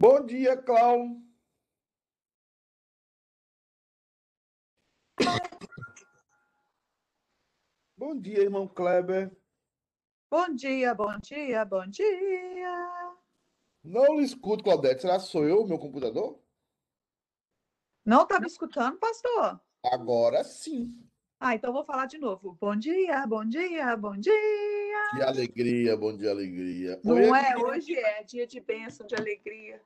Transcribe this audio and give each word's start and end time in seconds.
Bom 0.00 0.24
dia, 0.24 0.56
Clau. 0.56 1.20
Bom 7.96 8.20
dia, 8.20 8.42
irmão 8.42 8.68
Kleber. 8.68 9.36
Bom 10.30 10.54
dia, 10.54 10.94
bom 10.94 11.18
dia, 11.18 11.64
bom 11.64 11.84
dia. 11.88 13.16
Não 13.82 14.20
lhe 14.20 14.24
escuto, 14.24 14.62
Claudete. 14.62 15.02
Será 15.02 15.16
que 15.16 15.24
sou 15.24 15.44
eu, 15.44 15.66
meu 15.66 15.80
computador? 15.80 16.40
Não 18.04 18.24
tá 18.24 18.38
me 18.38 18.46
escutando, 18.46 19.00
pastor? 19.00 19.60
Agora 19.82 20.44
sim. 20.44 20.94
Ah, 21.40 21.56
então 21.56 21.72
vou 21.72 21.84
falar 21.84 22.06
de 22.06 22.18
novo. 22.18 22.56
Bom 22.60 22.76
dia, 22.76 23.26
bom 23.26 23.44
dia, 23.44 23.96
bom 23.96 24.16
dia. 24.16 24.77
Que 25.10 25.22
alegria, 25.22 25.96
bom 25.96 26.14
dia, 26.16 26.30
alegria. 26.30 27.00
Não 27.02 27.14
Oi, 27.14 27.24
é? 27.24 27.56
Hoje 27.56 27.94
é 27.96 28.22
dia 28.24 28.46
de 28.46 28.60
bênção, 28.60 29.06
de 29.06 29.14
alegria. 29.14 29.80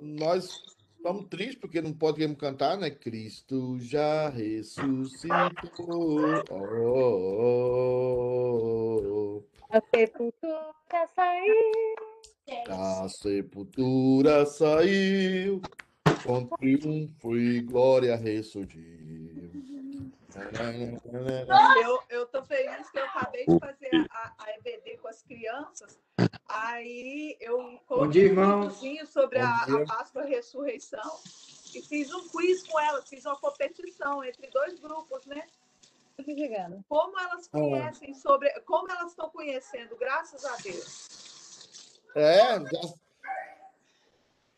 Nós 0.00 0.62
estamos 0.96 1.26
tristes 1.28 1.56
porque 1.56 1.80
não 1.80 1.92
podemos 1.94 2.36
cantar, 2.36 2.76
né? 2.76 2.90
Cristo 2.90 3.78
já 3.78 4.28
ressuscitou. 4.28 6.20
Oh, 8.16 9.42
A 9.70 9.80
sepultura 9.94 11.08
saiu. 11.14 11.94
a 12.68 13.08
sepultura 13.08 14.44
saiu, 14.46 15.62
com 16.24 16.46
triunfo 16.46 17.36
e 17.36 17.60
glória 17.62 18.16
ressurgiu. 18.16 19.43
Eu, 21.84 22.02
eu 22.08 22.26
tô 22.26 22.42
feliz 22.42 22.90
que 22.90 22.98
eu 22.98 23.04
acabei 23.04 23.46
de 23.46 23.58
fazer 23.58 24.06
a, 24.10 24.32
a 24.38 24.50
EBD 24.56 24.98
com 24.98 25.08
as 25.08 25.22
crianças. 25.22 25.98
Aí 26.48 27.36
eu 27.40 27.80
coloquei 27.86 28.32
um 28.32 28.34
videozinho 28.34 29.06
sobre 29.06 29.38
a, 29.38 29.62
a 29.62 29.86
Páscoa 29.86 30.22
e 30.22 30.24
a 30.24 30.28
Ressurreição 30.36 31.20
e 31.74 31.82
fiz 31.82 32.12
um 32.12 32.28
quiz 32.28 32.66
com 32.66 32.78
elas, 32.78 33.08
fiz 33.08 33.24
uma 33.24 33.36
competição 33.36 34.22
entre 34.24 34.48
dois 34.50 34.78
grupos, 34.78 35.26
né? 35.26 35.46
Como 36.88 37.18
elas 37.18 37.48
conhecem 37.48 38.14
sobre, 38.14 38.48
como 38.60 38.90
elas 38.90 39.10
estão 39.10 39.28
conhecendo, 39.30 39.96
graças 39.96 40.44
a 40.44 40.56
Deus. 40.56 42.00
É, 42.14 42.58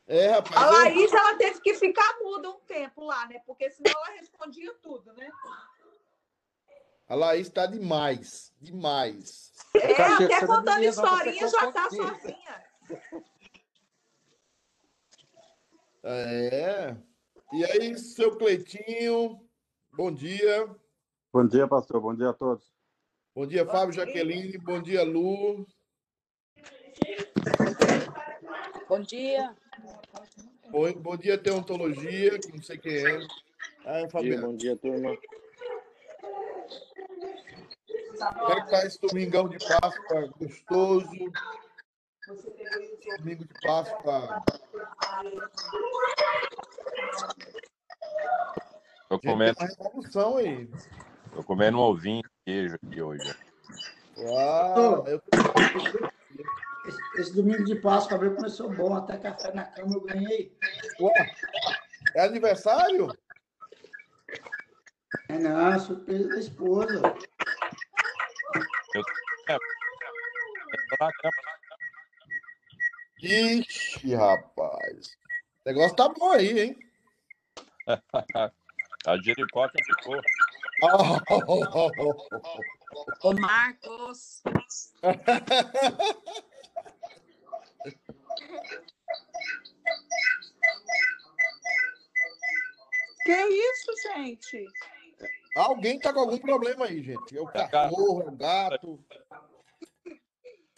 é, 0.06 0.26
rapaz. 0.28 0.56
A 0.56 0.66
eu- 0.66 0.72
Laís, 0.72 1.12
ela 1.12 1.34
teve 1.36 1.60
que 1.60 1.74
ficar 1.74 2.18
muda 2.22 2.50
um 2.50 2.60
tempo 2.60 3.04
lá, 3.04 3.26
né? 3.26 3.40
Porque 3.46 3.70
senão 3.70 3.90
ela 3.90 4.16
respondia 4.18 4.72
tudo, 4.82 5.12
né? 5.14 5.30
A 7.08 7.14
Laís 7.14 7.46
está 7.46 7.66
demais, 7.66 8.52
demais. 8.60 9.52
É, 9.74 9.94
Cachê, 9.94 10.24
até 10.24 10.34
essa 10.34 10.46
contando 10.46 10.82
ser 10.82 10.88
historinha 10.88 11.48
já 11.48 11.72
tá 11.72 11.90
fofoqueira. 11.90 12.20
sozinha. 12.20 12.64
É. 16.02 16.96
E 17.52 17.64
aí, 17.64 17.98
seu 17.98 18.36
Cleitinho, 18.36 19.40
bom 19.92 20.12
dia. 20.12 20.68
Bom 21.32 21.46
dia, 21.46 21.66
pastor. 21.68 22.00
Bom 22.00 22.14
dia 22.14 22.30
a 22.30 22.32
todos. 22.32 22.72
Bom 23.34 23.46
dia, 23.46 23.64
Bom 23.64 23.72
Fábio 23.72 23.92
dia. 23.94 24.06
Jaqueline. 24.06 24.58
Bom 24.58 24.80
dia, 24.80 25.02
Lu. 25.04 25.66
Bom 28.88 29.00
dia. 29.00 29.54
Bom, 30.70 30.92
bom 30.94 31.16
dia, 31.16 31.38
Teontologia, 31.38 32.38
que 32.38 32.52
não 32.52 32.62
sei 32.62 32.78
quem 32.78 32.92
é. 32.96 33.18
Ah, 33.84 33.98
é 34.00 34.06
Bom 34.06 34.06
dia, 34.06 34.10
Fabiano. 34.10 34.46
bom 34.48 34.56
dia, 34.56 34.76
turma. 34.76 35.16
Como 38.18 38.52
é 38.52 38.60
que 38.64 38.70
tá 38.70 38.86
esse 38.86 39.00
domingão 39.00 39.48
de 39.48 39.58
Páscoa 39.58 40.32
gostoso? 40.38 41.08
Domingo 43.18 43.44
de 43.44 43.54
Páscoa. 43.62 44.42
Tô 49.08 49.14
Gente, 49.16 49.26
comendo, 49.26 49.54
tem 49.54 49.66
uma 49.68 49.74
revolução 49.76 50.36
aí. 50.38 50.68
tô 51.34 51.44
comendo 51.44 51.78
um 51.78 51.82
ovinho 51.82 52.22
de 52.22 52.28
queijo 52.44 52.74
aqui 52.74 53.02
hoje. 53.02 53.36
Uau! 54.18 55.06
Eu... 55.06 55.22
Esse, 56.86 57.20
esse 57.20 57.34
domingo 57.34 57.64
de 57.64 57.74
Páscoa 57.74 58.16
abril 58.16 58.36
começou 58.36 58.70
bom, 58.72 58.94
até 58.94 59.16
café 59.18 59.52
na 59.52 59.64
cama 59.64 59.94
eu 59.94 60.00
ganhei. 60.02 60.56
Ué, 61.00 61.34
é 62.14 62.24
aniversário? 62.24 63.16
É 65.28 65.38
não, 65.38 65.78
surpresa 65.78 66.28
da 66.28 66.38
esposa. 66.38 67.02
Ixi, 73.22 74.14
rapaz. 74.14 75.16
O 75.64 75.68
negócio 75.68 75.96
tá 75.96 76.08
bom 76.08 76.30
aí, 76.30 76.60
hein? 76.60 76.78
A 79.06 79.16
Jericó 79.22 79.68
que 79.68 79.82
ficou. 79.84 80.20
Ô, 83.22 83.32
Marcos. 83.34 84.42
Que 93.24 93.32
isso, 93.32 93.92
gente? 94.02 94.64
Alguém 95.56 95.98
tá 95.98 96.12
com 96.12 96.20
algum 96.20 96.38
problema 96.38 96.84
aí, 96.86 97.02
gente. 97.02 97.36
É 97.36 97.40
o 97.40 97.46
cachorro, 97.46 98.22
é 98.22 98.26
o 98.26 98.36
gato. 98.36 99.04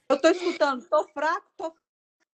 Eu 0.09 0.21
tô 0.21 0.29
escutando, 0.29 0.89
tô 0.89 1.07
fraco, 1.09 1.47
tô 1.57 1.75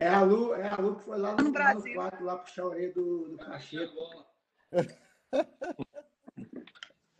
É 0.01 0.09
a 0.09 0.23
Lu, 0.23 0.55
é 0.55 0.69
a 0.69 0.77
Lu 0.77 0.97
que 0.97 1.05
foi 1.05 1.19
lá 1.19 1.33
no, 1.33 1.37
No 1.37 1.43
lá 1.43 1.45
no 1.45 1.53
Brasil. 1.53 1.95
quarto, 1.95 2.25
lá 2.25 2.39
puxar 2.39 2.63
a 2.63 2.67
orelha 2.67 2.93
do, 2.93 3.29
do 3.29 3.39
cachê. 3.39 3.89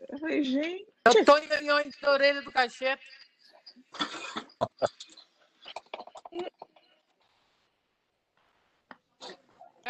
Eu 0.09 0.19
falei, 0.19 0.43
gente. 0.43 0.91
Eu 1.05 1.25
tô 1.25 1.37
em 1.37 1.47
de 1.89 2.05
orelha 2.05 2.41
do 2.41 2.51
cacheta. 2.51 3.01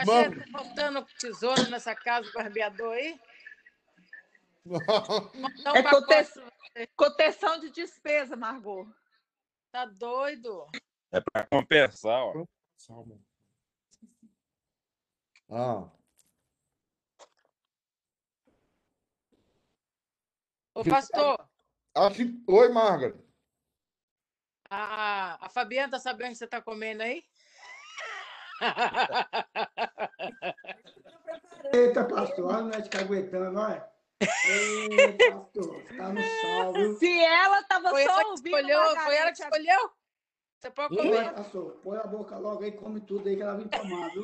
Mano. 0.05 0.35
Cacheta, 0.35 0.51
tá 0.51 0.51
faltando 0.51 1.05
tesouro 1.19 1.69
nessa 1.69 1.95
casa 1.95 2.29
barbeador 2.33 2.93
aí? 2.93 3.19
Um 4.65 5.75
É 5.75 5.81
pacote. 5.83 6.05
cotação, 6.05 6.51
cotação 6.95 7.59
de 7.59 7.71
despesa, 7.71 8.35
Margot. 8.35 8.87
Tá 9.71 9.85
doido? 9.85 10.67
É 11.11 11.19
para 11.21 11.45
compensar, 11.47 12.21
ó. 12.23 12.45
Salmo. 12.77 13.23
Ah, 15.49 15.89
Ô, 20.73 20.83
pastor, 20.85 21.37
acho 21.93 22.15
que... 22.15 22.43
Oi, 22.47 22.69
Margaret. 22.69 23.15
a, 24.69 25.45
a 25.45 25.49
Fabiana 25.49 25.91
tá 25.91 25.99
sabendo 25.99 26.29
que 26.29 26.35
você 26.35 26.47
tá 26.47 26.61
comendo 26.61 27.03
aí? 27.03 27.25
Eita, 31.73 32.05
pastor, 32.05 32.45
olha 32.45 32.61
nós 32.63 32.87
te 32.87 32.97
aguentando, 32.97 33.59
olha. 33.59 33.89
Eita, 34.21 35.31
pastor, 35.31 35.83
tá 35.97 36.09
no 36.09 36.21
sal, 36.21 36.73
viu? 36.73 36.97
Se 36.97 37.19
ela 37.19 37.63
tava 37.63 37.89
Foi 37.89 38.03
ela 38.03 38.13
só 38.13 38.19
que 38.19 38.29
ouvindo. 38.29 38.47
escolheu? 38.57 38.95
Foi 39.01 39.15
ela 39.15 39.31
que 39.31 39.41
escolheu? 39.41 39.91
Você 40.59 40.71
pode 40.71 40.95
Põe, 40.95 41.07
comer. 41.11 41.33
pastor, 41.33 41.71
põe 41.83 41.97
a 41.97 42.03
boca 42.03 42.37
logo 42.37 42.63
aí, 42.63 42.71
come 42.71 43.01
tudo 43.01 43.27
aí 43.27 43.35
que 43.35 43.41
ela 43.41 43.55
vem 43.55 43.67
tomar, 43.67 44.09
viu? 44.11 44.23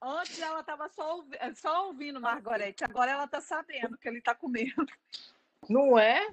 Antes 0.00 0.38
ela 0.38 0.62
tava 0.62 0.88
só, 0.90 1.16
ouvi- 1.16 1.38
só 1.56 1.86
ouvindo, 1.86 2.20
Margarete. 2.20 2.84
Agora 2.84 3.10
ela 3.10 3.26
tá 3.26 3.40
sabendo 3.40 3.96
que 3.96 4.06
ele 4.06 4.20
tá 4.20 4.34
comendo. 4.34 4.86
Não 5.68 5.98
é? 5.98 6.32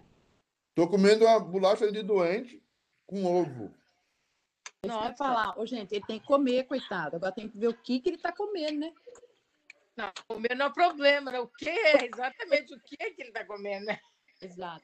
Tô 0.75 0.87
comendo 0.89 1.25
uma 1.25 1.39
bolacha 1.39 1.89
de 1.89 2.03
doente 2.03 2.61
com 3.07 3.23
ovo. 3.25 3.65
Isso 3.65 3.71
que 3.71 4.59
eu 4.59 4.65
ia 4.65 4.69
Nossa. 4.83 5.15
falar, 5.15 5.59
ô, 5.59 5.65
gente, 5.65 5.93
ele 5.93 6.05
tem 6.05 6.19
que 6.19 6.25
comer, 6.25 6.63
coitado. 6.63 7.15
Agora 7.15 7.31
tem 7.31 7.47
que 7.47 7.57
ver 7.57 7.67
o 7.67 7.73
que, 7.73 7.99
que 7.99 8.09
ele 8.09 8.17
tá 8.17 8.31
comendo, 8.31 8.79
né? 8.79 8.91
Não, 9.95 10.11
comer 10.27 10.55
não 10.55 10.65
é 10.67 10.73
problema, 10.73 11.31
né? 11.31 11.39
O 11.39 11.47
que 11.47 11.69
é 11.69 12.05
exatamente 12.05 12.73
o 12.73 12.81
que 12.81 12.95
é 12.99 13.11
que 13.11 13.21
ele 13.21 13.31
tá 13.31 13.45
comendo, 13.45 13.85
né? 13.85 13.99
Exato. 14.41 14.83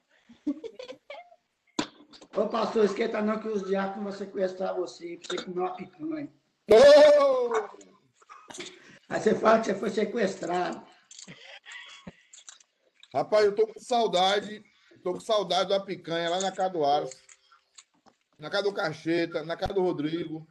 Ô, 2.35 2.47
pastor, 2.47 2.85
esquenta 2.85 3.21
não 3.21 3.39
que 3.39 3.47
os 3.47 3.67
diáconos 3.67 4.03
vão 4.03 4.11
sequestrar 4.11 4.75
você, 4.75 5.17
pra 5.17 5.35
você 5.35 5.45
comer 5.45 5.59
uma 5.61 5.75
picanha. 5.75 6.31
Oh! 6.69 7.88
Aí 9.09 9.19
você 9.19 9.33
fala 9.33 9.59
que 9.59 9.65
você 9.67 9.75
foi 9.75 9.89
sequestrado. 9.89 10.85
Rapaz, 13.13 13.45
eu 13.45 13.55
tô 13.55 13.65
com 13.65 13.79
saudade. 13.79 14.63
Tô 15.03 15.13
com 15.13 15.19
saudade 15.19 15.69
da 15.69 15.79
picanha 15.79 16.29
lá 16.29 16.39
na 16.39 16.51
casa 16.51 16.69
do 16.69 16.85
Aras. 16.85 17.26
Na 18.38 18.50
casa 18.50 18.63
do 18.63 18.74
Cacheta, 18.74 19.44
na 19.44 19.56
casa 19.57 19.74
do 19.74 19.81
Rodrigo. 19.81 20.48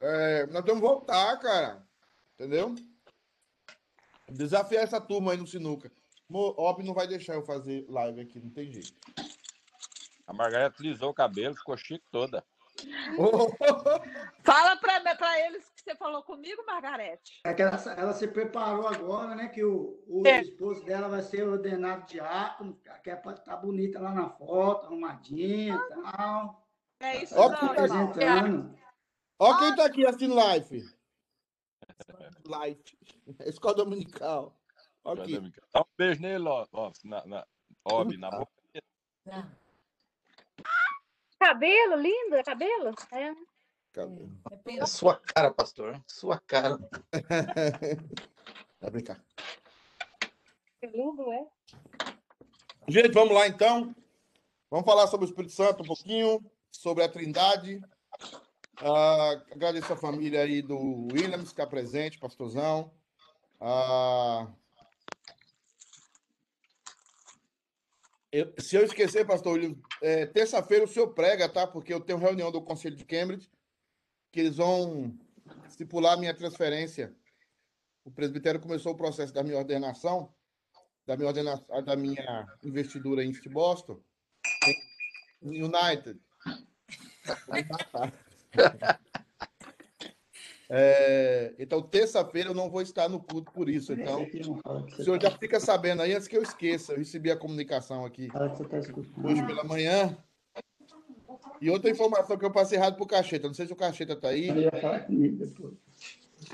É, 0.00 0.46
nós 0.46 0.64
vamos 0.64 0.80
voltar, 0.80 1.36
cara. 1.38 1.84
Entendeu? 2.34 2.74
Desafiar 4.28 4.84
essa 4.84 5.00
turma 5.00 5.32
aí 5.32 5.38
no 5.38 5.46
Sinuca. 5.46 5.90
Mo- 6.28 6.54
Ob 6.56 6.82
não 6.82 6.94
vai 6.94 7.06
deixar 7.06 7.34
eu 7.34 7.42
fazer 7.44 7.84
live 7.88 8.20
aqui, 8.20 8.40
não 8.40 8.50
tem 8.50 8.72
jeito. 8.72 8.94
A 10.26 10.32
Margareta 10.32 10.76
lisou 10.82 11.10
o 11.10 11.14
cabelo, 11.14 11.54
ficou 11.56 11.76
chique 11.76 12.04
toda. 12.10 12.44
Fala 14.42 14.76
para 14.76 15.46
eles 15.46 15.68
que 15.76 15.82
você 15.82 15.94
falou 15.96 16.22
comigo, 16.22 16.64
Margarete. 16.64 17.40
É 17.44 17.52
que 17.52 17.62
ela, 17.62 17.76
ela 17.96 18.12
se 18.14 18.26
preparou 18.26 18.88
agora, 18.88 19.34
né? 19.34 19.48
Que 19.48 19.62
o, 19.62 20.02
o 20.06 20.22
É. 20.26 20.40
esposo 20.40 20.82
dela 20.84 21.08
vai 21.08 21.22
ser 21.22 21.46
ordenado 21.46 22.06
diácono, 22.06 22.80
que 23.02 23.10
é 23.10 23.16
para 23.16 23.32
estar 23.32 23.56
bonita 23.56 24.00
lá 24.00 24.12
na 24.14 24.30
foto, 24.30 24.86
arrumadinha 24.86 25.74
e 25.74 25.88
tal. 26.02 26.61
É 27.02 27.22
isso, 27.24 27.34
Ó, 27.36 27.48
não, 27.48 27.56
Se 27.56 27.64
irmão. 27.64 27.72
apresentando. 27.72 28.78
Ó 29.38 29.58
quem 29.58 29.74
tá 29.74 29.84
aqui 29.86 30.06
assistindo 30.06 30.34
live. 30.34 30.88
Live. 32.46 32.82
Escola 33.40 33.74
Dominical. 33.74 34.56
Ó 35.02 35.12
aqui. 35.14 35.52
Dá 35.72 35.80
um 35.80 35.84
beijo 35.98 36.22
nele, 36.22 36.48
ó. 36.48 36.66
ó 36.72 36.92
na, 37.04 37.26
na, 37.26 37.46
ó, 37.84 38.04
Bi, 38.04 38.16
na 38.16 38.30
boca. 38.30 38.52
Cabelo, 41.40 41.96
lindo, 41.96 42.36
é 42.36 42.44
cabelo? 42.44 42.94
É. 43.10 43.34
Cadê? 43.92 44.28
É 44.78 44.86
sua 44.86 45.18
cara, 45.18 45.52
pastor. 45.52 46.00
Sua 46.06 46.38
cara. 46.38 46.78
Vai 48.80 48.90
brincar. 48.90 49.20
É 50.80 50.86
lindo, 50.86 51.30
é? 51.32 51.46
Gente, 52.88 53.12
vamos 53.12 53.34
lá 53.34 53.48
então. 53.48 53.94
Vamos 54.70 54.86
falar 54.86 55.08
sobre 55.08 55.26
o 55.26 55.28
Espírito 55.28 55.52
Santo 55.52 55.82
um 55.82 55.86
pouquinho, 55.86 56.40
sobre 56.72 57.04
a 57.04 57.08
Trindade. 57.08 57.80
Ah, 58.78 59.42
agradeço 59.52 59.92
a 59.92 59.96
família 59.96 60.40
aí 60.40 60.62
do 60.62 60.76
Williams, 61.12 61.44
que 61.44 61.60
está 61.60 61.66
presente, 61.66 62.18
pastorzão. 62.18 62.92
Ah, 63.60 64.48
eu- 68.32 68.52
se 68.58 68.74
eu 68.74 68.84
esquecer, 68.84 69.26
pastor 69.26 69.52
Williams, 69.54 69.78
é, 70.00 70.26
terça-feira 70.26 70.84
o 70.84 70.88
senhor 70.88 71.12
prega, 71.14 71.48
tá? 71.48 71.66
Porque 71.66 71.92
eu 71.92 72.00
tenho 72.00 72.18
reunião 72.18 72.50
do 72.50 72.62
Conselho 72.62 72.96
de 72.96 73.04
Cambridge, 73.04 73.48
que 74.32 74.40
eles 74.40 74.56
vão 74.56 75.16
estipular 75.68 76.18
minha 76.18 76.34
transferência. 76.34 77.14
O 78.04 78.10
presbitério 78.10 78.60
começou 78.60 78.92
o 78.92 78.96
processo 78.96 79.32
da 79.32 79.44
minha 79.44 79.58
ordenação 79.58 80.34
da 81.04 81.16
minha, 81.16 81.28
ordena- 81.28 81.64
da 81.84 81.96
minha 81.96 82.46
investidura 82.62 83.24
em 83.24 83.32
Boston, 83.50 84.00
em 85.42 85.62
United. 85.62 86.20
É, 90.74 91.52
então, 91.58 91.82
terça-feira 91.82 92.48
eu 92.48 92.54
não 92.54 92.70
vou 92.70 92.80
estar 92.80 93.06
no 93.06 93.22
culto 93.22 93.52
por 93.52 93.68
isso. 93.68 93.92
Então, 93.92 94.24
que 94.24 94.40
o 94.40 95.04
senhor 95.04 95.18
tá- 95.18 95.28
já 95.28 95.36
fica 95.36 95.60
sabendo 95.60 96.00
aí 96.00 96.14
antes 96.14 96.26
que 96.26 96.34
eu 96.34 96.42
esqueça. 96.42 96.94
Eu 96.94 96.98
recebi 96.98 97.30
a 97.30 97.36
comunicação 97.36 98.06
aqui 98.06 98.30
fala 98.30 98.48
que 98.48 98.56
você 98.56 98.64
tá 98.64 98.78
escutando. 98.78 99.26
hoje 99.26 99.44
pela 99.44 99.64
manhã. 99.64 100.16
E 101.60 101.68
outra 101.68 101.90
informação 101.90 102.38
que 102.38 102.44
eu 102.46 102.50
passei 102.50 102.78
errado 102.78 102.96
pro 102.96 103.06
Cacheta. 103.06 103.48
Não 103.48 103.54
sei 103.54 103.66
se 103.66 103.72
o 103.74 103.76
Cacheta 103.76 104.16
tá 104.16 104.28
aí. 104.28 104.48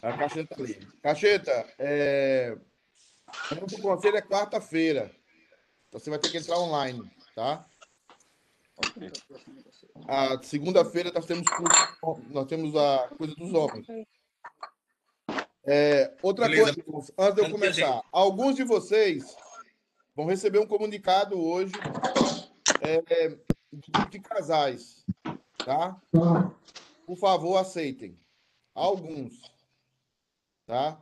A 0.03 0.13
Cacheta 0.17 0.57
tá 0.57 0.63
ali. 0.65 0.89
Cacheta, 1.01 1.67
é... 1.79 2.59
o 3.53 3.81
conselho 3.81 4.17
é 4.17 4.23
quarta-feira. 4.23 5.13
Então 5.89 6.01
você 6.01 6.11
vai 6.11 6.19
ter 6.19 6.29
que 6.29 6.39
entrar 6.39 6.59
online, 6.59 7.09
tá? 7.37 7.65
A 10.07 10.43
segunda-feira 10.43 11.11
nós 11.13 11.27
temos 11.27 11.47
curso- 11.49 12.23
nós 12.31 12.47
temos 12.47 12.75
a 12.77 13.09
coisa 13.17 13.35
dos 13.35 13.53
homens. 13.53 13.87
É, 15.67 16.15
outra 16.23 16.49
Beleza. 16.49 16.83
coisa, 16.83 17.13
antes 17.19 17.35
de 17.35 17.41
eu 17.43 17.51
começar, 17.51 18.03
alguns 18.11 18.57
de 18.57 18.65
vocês 18.65 19.37
vão 20.17 20.25
receber 20.27 20.59
um 20.59 20.67
comunicado 20.67 21.39
hoje 21.39 21.73
é, 22.81 23.37
de 24.09 24.19
casais, 24.21 25.05
tá? 25.65 26.01
Por 27.07 27.17
favor, 27.19 27.57
aceitem. 27.57 28.19
Alguns, 28.75 29.41
tá? 30.67 30.99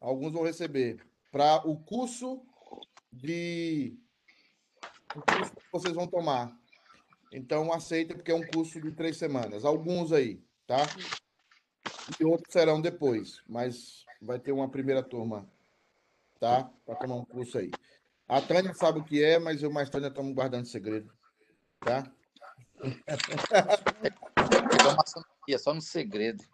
Alguns 0.00 0.32
vão 0.32 0.44
receber 0.44 1.04
para 1.30 1.66
o 1.68 1.76
curso 1.78 2.40
de 3.12 3.98
o 5.14 5.20
curso 5.20 5.52
que 5.56 5.62
vocês 5.72 5.94
vão 5.94 6.06
tomar. 6.06 6.56
Então, 7.32 7.72
aceitem, 7.72 8.16
porque 8.16 8.32
é 8.32 8.34
um 8.34 8.46
curso 8.46 8.80
de 8.80 8.92
três 8.92 9.16
semanas. 9.16 9.64
Alguns 9.64 10.12
aí, 10.12 10.42
tá? 10.66 10.78
E 12.18 12.24
outros 12.24 12.52
serão 12.52 12.80
depois, 12.80 13.40
mas 13.48 14.04
vai 14.20 14.38
ter 14.38 14.52
uma 14.52 14.68
primeira 14.68 15.02
turma, 15.02 15.48
tá? 16.38 16.70
Para 16.84 16.96
tomar 16.96 17.16
um 17.16 17.24
curso 17.24 17.58
aí. 17.58 17.70
A 18.28 18.40
Tânia 18.40 18.74
sabe 18.74 19.00
o 19.00 19.04
que 19.04 19.22
é, 19.22 19.38
mas 19.38 19.62
eu 19.62 19.70
mais 19.70 19.90
Tânia 19.90 20.08
estamos 20.08 20.34
guardando 20.34 20.66
segredo, 20.66 21.12
tá? 21.80 22.10
É 25.48 25.58
só 25.58 25.74
no 25.74 25.82
segredo. 25.82 26.44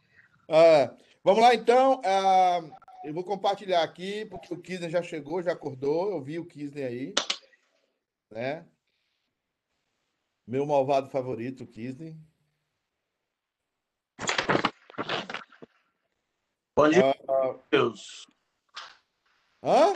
Ah, 0.48 0.94
vamos 1.22 1.42
lá, 1.42 1.54
então. 1.54 2.00
Ah, 2.04 2.60
eu 3.04 3.12
vou 3.12 3.22
compartilhar 3.22 3.82
aqui, 3.82 4.24
porque 4.26 4.52
o 4.52 4.60
Kisner 4.60 4.88
já 4.88 5.02
chegou, 5.02 5.42
já 5.42 5.52
acordou. 5.52 6.10
Eu 6.10 6.22
vi 6.22 6.38
o 6.38 6.46
Kisner 6.46 6.86
aí. 6.86 7.14
Né? 8.30 8.64
Meu 10.46 10.64
malvado 10.64 11.10
favorito, 11.10 11.64
o 11.64 11.66
Kisner. 11.66 12.14
Bom 16.76 16.88
dia, 16.88 17.14
Ah, 17.28 17.58
Deus. 17.70 18.26
hã? 19.62 19.92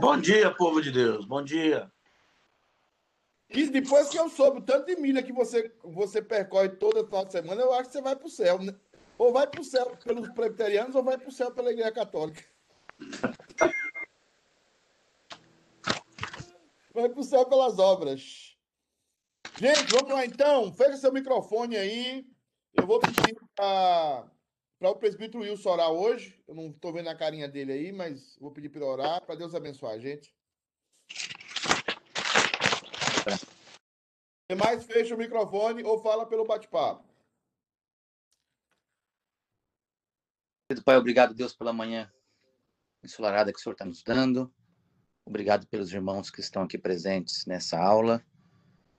Bom 0.00 0.18
dia, 0.18 0.54
povo 0.54 0.80
de 0.80 0.90
Deus. 0.90 1.26
Bom 1.26 1.42
dia. 1.44 1.92
Kisner, 3.50 3.82
depois 3.82 4.08
que 4.08 4.18
eu 4.18 4.30
soube 4.30 4.60
o 4.60 4.62
tanto 4.62 4.86
de 4.86 4.96
milha 4.96 5.22
que 5.22 5.32
você, 5.32 5.70
você 5.84 6.22
percorre 6.22 6.70
toda 6.70 7.04
final 7.04 7.26
de 7.26 7.32
semana, 7.32 7.60
eu 7.60 7.74
acho 7.74 7.88
que 7.88 7.92
você 7.92 8.00
vai 8.00 8.16
para 8.16 8.26
o 8.26 8.30
céu. 8.30 8.58
né? 8.58 8.74
Ou 9.18 9.32
vai 9.32 9.46
para 9.46 9.60
o 9.60 9.64
céu 9.64 9.94
pelos 10.02 10.30
presbiterianos, 10.30 10.94
ou 10.94 11.02
vai 11.02 11.18
para 11.18 11.28
o 11.28 11.32
céu 11.32 11.50
pela 11.50 11.70
Igreja 11.72 11.92
Católica. 11.92 12.42
Vai 16.96 17.10
para 17.10 17.20
o 17.20 17.24
céu 17.24 17.44
pelas 17.44 17.78
obras. 17.78 18.56
Gente, 19.58 19.92
vamos 19.92 20.10
lá 20.10 20.24
então. 20.24 20.72
Fecha 20.72 20.96
seu 20.96 21.12
microfone 21.12 21.76
aí. 21.76 22.26
Eu 22.72 22.86
vou 22.86 22.98
pedir 22.98 23.36
para 23.54 24.30
o 24.80 24.94
presbítero 24.96 25.42
Wilson 25.42 25.68
orar 25.68 25.90
hoje. 25.90 26.42
Eu 26.48 26.54
não 26.54 26.70
estou 26.70 26.94
vendo 26.94 27.10
a 27.10 27.14
carinha 27.14 27.46
dele 27.46 27.72
aí, 27.72 27.92
mas 27.92 28.38
vou 28.38 28.50
pedir 28.50 28.70
para 28.70 28.86
orar, 28.86 29.20
para 29.26 29.34
Deus 29.34 29.54
abençoar 29.54 29.92
a 29.92 29.98
gente. 29.98 30.34
Demais, 34.50 34.86
fecha 34.86 35.14
o 35.14 35.18
microfone 35.18 35.84
ou 35.84 36.00
fala 36.00 36.24
pelo 36.24 36.46
bate-papo. 36.46 37.04
Pai, 40.82 40.96
obrigado, 40.96 41.34
Deus, 41.34 41.54
pela 41.54 41.74
manhã 41.74 42.10
ensolarada 43.04 43.52
que 43.52 43.58
o 43.58 43.62
Senhor 43.62 43.74
está 43.74 43.84
nos 43.84 44.02
dando. 44.02 44.50
Obrigado 45.26 45.66
pelos 45.66 45.92
irmãos 45.92 46.30
que 46.30 46.40
estão 46.40 46.62
aqui 46.62 46.78
presentes 46.78 47.44
nessa 47.46 47.76
aula. 47.76 48.24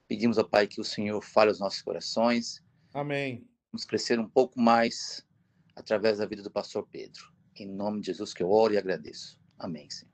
Pedimos 0.10 0.38
ao 0.38 0.48
Pai 0.48 0.67
que 0.67 0.81
o 0.81 0.84
Senhor 0.84 1.22
fale 1.24 1.50
aos 1.50 1.60
nossos 1.60 1.81
corações, 1.81 2.62
Amém. 2.93 3.48
nos 3.72 3.86
crescer 3.86 4.19
um 4.19 4.27
pouco 4.27 4.60
mais 4.60 5.25
através 5.74 6.17
da 6.17 6.25
vida 6.25 6.43
do 6.43 6.51
pastor 6.51 6.86
Pedro. 6.91 7.31
Em 7.55 7.65
nome 7.65 8.01
de 8.01 8.07
Jesus 8.07 8.34
que 8.34 8.43
eu 8.43 8.51
oro 8.51 8.74
e 8.74 8.77
agradeço. 8.77 9.39
Amém, 9.57 9.89
Senhor. 9.89 10.12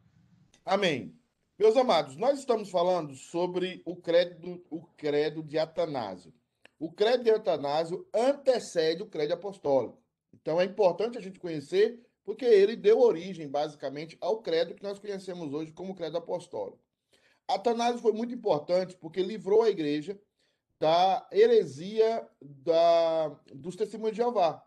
Amém. 0.64 1.18
Meus 1.58 1.76
amados, 1.76 2.16
nós 2.16 2.38
estamos 2.38 2.70
falando 2.70 3.16
sobre 3.16 3.82
o 3.84 3.96
credo, 3.96 4.64
o 4.70 4.84
credo 4.96 5.42
de 5.42 5.58
Atanásio. 5.58 6.32
O 6.78 6.92
credo 6.92 7.24
de 7.24 7.32
Atanásio 7.32 8.08
antecede 8.14 9.02
o 9.02 9.08
credo 9.08 9.34
apostólico. 9.34 10.00
Então 10.32 10.62
é 10.62 10.66
importante 10.66 11.18
a 11.18 11.22
gente 11.22 11.40
conhecer, 11.40 12.00
porque 12.24 12.46
ele 12.46 12.76
deu 12.76 13.00
origem, 13.00 13.48
basicamente, 13.48 14.18
ao 14.22 14.42
credo 14.42 14.74
que 14.74 14.84
nós 14.84 15.00
conhecemos 15.00 15.54
hoje 15.54 15.72
como 15.72 15.96
credo 15.96 16.18
apostólico. 16.18 16.80
Atanásio 17.48 18.00
foi 18.00 18.14
muito 18.14 18.34
importante 18.34 18.96
porque 18.98 19.22
livrou 19.22 19.62
a 19.62 19.70
igreja 19.70 20.20
da 20.80 21.28
heresia 21.32 22.28
da, 22.42 23.30
dos 23.54 23.76
testemunhos 23.76 24.16
de 24.16 24.22
Jeová. 24.22 24.66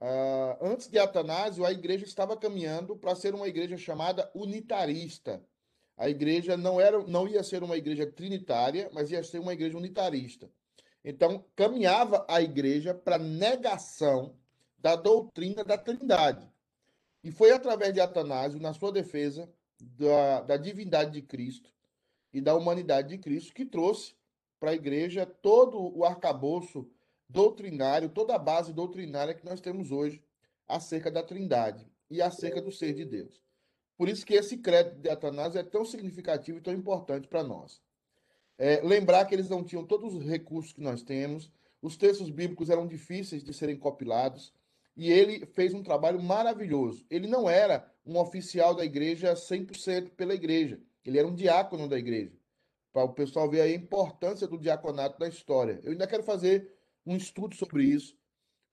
Ah, 0.00 0.58
antes 0.62 0.88
de 0.88 0.98
Atanásio, 0.98 1.64
a 1.64 1.72
igreja 1.72 2.04
estava 2.04 2.36
caminhando 2.36 2.96
para 2.96 3.14
ser 3.14 3.34
uma 3.34 3.48
igreja 3.48 3.76
chamada 3.76 4.30
unitarista. 4.34 5.44
A 5.96 6.08
igreja 6.08 6.56
não 6.56 6.80
era, 6.80 6.98
não 7.06 7.28
ia 7.28 7.42
ser 7.42 7.62
uma 7.62 7.76
igreja 7.76 8.10
trinitária, 8.10 8.90
mas 8.92 9.10
ia 9.10 9.22
ser 9.22 9.38
uma 9.38 9.52
igreja 9.52 9.76
unitarista. 9.76 10.50
Então, 11.04 11.44
caminhava 11.54 12.24
a 12.28 12.40
igreja 12.40 12.94
para 12.94 13.18
negação 13.18 14.34
da 14.78 14.96
doutrina 14.96 15.62
da 15.62 15.76
Trindade. 15.76 16.49
E 17.22 17.30
foi 17.30 17.50
através 17.52 17.92
de 17.92 18.00
Atanásio, 18.00 18.60
na 18.60 18.72
sua 18.72 18.90
defesa 18.90 19.48
da, 19.80 20.42
da 20.42 20.56
divindade 20.56 21.12
de 21.12 21.22
Cristo 21.22 21.70
e 22.32 22.40
da 22.40 22.54
humanidade 22.54 23.08
de 23.08 23.18
Cristo, 23.18 23.52
que 23.52 23.64
trouxe 23.64 24.14
para 24.58 24.70
a 24.70 24.74
igreja 24.74 25.26
todo 25.26 25.96
o 25.96 26.04
arcabouço 26.04 26.88
doutrinário, 27.28 28.08
toda 28.08 28.34
a 28.34 28.38
base 28.38 28.72
doutrinária 28.72 29.34
que 29.34 29.44
nós 29.44 29.60
temos 29.60 29.90
hoje 29.90 30.22
acerca 30.66 31.10
da 31.10 31.22
Trindade 31.22 31.86
e 32.10 32.20
acerca 32.20 32.60
do 32.60 32.72
ser 32.72 32.94
de 32.94 33.04
Deus. 33.04 33.40
Por 33.96 34.08
isso 34.08 34.24
que 34.24 34.34
esse 34.34 34.56
crédito 34.56 34.96
de 34.96 35.10
Atanásio 35.10 35.60
é 35.60 35.62
tão 35.62 35.84
significativo 35.84 36.58
e 36.58 36.62
tão 36.62 36.72
importante 36.72 37.28
para 37.28 37.42
nós. 37.42 37.82
É, 38.58 38.80
lembrar 38.82 39.24
que 39.26 39.34
eles 39.34 39.48
não 39.48 39.64
tinham 39.64 39.84
todos 39.84 40.14
os 40.14 40.24
recursos 40.24 40.72
que 40.72 40.80
nós 40.80 41.02
temos, 41.02 41.50
os 41.82 41.96
textos 41.96 42.30
bíblicos 42.30 42.68
eram 42.68 42.86
difíceis 42.86 43.42
de 43.42 43.54
serem 43.54 43.76
compilados, 43.76 44.52
e 44.96 45.10
ele 45.10 45.46
fez 45.46 45.72
um 45.74 45.82
trabalho 45.82 46.22
maravilhoso. 46.22 47.06
Ele 47.10 47.26
não 47.26 47.48
era 47.48 47.90
um 48.04 48.18
oficial 48.18 48.74
da 48.74 48.84
igreja 48.84 49.34
100% 49.34 50.10
pela 50.10 50.34
igreja, 50.34 50.80
ele 51.04 51.18
era 51.18 51.26
um 51.26 51.34
diácono 51.34 51.88
da 51.88 51.98
igreja. 51.98 52.32
Para 52.92 53.04
o 53.04 53.12
pessoal 53.12 53.48
ver 53.48 53.60
a 53.60 53.70
importância 53.70 54.46
do 54.48 54.58
diaconato 54.58 55.18
na 55.20 55.28
história. 55.28 55.80
Eu 55.84 55.92
ainda 55.92 56.06
quero 56.06 56.24
fazer 56.24 56.72
um 57.06 57.16
estudo 57.16 57.54
sobre 57.54 57.84
isso, 57.84 58.16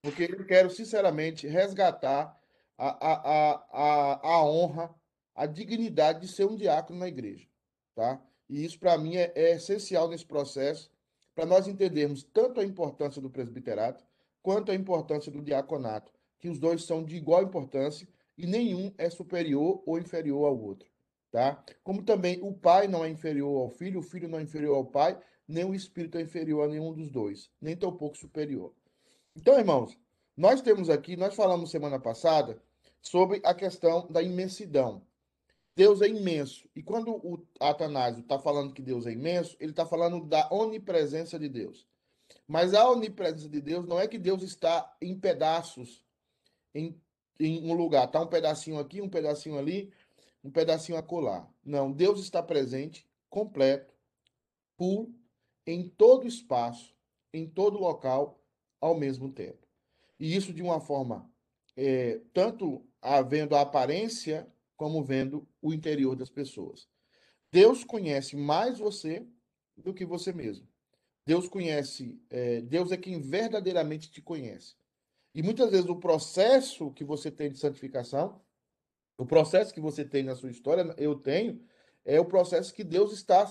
porque 0.02 0.24
eu 0.24 0.46
quero, 0.46 0.70
sinceramente, 0.70 1.48
resgatar 1.48 2.36
a, 2.78 2.88
a, 2.88 3.52
a, 3.72 4.28
a, 4.28 4.44
honra, 4.44 4.94
a 5.36 5.46
dignidade 5.46 6.22
de 6.22 6.28
ser 6.28 6.46
um 6.46 6.56
diácono 6.56 7.00
na 7.00 7.08
igreja. 7.08 7.48
Tá? 7.96 8.22
E 8.50 8.64
isso, 8.64 8.80
para 8.80 8.98
mim, 8.98 9.16
é, 9.16 9.32
é 9.36 9.56
essencial 9.56 10.08
nesse 10.10 10.26
processo, 10.26 10.92
para 11.36 11.46
nós 11.46 11.68
entendermos 11.68 12.24
tanto 12.24 12.60
a 12.60 12.66
importância 12.66 13.22
do 13.22 13.30
presbiterato, 13.30 14.04
quanto 14.48 14.72
a 14.72 14.76
importância 14.76 15.30
do 15.30 15.42
diaconato, 15.42 16.10
que 16.40 16.48
os 16.48 16.58
dois 16.58 16.86
são 16.86 17.04
de 17.04 17.18
igual 17.18 17.44
importância 17.44 18.08
e 18.38 18.48
nenhum 18.48 18.94
é 18.98 19.10
superior 19.10 19.84
ou 19.86 20.00
inferior 20.00 20.48
ao 20.48 20.58
outro. 20.58 20.90
Tá? 21.30 21.62
Como 21.84 22.02
também 22.02 22.40
o 22.42 22.54
pai 22.54 22.88
não 22.88 23.04
é 23.04 23.10
inferior 23.10 23.64
ao 23.64 23.70
filho, 23.70 24.00
o 24.00 24.02
filho 24.02 24.30
não 24.30 24.40
é 24.40 24.44
inferior 24.44 24.78
ao 24.78 24.86
pai, 24.86 25.20
nem 25.46 25.66
o 25.66 25.76
espírito 25.76 26.18
é 26.18 26.22
inferior 26.22 26.64
a 26.64 26.70
nenhum 26.70 26.94
dos 26.94 27.12
dois, 27.12 27.52
nem 27.60 27.76
tampouco 27.76 28.18
superior. 28.18 28.74
Então, 29.36 29.60
irmãos, 29.60 30.00
nós 30.38 30.62
temos 30.62 30.90
aqui, 30.90 31.18
nós 31.18 31.36
falamos 31.36 31.70
semana 31.70 32.00
passada 32.00 32.58
sobre 33.02 33.42
a 33.44 33.54
questão 33.54 34.08
da 34.10 34.22
imensidão. 34.24 35.02
Deus 35.76 36.02
é 36.02 36.08
imenso. 36.08 36.70
E 36.74 36.82
quando 36.82 37.12
o 37.12 37.46
Atanásio 37.60 38.22
está 38.22 38.40
falando 38.40 38.74
que 38.74 38.82
Deus 38.82 39.06
é 39.08 39.12
imenso, 39.12 39.58
ele 39.60 39.72
está 39.72 39.86
falando 39.86 40.24
da 40.26 40.48
onipresença 40.50 41.38
de 41.38 41.50
Deus. 41.50 41.86
Mas 42.48 42.74
a 42.74 42.90
onipresença 42.90 43.50
de 43.50 43.62
Deus 43.62 43.86
não 43.86 44.00
é 44.00 44.08
que 44.08 44.18
Deus 44.18 44.42
está 44.42 44.96
em 45.02 45.18
pedaços 45.18 46.06
em, 46.74 47.00
em 47.40 47.70
um 47.70 47.74
lugar. 47.74 48.06
Está 48.06 48.22
um 48.22 48.28
pedacinho 48.28 48.80
aqui, 48.80 49.02
um 49.02 49.10
pedacinho 49.10 49.58
ali, 49.58 49.92
um 50.44 50.52
pedacinho 50.52 50.98
acolá. 50.98 51.48
Não, 51.64 51.92
Deus 51.92 52.20
está 52.22 52.42
presente, 52.42 53.06
completo, 53.30 53.94
puro, 54.78 55.14
em 55.66 55.90
todo 55.90 56.28
espaço, 56.28 56.96
em 57.34 57.48
todo 57.48 57.78
local, 57.78 58.40
ao 58.80 58.98
mesmo 58.98 59.32
tempo. 59.32 59.68
E 60.20 60.36
isso 60.36 60.54
de 60.54 60.64
uma 60.64 60.80
forma, 60.80 61.30
é, 61.76 62.22
tanto 62.34 62.86
havendo 63.02 63.56
a 63.56 63.62
aparência, 63.62 64.48
como 64.76 65.04
vendo 65.04 65.48
o 65.62 65.74
interior 65.74 66.16
das 66.16 66.30
pessoas. 66.30 66.88
Deus 67.52 67.84
conhece 67.84 68.36
mais 68.36 68.78
você 68.78 69.26
do 69.76 69.94
que 69.94 70.06
você 70.06 70.32
mesmo. 70.32 70.68
Deus 71.28 71.50
conhece, 71.50 72.18
é, 72.30 72.62
Deus 72.62 72.90
é 72.90 72.96
quem 72.96 73.20
verdadeiramente 73.20 74.10
te 74.10 74.22
conhece. 74.22 74.76
E 75.36 75.44
muitas 75.44 75.70
vezes 75.70 75.90
o 75.90 75.98
processo 75.98 76.90
que 76.92 77.04
você 77.04 77.30
tem 77.30 77.52
de 77.52 77.60
santificação, 77.60 78.40
o 79.18 79.26
processo 79.26 79.74
que 79.74 79.82
você 79.82 80.06
tem 80.06 80.24
na 80.24 80.36
sua 80.36 80.50
história, 80.50 80.96
eu 80.98 81.16
tenho, 81.16 81.62
é 82.06 82.18
o 82.18 82.24
processo 82.24 82.74
que 82.74 82.82
Deus 82.82 83.12
está 83.12 83.46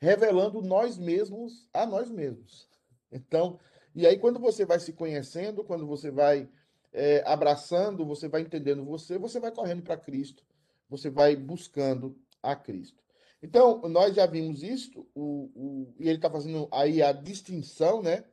revelando 0.00 0.60
nós 0.60 0.98
mesmos 0.98 1.68
a 1.72 1.86
nós 1.86 2.10
mesmos. 2.10 2.68
Então, 3.14 3.60
e 3.94 4.06
aí 4.06 4.16
quando 4.18 4.40
você 4.40 4.64
vai 4.64 4.80
se 4.80 4.94
conhecendo, 4.94 5.62
quando 5.62 5.86
você 5.86 6.10
vai 6.10 6.48
é, 6.90 7.22
abraçando, 7.26 8.06
você 8.06 8.26
vai 8.26 8.40
entendendo 8.40 8.82
você, 8.86 9.18
você 9.18 9.38
vai 9.38 9.52
correndo 9.52 9.82
para 9.82 9.98
Cristo, 9.98 10.42
você 10.88 11.10
vai 11.10 11.36
buscando 11.36 12.18
a 12.42 12.56
Cristo. 12.56 13.01
Então, 13.42 13.82
nós 13.88 14.14
já 14.14 14.24
vimos 14.24 14.62
isso, 14.62 15.06
o, 15.14 15.50
o, 15.54 15.94
e 15.98 16.08
ele 16.08 16.16
está 16.16 16.30
fazendo 16.30 16.68
aí 16.70 17.02
a 17.02 17.12
distinção, 17.12 18.00
né? 18.00 18.24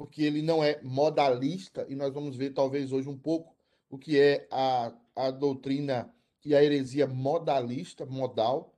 porque 0.00 0.22
ele 0.22 0.40
não 0.40 0.64
é 0.64 0.80
modalista, 0.82 1.84
e 1.86 1.94
nós 1.94 2.10
vamos 2.14 2.34
ver 2.34 2.54
talvez 2.54 2.90
hoje 2.90 3.06
um 3.06 3.18
pouco 3.18 3.54
o 3.90 3.98
que 3.98 4.18
é 4.18 4.48
a, 4.50 4.94
a 5.14 5.30
doutrina 5.30 6.10
e 6.42 6.56
a 6.56 6.64
heresia 6.64 7.06
modalista, 7.06 8.06
modal, 8.06 8.74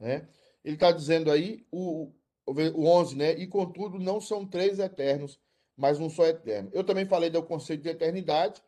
né? 0.00 0.26
Ele 0.64 0.76
está 0.76 0.90
dizendo 0.90 1.30
aí, 1.30 1.66
o, 1.70 2.10
o 2.46 2.86
11, 2.86 3.14
né? 3.14 3.32
E 3.32 3.46
contudo, 3.46 3.98
não 3.98 4.22
são 4.22 4.46
três 4.46 4.78
eternos, 4.78 5.38
mas 5.76 6.00
um 6.00 6.08
só 6.08 6.24
eterno. 6.24 6.70
Eu 6.72 6.82
também 6.82 7.04
falei 7.04 7.28
do 7.28 7.42
conceito 7.42 7.82
de 7.82 7.90
eternidade. 7.90 8.62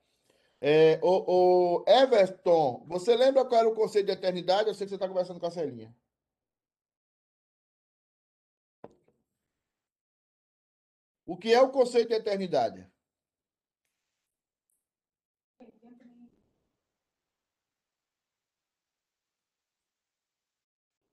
É, 0.61 1.01
o, 1.03 1.79
o 1.79 1.85
Everton, 1.89 2.85
você 2.87 3.17
lembra 3.17 3.43
qual 3.47 3.61
era 3.61 3.69
o 3.71 3.75
conceito 3.75 4.05
de 4.05 4.13
eternidade? 4.13 4.69
Eu 4.69 4.75
sei 4.75 4.85
que 4.87 4.91
você 4.91 4.97
está 4.97 5.09
conversando 5.09 5.41
com 5.41 5.47
a 5.47 5.51
Celinha. 5.51 5.97
O 11.27 11.37
que 11.37 11.53
é 11.53 11.61
o 11.61 11.73
conceito 11.73 12.09
de 12.11 12.15
eternidade? 12.15 12.89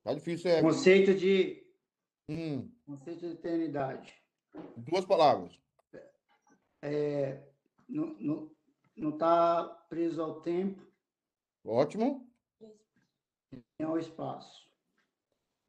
Tá 0.03 0.13
difícil, 0.13 0.51
é. 0.51 0.61
Conceito 0.61 1.15
de. 1.15 1.65
Hum. 2.29 2.69
Conceito 2.85 3.21
de 3.21 3.33
eternidade. 3.33 4.13
Duas 4.77 5.05
palavras. 5.05 5.59
É, 6.81 7.41
não 7.89 8.51
está 9.09 9.63
preso 9.89 10.21
ao 10.21 10.41
tempo. 10.41 10.85
Ótimo. 11.65 12.29
E 13.51 13.83
ao 13.83 13.97
espaço. 13.97 14.69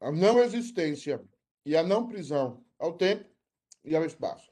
A 0.01 0.11
não 0.11 0.39
existência 0.39 1.23
e 1.65 1.75
a 1.75 1.81
não 1.81 2.07
prisão 2.07 2.63
ao 2.77 2.95
tempo 2.95 3.34
e 3.85 3.95
ao 3.95 4.05
espaço. 4.05 4.51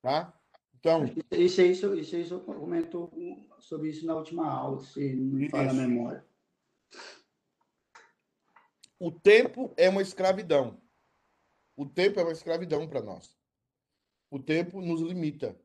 Tá? 0.00 0.36
Então. 0.78 1.04
Isso, 1.30 1.62
isso, 1.62 1.94
isso, 1.94 2.16
isso 2.16 2.40
comentou 2.40 3.10
sobre 3.60 3.90
isso 3.90 4.04
na 4.04 4.16
última 4.16 4.50
aula, 4.50 4.80
se 4.80 5.14
não 5.14 5.38
me 5.38 5.48
falha 5.48 5.70
a 5.70 5.74
memória. 5.74 6.26
O 8.98 9.10
tempo 9.10 9.72
é 9.76 9.88
uma 9.88 10.02
escravidão. 10.02 10.80
O 11.76 11.86
tempo 11.86 12.20
é 12.20 12.22
uma 12.22 12.32
escravidão 12.32 12.88
para 12.88 13.00
nós. 13.00 13.36
O 14.30 14.38
tempo 14.38 14.80
nos 14.80 15.00
limita. 15.00 15.58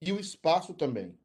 E 0.00 0.12
o 0.12 0.20
espaço 0.20 0.74
também. 0.74 1.18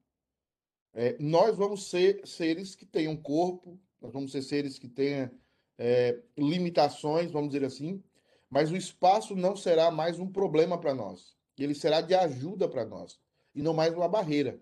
É, 0.93 1.17
nós 1.19 1.55
vamos 1.55 1.89
ser 1.89 2.25
seres 2.27 2.75
que 2.75 2.86
tenham 2.86 3.15
corpo, 3.15 3.79
nós 4.01 4.12
vamos 4.12 4.31
ser 4.31 4.41
seres 4.41 4.79
que 4.79 4.88
tenham 4.88 5.29
é, 5.77 6.22
limitações, 6.38 7.31
vamos 7.31 7.50
dizer 7.50 7.65
assim, 7.65 8.03
mas 8.50 8.72
o 8.72 8.75
espaço 8.75 9.36
não 9.36 9.56
será 9.56 9.91
mais 9.91 10.20
um 10.20 10.27
problema 10.27 10.77
para 10.77 10.94
nós. 10.94 11.36
Ele 11.58 11.75
será 11.75 12.01
de 12.01 12.15
ajuda 12.15 12.68
para 12.68 12.86
nós 12.86 13.20
e 13.53 13.62
não 13.62 13.74
mais 13.74 13.94
uma 13.94 14.08
barreira. 14.08 14.60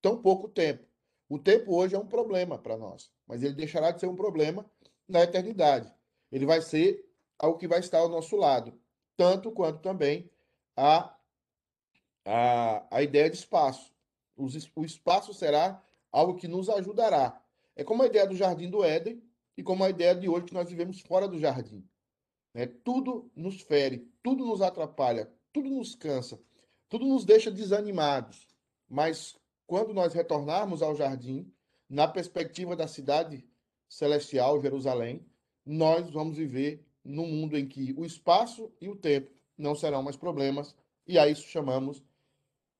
Tão 0.00 0.20
pouco 0.20 0.48
tempo. 0.48 0.84
O 1.28 1.38
tempo 1.38 1.74
hoje 1.74 1.94
é 1.94 1.98
um 1.98 2.06
problema 2.06 2.58
para 2.58 2.76
nós, 2.76 3.10
mas 3.26 3.42
ele 3.42 3.54
deixará 3.54 3.90
de 3.90 4.00
ser 4.00 4.06
um 4.06 4.16
problema 4.16 4.64
na 5.08 5.22
eternidade. 5.22 5.92
Ele 6.30 6.46
vai 6.46 6.60
ser 6.60 7.04
algo 7.38 7.58
que 7.58 7.68
vai 7.68 7.80
estar 7.80 7.98
ao 7.98 8.08
nosso 8.08 8.36
lado, 8.36 8.78
tanto 9.16 9.50
quanto 9.50 9.80
também 9.80 10.30
a, 10.76 11.14
a, 12.24 12.86
a 12.90 13.02
ideia 13.02 13.30
de 13.30 13.36
espaço. 13.36 13.92
o 14.36 14.84
espaço 14.84 15.32
será 15.32 15.82
algo 16.10 16.36
que 16.36 16.48
nos 16.48 16.68
ajudará. 16.68 17.40
É 17.76 17.82
como 17.82 18.02
a 18.02 18.06
ideia 18.06 18.26
do 18.26 18.36
jardim 18.36 18.70
do 18.70 18.84
Éden 18.84 19.22
e 19.56 19.62
como 19.62 19.84
a 19.84 19.90
ideia 19.90 20.14
de 20.14 20.28
hoje 20.28 20.46
que 20.46 20.54
nós 20.54 20.68
vivemos 20.68 21.00
fora 21.00 21.26
do 21.26 21.38
jardim. 21.38 21.86
Né? 22.54 22.66
Tudo 22.66 23.30
nos 23.34 23.60
fere, 23.60 24.08
tudo 24.22 24.46
nos 24.46 24.62
atrapalha, 24.62 25.30
tudo 25.52 25.68
nos 25.68 25.94
cansa, 25.94 26.40
tudo 26.88 27.04
nos 27.04 27.24
deixa 27.24 27.50
desanimados. 27.50 28.46
Mas 28.88 29.36
quando 29.66 29.92
nós 29.92 30.14
retornarmos 30.14 30.80
ao 30.80 30.94
jardim, 30.94 31.52
na 31.88 32.06
perspectiva 32.06 32.76
da 32.76 32.86
cidade 32.86 33.44
celestial, 33.88 34.60
Jerusalém, 34.62 35.26
nós 35.66 36.10
vamos 36.10 36.36
viver 36.36 36.86
num 37.04 37.26
mundo 37.26 37.58
em 37.58 37.66
que 37.66 37.92
o 37.98 38.04
espaço 38.04 38.72
e 38.80 38.88
o 38.88 38.96
tempo 38.96 39.30
não 39.56 39.74
serão 39.74 40.02
mais 40.02 40.16
problemas, 40.16 40.74
e 41.06 41.18
a 41.18 41.28
isso 41.28 41.46
chamamos 41.48 42.02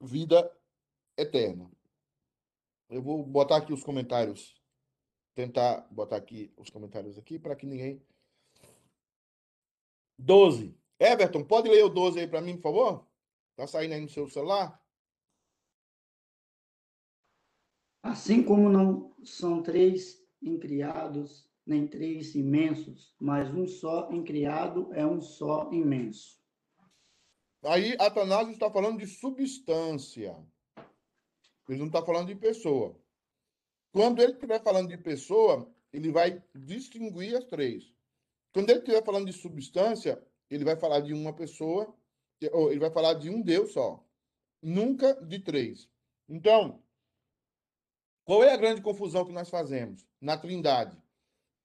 vida 0.00 0.50
eterna. 1.16 1.70
Eu 2.88 3.02
vou 3.02 3.22
botar 3.22 3.56
aqui 3.56 3.72
os 3.72 3.84
comentários, 3.84 4.54
tentar 5.34 5.86
botar 5.90 6.16
aqui 6.16 6.52
os 6.56 6.70
comentários 6.70 7.18
aqui 7.18 7.38
para 7.38 7.54
que 7.54 7.66
ninguém 7.66 8.02
12. 10.18 10.76
Everton, 10.98 11.44
pode 11.44 11.68
ler 11.68 11.84
o 11.84 11.88
12 11.88 12.20
aí 12.20 12.26
para 12.26 12.40
mim, 12.40 12.56
por 12.56 12.62
favor? 12.62 13.06
Tá 13.56 13.66
saindo 13.66 13.94
aí 13.94 14.00
no 14.00 14.08
seu 14.08 14.28
celular? 14.28 14.80
Assim 18.02 18.42
como 18.42 18.68
não 18.68 19.14
são 19.24 19.62
três 19.62 20.22
criados, 20.60 21.48
nem 21.66 21.86
três 21.86 22.34
imensos, 22.34 23.14
mas 23.18 23.48
um 23.54 23.66
só 23.66 24.08
criado 24.22 24.92
é 24.92 25.06
um 25.06 25.20
só 25.20 25.70
imenso. 25.72 26.38
Aí 27.62 27.96
Atanásio 27.98 28.52
está 28.52 28.70
falando 28.70 28.98
de 28.98 29.06
substância. 29.06 30.36
Ele 31.66 31.78
não 31.78 31.86
está 31.86 32.04
falando 32.04 32.26
de 32.26 32.34
pessoa. 32.34 32.94
Quando 33.90 34.20
ele 34.20 34.32
estiver 34.32 34.62
falando 34.62 34.88
de 34.88 34.98
pessoa, 34.98 35.72
ele 35.90 36.10
vai 36.12 36.42
distinguir 36.54 37.36
as 37.36 37.44
três. 37.44 37.93
Quando 38.54 38.70
ele 38.70 38.78
estiver 38.78 39.04
falando 39.04 39.26
de 39.26 39.32
substância, 39.32 40.24
ele 40.48 40.64
vai 40.64 40.76
falar 40.76 41.00
de 41.00 41.12
uma 41.12 41.32
pessoa, 41.32 41.92
ou 42.52 42.70
ele 42.70 42.78
vai 42.78 42.90
falar 42.90 43.14
de 43.14 43.28
um 43.28 43.42
Deus 43.42 43.72
só, 43.72 44.02
nunca 44.62 45.14
de 45.26 45.40
três. 45.40 45.90
Então, 46.28 46.80
qual 48.24 48.44
é 48.44 48.52
a 48.52 48.56
grande 48.56 48.80
confusão 48.80 49.26
que 49.26 49.32
nós 49.32 49.50
fazemos 49.50 50.06
na 50.20 50.38
Trindade? 50.38 50.96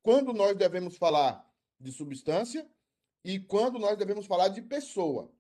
Quando 0.01 0.34
nós 0.34 0.58
devemos 0.58 0.98
falar 0.98 1.48
de 1.79 1.91
substância 1.91 2.67
e 3.24 3.39
quando 3.39 3.77
nós 3.77 3.96
devemos 3.96 4.25
falar 4.25 4.48
de 4.48 4.62
pessoa. 4.62 5.31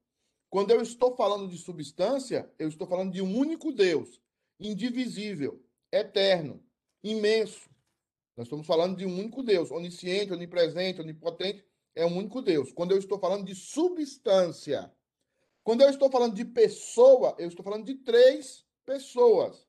Quando 0.49 0.71
eu 0.71 0.81
estou 0.81 1.15
falando 1.15 1.49
de 1.49 1.57
substância, 1.57 2.51
eu 2.59 2.69
estou 2.69 2.87
falando 2.87 3.11
de 3.11 3.21
um 3.21 3.37
único 3.37 3.71
Deus, 3.71 4.21
indivisível, 4.59 5.63
eterno, 5.91 6.63
imenso. 7.03 7.69
Nós 8.39 8.45
estamos 8.45 8.65
falando 8.65 8.95
de 8.95 9.05
um 9.05 9.19
único 9.19 9.43
Deus, 9.43 9.69
onisciente, 9.69 10.31
onipresente, 10.31 11.01
onipotente, 11.01 11.61
é 11.93 12.05
um 12.05 12.15
único 12.15 12.41
Deus. 12.41 12.71
Quando 12.71 12.91
eu 12.91 12.97
estou 12.97 13.19
falando 13.19 13.43
de 13.43 13.53
substância, 13.53 14.89
quando 15.61 15.81
eu 15.81 15.89
estou 15.89 16.09
falando 16.09 16.35
de 16.35 16.45
pessoa, 16.45 17.35
eu 17.37 17.49
estou 17.49 17.65
falando 17.65 17.83
de 17.83 17.95
três 17.95 18.65
pessoas: 18.85 19.67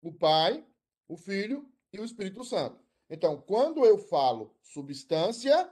o 0.00 0.10
Pai, 0.14 0.64
o 1.06 1.14
Filho 1.14 1.70
e 1.92 2.00
o 2.00 2.04
Espírito 2.06 2.42
Santo. 2.42 2.82
Então, 3.10 3.38
quando 3.38 3.84
eu 3.84 3.98
falo 3.98 4.56
substância, 4.62 5.70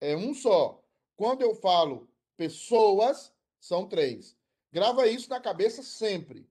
é 0.00 0.16
um 0.16 0.34
só. 0.34 0.80
Quando 1.16 1.42
eu 1.42 1.52
falo 1.52 2.08
pessoas, 2.36 3.32
são 3.58 3.88
três. 3.88 4.36
Grava 4.70 5.08
isso 5.08 5.28
na 5.28 5.40
cabeça 5.40 5.82
sempre. 5.82 6.48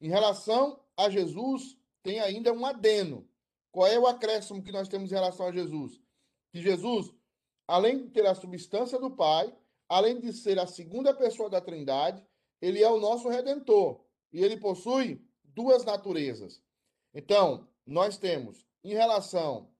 Em 0.00 0.08
relação 0.08 0.80
a 0.96 1.08
Jesus, 1.08 1.78
tem 2.02 2.18
ainda 2.18 2.52
um 2.52 2.66
adeno. 2.66 3.28
Qual 3.76 3.86
é 3.86 3.98
o 3.98 4.06
acréscimo 4.06 4.62
que 4.62 4.72
nós 4.72 4.88
temos 4.88 5.12
em 5.12 5.14
relação 5.14 5.48
a 5.48 5.52
Jesus? 5.52 6.00
Que 6.50 6.62
Jesus, 6.62 7.12
além 7.68 7.98
de 7.98 8.08
ter 8.08 8.24
a 8.24 8.34
substância 8.34 8.98
do 8.98 9.10
Pai, 9.10 9.54
além 9.86 10.18
de 10.18 10.32
ser 10.32 10.58
a 10.58 10.66
segunda 10.66 11.12
pessoa 11.12 11.50
da 11.50 11.60
Trindade, 11.60 12.24
ele 12.58 12.82
é 12.82 12.88
o 12.88 12.98
nosso 12.98 13.28
redentor 13.28 14.02
e 14.32 14.42
ele 14.42 14.56
possui 14.56 15.22
duas 15.44 15.84
naturezas. 15.84 16.62
Então, 17.12 17.68
nós 17.84 18.16
temos 18.16 18.64
em 18.82 18.94
relação 18.94 19.70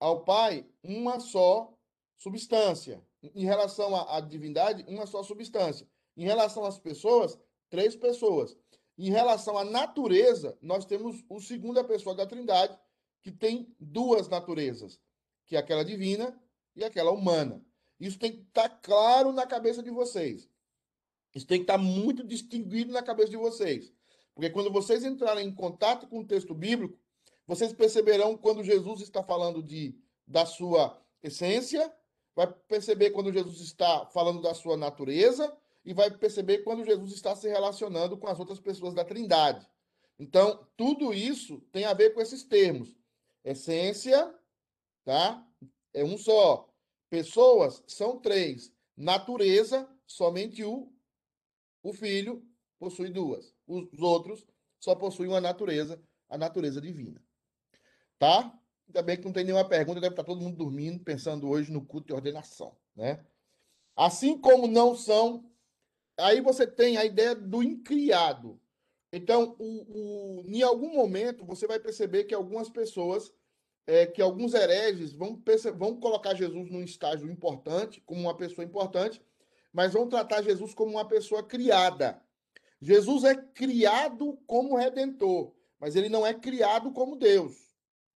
ao 0.00 0.24
Pai 0.24 0.68
uma 0.82 1.20
só 1.20 1.72
substância, 2.16 3.00
em 3.22 3.44
relação 3.44 3.94
à, 3.94 4.16
à 4.16 4.20
divindade 4.20 4.84
uma 4.88 5.06
só 5.06 5.22
substância, 5.22 5.88
em 6.16 6.24
relação 6.24 6.64
às 6.64 6.80
pessoas 6.80 7.38
três 7.70 7.94
pessoas. 7.94 8.56
Em 8.98 9.12
relação 9.12 9.56
à 9.56 9.62
natureza, 9.62 10.58
nós 10.60 10.84
temos 10.84 11.24
o 11.28 11.40
segunda 11.40 11.84
pessoa 11.84 12.12
da 12.12 12.26
Trindade, 12.26 12.76
que 13.22 13.30
tem 13.30 13.74
duas 13.78 14.28
naturezas, 14.28 15.00
que 15.46 15.56
é 15.56 15.58
aquela 15.58 15.84
divina 15.84 16.38
e 16.74 16.84
aquela 16.84 17.10
humana. 17.10 17.64
Isso 17.98 18.18
tem 18.18 18.32
que 18.32 18.42
estar 18.42 18.68
tá 18.68 18.76
claro 18.82 19.32
na 19.32 19.46
cabeça 19.46 19.82
de 19.82 19.90
vocês. 19.90 20.48
Isso 21.34 21.46
tem 21.46 21.58
que 21.58 21.64
estar 21.64 21.78
tá 21.78 21.82
muito 21.82 22.24
distinguido 22.24 22.92
na 22.92 23.02
cabeça 23.02 23.30
de 23.30 23.36
vocês. 23.36 23.92
Porque 24.34 24.50
quando 24.50 24.70
vocês 24.70 25.04
entrarem 25.04 25.48
em 25.48 25.54
contato 25.54 26.06
com 26.06 26.20
o 26.20 26.26
texto 26.26 26.54
bíblico, 26.54 26.98
vocês 27.46 27.72
perceberão 27.72 28.36
quando 28.36 28.62
Jesus 28.62 29.00
está 29.00 29.22
falando 29.22 29.62
de, 29.62 29.98
da 30.26 30.44
sua 30.44 31.00
essência, 31.22 31.92
vai 32.34 32.46
perceber 32.68 33.10
quando 33.10 33.32
Jesus 33.32 33.60
está 33.60 34.06
falando 34.06 34.42
da 34.42 34.54
sua 34.54 34.76
natureza, 34.76 35.56
e 35.86 35.94
vai 35.94 36.10
perceber 36.10 36.58
quando 36.58 36.84
Jesus 36.84 37.12
está 37.12 37.36
se 37.36 37.48
relacionando 37.48 38.18
com 38.18 38.26
as 38.26 38.40
outras 38.40 38.58
pessoas 38.58 38.92
da 38.92 39.04
Trindade. 39.04 39.64
Então, 40.18 40.66
tudo 40.76 41.14
isso 41.14 41.60
tem 41.70 41.84
a 41.84 41.94
ver 41.94 42.10
com 42.12 42.20
esses 42.20 42.42
termos. 42.42 42.96
Essência, 43.46 44.34
tá? 45.04 45.46
É 45.94 46.04
um 46.04 46.18
só. 46.18 46.68
Pessoas 47.08 47.82
são 47.86 48.18
três. 48.18 48.72
Natureza, 48.96 49.88
somente 50.06 50.64
o, 50.64 50.92
o 51.82 51.92
filho 51.92 52.44
possui 52.78 53.08
duas. 53.10 53.54
Os 53.66 54.00
outros 54.00 54.44
só 54.80 54.94
possuem 54.94 55.30
uma 55.30 55.40
natureza, 55.40 56.02
a 56.28 56.36
natureza 56.36 56.80
divina. 56.80 57.22
Tá? 58.18 58.52
Ainda 58.88 59.02
bem 59.02 59.16
que 59.16 59.24
não 59.24 59.32
tem 59.32 59.44
nenhuma 59.44 59.68
pergunta, 59.68 60.00
deve 60.00 60.12
estar 60.12 60.24
todo 60.24 60.40
mundo 60.40 60.56
dormindo, 60.56 61.04
pensando 61.04 61.48
hoje 61.48 61.70
no 61.70 61.84
culto 61.84 62.08
de 62.08 62.14
ordenação, 62.14 62.76
né? 62.94 63.24
Assim 63.94 64.38
como 64.38 64.66
não 64.66 64.96
são 64.96 65.50
aí 66.18 66.40
você 66.40 66.66
tem 66.66 66.96
a 66.96 67.04
ideia 67.04 67.34
do 67.34 67.62
incriado. 67.62 68.60
Então, 69.12 69.54
o, 69.58 69.64
o, 69.64 70.44
em 70.46 70.62
algum 70.62 70.92
momento, 70.92 71.44
você 71.44 71.66
vai 71.66 71.78
perceber 71.78 72.24
que 72.24 72.34
algumas 72.34 72.68
pessoas, 72.68 73.32
é, 73.86 74.04
que 74.06 74.20
alguns 74.20 74.52
hereges 74.52 75.12
vão, 75.12 75.40
vão 75.76 75.96
colocar 76.00 76.34
Jesus 76.34 76.70
num 76.70 76.82
estágio 76.82 77.30
importante, 77.30 78.02
como 78.04 78.20
uma 78.20 78.36
pessoa 78.36 78.64
importante, 78.64 79.22
mas 79.72 79.92
vão 79.92 80.08
tratar 80.08 80.42
Jesus 80.42 80.74
como 80.74 80.92
uma 80.92 81.06
pessoa 81.06 81.42
criada. 81.42 82.20
Jesus 82.80 83.24
é 83.24 83.34
criado 83.34 84.38
como 84.46 84.76
redentor, 84.76 85.52
mas 85.78 85.96
ele 85.96 86.08
não 86.08 86.26
é 86.26 86.34
criado 86.34 86.92
como 86.92 87.16
Deus. 87.16 87.66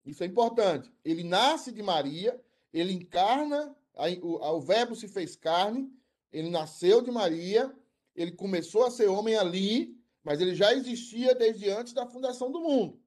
Isso 0.04 0.22
é 0.22 0.26
importante. 0.26 0.92
Ele 1.04 1.22
nasce 1.22 1.70
de 1.72 1.82
Maria, 1.82 2.40
ele 2.72 2.92
encarna, 2.92 3.74
o, 4.22 4.44
o 4.44 4.60
verbo 4.60 4.94
se 4.94 5.08
fez 5.08 5.36
carne, 5.36 5.92
ele 6.32 6.50
nasceu 6.50 7.02
de 7.02 7.10
Maria, 7.10 7.74
ele 8.14 8.32
começou 8.32 8.84
a 8.84 8.90
ser 8.90 9.08
homem 9.08 9.36
ali, 9.36 9.99
mas 10.22 10.40
ele 10.40 10.54
já 10.54 10.72
existia 10.72 11.34
desde 11.34 11.68
antes 11.70 11.92
da 11.92 12.06
fundação 12.06 12.50
do 12.50 12.60
mundo. 12.60 13.00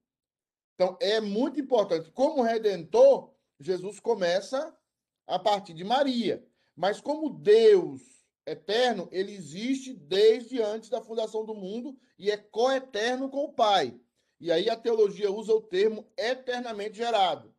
Então, 0.75 0.97
é 0.99 1.19
muito 1.19 1.59
importante. 1.59 2.11
Como 2.11 2.41
redentor, 2.41 3.33
Jesus 3.59 3.99
começa 3.99 4.75
a 5.27 5.37
partir 5.37 5.73
de 5.73 5.83
Maria. 5.83 6.45
Mas 6.75 6.99
como 6.99 7.29
Deus 7.29 8.01
eterno, 8.45 9.07
ele 9.11 9.31
existe 9.31 9.93
desde 9.93 10.61
antes 10.61 10.89
da 10.89 11.01
fundação 11.01 11.45
do 11.45 11.53
mundo 11.53 11.97
e 12.17 12.31
é 12.31 12.37
coeterno 12.37 13.29
com 13.29 13.45
o 13.45 13.53
Pai. 13.53 13.99
E 14.39 14.51
aí 14.51 14.69
a 14.69 14.75
teologia 14.75 15.31
usa 15.31 15.53
o 15.53 15.61
termo 15.61 16.11
eternamente 16.17 16.97
gerado. 16.97 17.53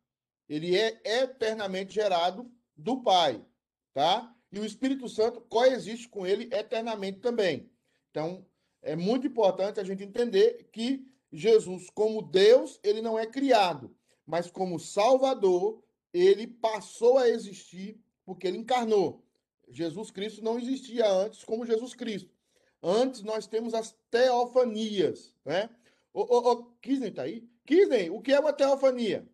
Ele 0.47 0.77
é 0.77 1.01
eternamente 1.03 1.93
gerado 1.93 2.51
do 2.75 3.01
Pai, 3.01 3.43
tá? 3.93 4.35
e 4.55 4.59
o 4.59 4.65
Espírito 4.65 5.09
Santo 5.09 5.41
coexiste 5.41 6.07
com 6.07 6.25
ele 6.25 6.45
eternamente 6.55 7.19
também. 7.19 7.69
Então, 8.09 8.45
é 8.85 8.95
muito 8.95 9.25
importante 9.25 9.79
a 9.79 9.83
gente 9.83 10.03
entender 10.03 10.69
que 10.71 11.11
Jesus, 11.33 11.89
como 11.89 12.21
Deus, 12.21 12.79
ele 12.83 13.01
não 13.01 13.17
é 13.17 13.25
criado, 13.25 13.93
mas 14.25 14.49
como 14.49 14.79
Salvador, 14.79 15.83
ele 16.13 16.45
passou 16.47 17.17
a 17.17 17.27
existir 17.27 17.99
porque 18.23 18.47
ele 18.47 18.59
encarnou. 18.59 19.25
Jesus 19.67 20.11
Cristo 20.11 20.43
não 20.43 20.59
existia 20.59 21.09
antes 21.09 21.43
como 21.43 21.65
Jesus 21.65 21.95
Cristo. 21.95 22.31
Antes 22.81 23.23
nós 23.23 23.47
temos 23.47 23.73
as 23.73 23.91
teofanias, 24.11 25.35
né? 25.43 25.67
Ô, 26.13 26.21
ô, 26.21 26.51
ô 26.51 26.65
Kisney 26.79 27.11
tá 27.11 27.23
aí? 27.23 27.49
Kisney, 27.65 28.11
o 28.11 28.21
que 28.21 28.31
é 28.31 28.39
uma 28.39 28.53
teofania? 28.53 29.27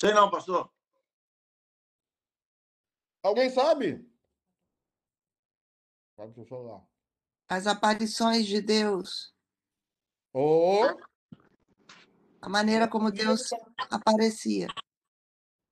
Sei 0.00 0.14
não, 0.14 0.30
pastor. 0.30 0.72
Alguém 3.22 3.50
sabe? 3.50 4.11
Sabe. 6.22 6.86
As 7.48 7.66
aparições 7.66 8.46
de 8.46 8.60
Deus. 8.60 9.34
Oh. 10.32 10.84
A 12.40 12.48
maneira 12.48 12.88
como 12.88 13.10
Deus 13.10 13.50
aparecia. 13.90 14.68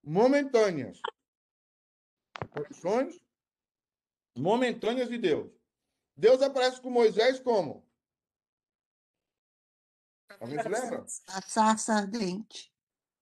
Momentâneas. 0.03 1.01
Aparições 2.35 3.17
momentâneas 4.37 5.09
de 5.09 5.19
Deus. 5.19 5.53
Deus 6.17 6.43
aparece 6.43 6.81
com 6.81 6.91
Moisés 6.91 7.39
como? 7.39 7.89
Alguém 10.41 10.61
se 10.61 10.69
lembra? 10.69 11.05
A 11.29 11.43
sarça 11.43 11.95
ardente. 11.95 12.73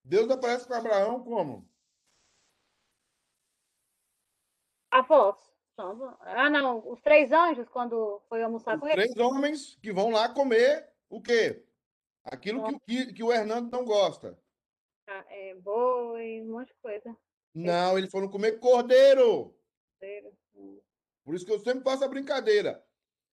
Deus 0.03 0.31
aparece 0.31 0.67
para 0.67 0.79
Abraão 0.79 1.23
como? 1.23 1.69
Afonso. 5.79 6.17
Ah, 6.21 6.51
não. 6.51 6.87
Os 6.91 7.01
três 7.01 7.31
anjos, 7.31 7.69
quando 7.69 8.21
foi 8.29 8.43
almoçar 8.43 8.75
Os 8.75 8.81
com 8.81 8.87
ele. 8.89 8.97
Três 8.97 9.17
homens 9.17 9.77
que 9.81 9.93
vão 9.93 10.11
lá 10.11 10.29
comer 10.29 10.89
o 11.09 11.23
quê? 11.23 11.65
Aquilo 12.25 12.63
que, 12.65 12.79
que, 12.81 13.13
que 13.15 13.23
o 13.23 13.33
Hernando 13.33 13.71
não 13.71 13.85
gosta. 13.85 14.39
Ah, 15.07 15.25
é, 15.31 15.55
boi, 15.55 16.43
um 16.43 16.53
monte 16.53 16.69
de 16.69 16.75
coisa. 16.83 17.17
Não, 17.55 17.97
eles 17.97 18.11
foram 18.11 18.29
comer 18.29 18.59
cordeiro. 18.59 19.57
Cordeiro. 19.99 20.33
Hum. 20.55 20.81
Por 21.25 21.35
isso 21.35 21.47
que 21.47 21.53
eu 21.53 21.61
sempre 21.61 21.83
faço 21.83 22.05
a 22.05 22.09
brincadeira. 22.09 22.85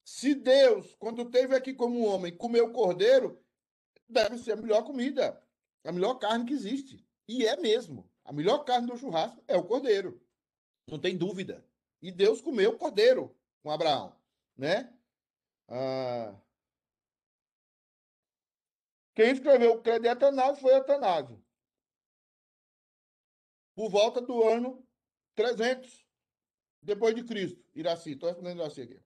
Se 0.06 0.36
Deus, 0.36 0.96
quando 0.96 1.30
teve 1.30 1.56
aqui 1.56 1.74
como 1.74 2.06
homem, 2.06 2.36
comeu 2.36 2.72
cordeiro, 2.72 3.44
deve 4.08 4.38
ser 4.38 4.54
a 4.54 4.56
melhor 4.56 4.84
comida. 4.84 5.42
A 5.84 5.92
melhor 5.92 6.16
carne 6.16 6.46
que 6.46 6.54
existe. 6.54 7.06
E 7.28 7.46
é 7.46 7.58
mesmo. 7.58 8.10
A 8.24 8.32
melhor 8.32 8.60
carne 8.60 8.88
do 8.88 8.98
churrasco 8.98 9.44
é 9.48 9.58
o 9.58 9.66
cordeiro. 9.66 10.22
Não 10.88 11.00
tem 11.00 11.18
dúvida. 11.18 11.66
E 12.02 12.12
Deus 12.12 12.42
comeu 12.42 12.72
o 12.72 12.78
cordeiro 12.78 13.36
com 13.64 13.72
Abraão, 13.72 14.16
né? 14.56 14.94
Ah... 15.68 16.40
Quem 19.16 19.32
escreveu 19.32 19.74
o 19.74 19.82
credo 19.82 20.02
de 20.04 20.10
Atanásio 20.10 20.62
foi 20.62 20.74
Atanásio. 20.74 21.42
por 23.76 23.90
volta 23.90 24.22
do 24.22 24.44
ano 24.44 24.88
300 25.36 26.06
depois 26.82 27.14
de 27.14 27.24
Cristo. 27.24 27.64
Iraci, 27.76 28.12
estou 28.12 28.30
respondendo 28.30 28.60
Iraci 28.60 28.82
aqui. 28.82 29.04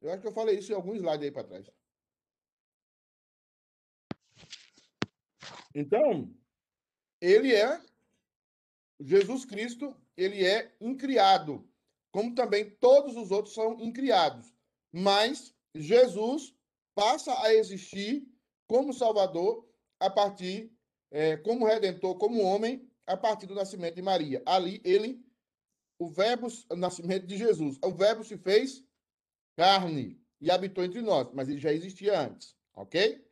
Eu 0.00 0.12
acho 0.12 0.22
que 0.22 0.28
eu 0.28 0.32
falei 0.32 0.58
isso 0.58 0.70
em 0.70 0.74
algum 0.74 0.94
slide 0.94 1.24
aí 1.24 1.32
para 1.32 1.46
trás. 1.46 1.70
Então, 5.74 6.34
ele 7.20 7.54
é 7.54 7.80
Jesus 9.00 9.44
Cristo, 9.44 9.96
ele 10.16 10.44
é 10.44 10.74
incriado, 10.80 11.68
como 12.10 12.34
também 12.34 12.70
todos 12.70 13.16
os 13.16 13.30
outros 13.30 13.54
são 13.54 13.78
incriados. 13.80 14.54
Mas 14.92 15.54
Jesus 15.74 16.54
passa 16.94 17.38
a 17.42 17.54
existir 17.54 18.26
como 18.66 18.92
Salvador 18.92 19.68
a 20.00 20.08
partir, 20.08 20.72
é, 21.10 21.36
como 21.36 21.66
Redentor, 21.66 22.16
como 22.16 22.42
homem, 22.42 22.90
a 23.06 23.16
partir 23.16 23.46
do 23.46 23.54
nascimento 23.54 23.94
de 23.94 24.02
Maria. 24.02 24.42
Ali, 24.46 24.80
ele, 24.84 25.24
o 25.98 26.08
verbo, 26.08 26.48
o 26.70 26.76
nascimento 26.76 27.26
de 27.26 27.36
Jesus, 27.36 27.78
o 27.84 27.90
verbo 27.90 28.24
se 28.24 28.36
fez 28.36 28.84
carne 29.56 30.20
e 30.40 30.50
habitou 30.50 30.84
entre 30.84 31.00
nós, 31.00 31.30
mas 31.32 31.48
ele 31.48 31.58
já 31.58 31.72
existia 31.72 32.20
antes, 32.20 32.56
ok? 32.74 33.24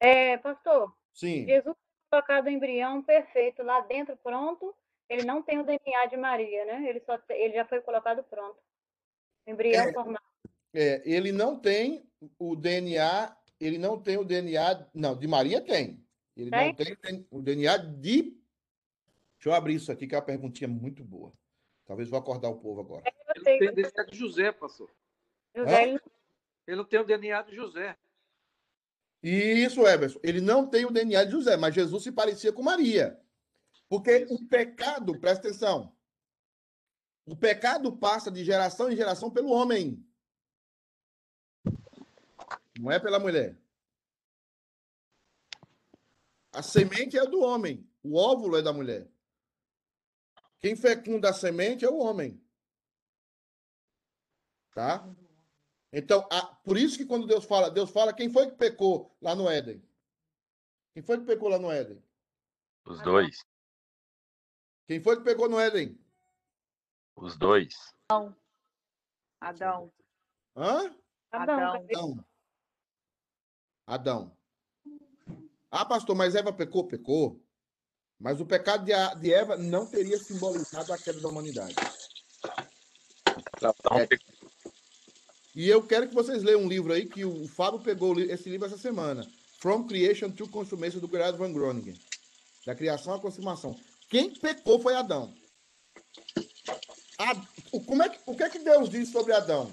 É, 0.00 0.36
pastor, 0.38 0.94
Sim. 1.12 1.46
Jesus 1.46 1.76
colocado 2.10 2.46
o 2.46 2.50
embrião 2.50 3.02
perfeito 3.02 3.62
lá 3.62 3.80
dentro, 3.80 4.16
pronto. 4.18 4.74
Ele 5.08 5.24
não 5.24 5.42
tem 5.42 5.58
o 5.58 5.64
DNA 5.64 6.06
de 6.06 6.16
Maria, 6.16 6.64
né? 6.66 6.88
Ele, 6.88 7.00
só, 7.00 7.18
ele 7.30 7.54
já 7.54 7.64
foi 7.64 7.80
colocado 7.80 8.22
pronto. 8.24 8.58
Embrião 9.46 9.84
É. 9.88 9.92
formado. 9.92 10.24
É, 10.74 11.02
ele 11.10 11.32
não 11.32 11.58
tem 11.58 12.06
o 12.38 12.54
DNA, 12.54 13.34
ele 13.58 13.78
não 13.78 13.98
tem 14.00 14.18
o 14.18 14.24
DNA, 14.24 14.86
não, 14.92 15.16
de 15.16 15.26
Maria 15.26 15.60
tem. 15.62 16.04
Ele 16.36 16.50
não 16.50 16.74
tem 16.74 16.94
tem 16.96 17.26
o 17.30 17.40
DNA 17.40 17.76
de. 17.78 18.22
Deixa 18.22 19.48
eu 19.48 19.54
abrir 19.54 19.74
isso 19.76 19.90
aqui, 19.90 20.06
que 20.06 20.14
é 20.14 20.18
uma 20.18 20.24
perguntinha 20.24 20.68
muito 20.68 21.02
boa. 21.02 21.32
Talvez 21.86 22.08
vou 22.08 22.18
acordar 22.18 22.50
o 22.50 22.58
povo 22.58 22.80
agora. 22.80 23.02
Eu 23.06 23.32
Ele 23.36 23.44
sei, 23.44 23.58
tem 23.58 23.68
o 23.70 23.74
DNA 23.74 24.04
de 24.04 24.16
José, 24.16 24.52
pastor. 24.52 24.90
José, 25.54 25.82
ele- 25.84 26.00
Ele 26.66 26.76
não 26.76 26.84
tem 26.84 27.00
o 27.00 27.04
DNA 27.04 27.42
de 27.42 27.56
José. 27.56 27.96
Isso, 29.22 29.86
Everson. 29.86 30.20
Ele 30.22 30.40
não 30.40 30.68
tem 30.68 30.84
o 30.84 30.90
DNA 30.90 31.24
de 31.24 31.32
José, 31.32 31.56
mas 31.56 31.74
Jesus 31.74 32.02
se 32.02 32.12
parecia 32.12 32.52
com 32.52 32.62
Maria. 32.62 33.18
Porque 33.88 34.26
o 34.30 34.46
pecado, 34.46 35.18
presta 35.18 35.48
atenção, 35.48 35.96
o 37.26 37.36
pecado 37.36 37.96
passa 37.96 38.30
de 38.30 38.44
geração 38.44 38.90
em 38.90 38.96
geração 38.96 39.30
pelo 39.30 39.50
homem. 39.50 40.04
Não 42.78 42.90
é 42.92 43.00
pela 43.00 43.18
mulher. 43.18 43.56
A 46.52 46.62
semente 46.62 47.16
é 47.18 47.26
do 47.26 47.40
homem, 47.40 47.88
o 48.02 48.16
óvulo 48.16 48.56
é 48.56 48.62
da 48.62 48.72
mulher. 48.72 49.10
Quem 50.60 50.74
fecunda 50.74 51.30
a 51.30 51.34
semente 51.34 51.84
é 51.84 51.88
o 51.88 51.98
homem. 51.98 52.42
Tá? 54.72 55.08
Então, 55.92 56.26
a- 56.30 56.46
por 56.56 56.76
isso 56.76 56.96
que 56.96 57.06
quando 57.06 57.26
Deus 57.26 57.44
fala, 57.44 57.70
Deus 57.70 57.90
fala 57.90 58.12
quem 58.12 58.30
foi 58.30 58.50
que 58.50 58.56
pecou 58.56 59.16
lá 59.20 59.34
no 59.34 59.48
Éden? 59.48 59.82
Quem 60.94 61.02
foi 61.02 61.18
que 61.18 61.24
pecou 61.26 61.48
lá 61.48 61.58
no 61.58 61.70
Éden? 61.70 62.02
Os 62.84 63.00
dois. 63.02 63.44
Quem 64.88 65.02
foi 65.02 65.18
que 65.18 65.22
pegou 65.22 65.50
no 65.50 65.60
Éden? 65.60 66.00
Os 67.14 67.36
dois. 67.36 67.74
Adão. 68.08 68.34
Adão. 69.38 69.92
Hã? 70.56 70.96
Adão. 71.30 71.74
Adão. 71.74 72.24
Adão. 73.86 74.38
Ah, 75.70 75.84
pastor, 75.84 76.16
mas 76.16 76.34
Eva 76.34 76.54
pecou? 76.54 76.88
Pecou. 76.88 77.38
Mas 78.18 78.40
o 78.40 78.46
pecado 78.46 78.86
de, 78.86 79.32
Eva 79.32 79.58
não 79.58 79.84
teria 79.86 80.18
simbolizado 80.18 80.90
a 80.90 80.96
queda 80.96 81.20
da 81.20 81.28
humanidade. 81.28 81.74
É. 83.92 84.08
E 85.54 85.68
eu 85.68 85.86
quero 85.86 86.08
que 86.08 86.14
vocês 86.14 86.42
leiam 86.42 86.62
um 86.62 86.68
livro 86.68 86.94
aí 86.94 87.04
que 87.04 87.26
o 87.26 87.46
Fábio 87.46 87.80
pegou 87.80 88.18
esse 88.18 88.48
livro 88.48 88.66
essa 88.66 88.78
semana. 88.78 89.22
From 89.60 89.86
Creation 89.86 90.30
to 90.30 90.48
Consummation, 90.48 90.98
do 90.98 91.08
Gerard 91.08 91.36
Van 91.36 91.52
Groningen. 91.52 92.00
Da 92.64 92.74
criação 92.74 93.12
à 93.12 93.20
consumação. 93.20 93.78
Quem 94.08 94.30
pecou 94.34 94.80
foi 94.80 94.94
Adão. 94.94 95.34
A- 97.18 97.42
o- 97.72 97.80
como 97.84 98.02
é 98.02 98.08
que, 98.08 98.18
o 98.26 98.34
que 98.36 98.42
é 98.42 98.48
que 98.50 98.58
Deus 98.60 98.88
diz 98.88 99.10
sobre 99.10 99.32
Adão? 99.32 99.70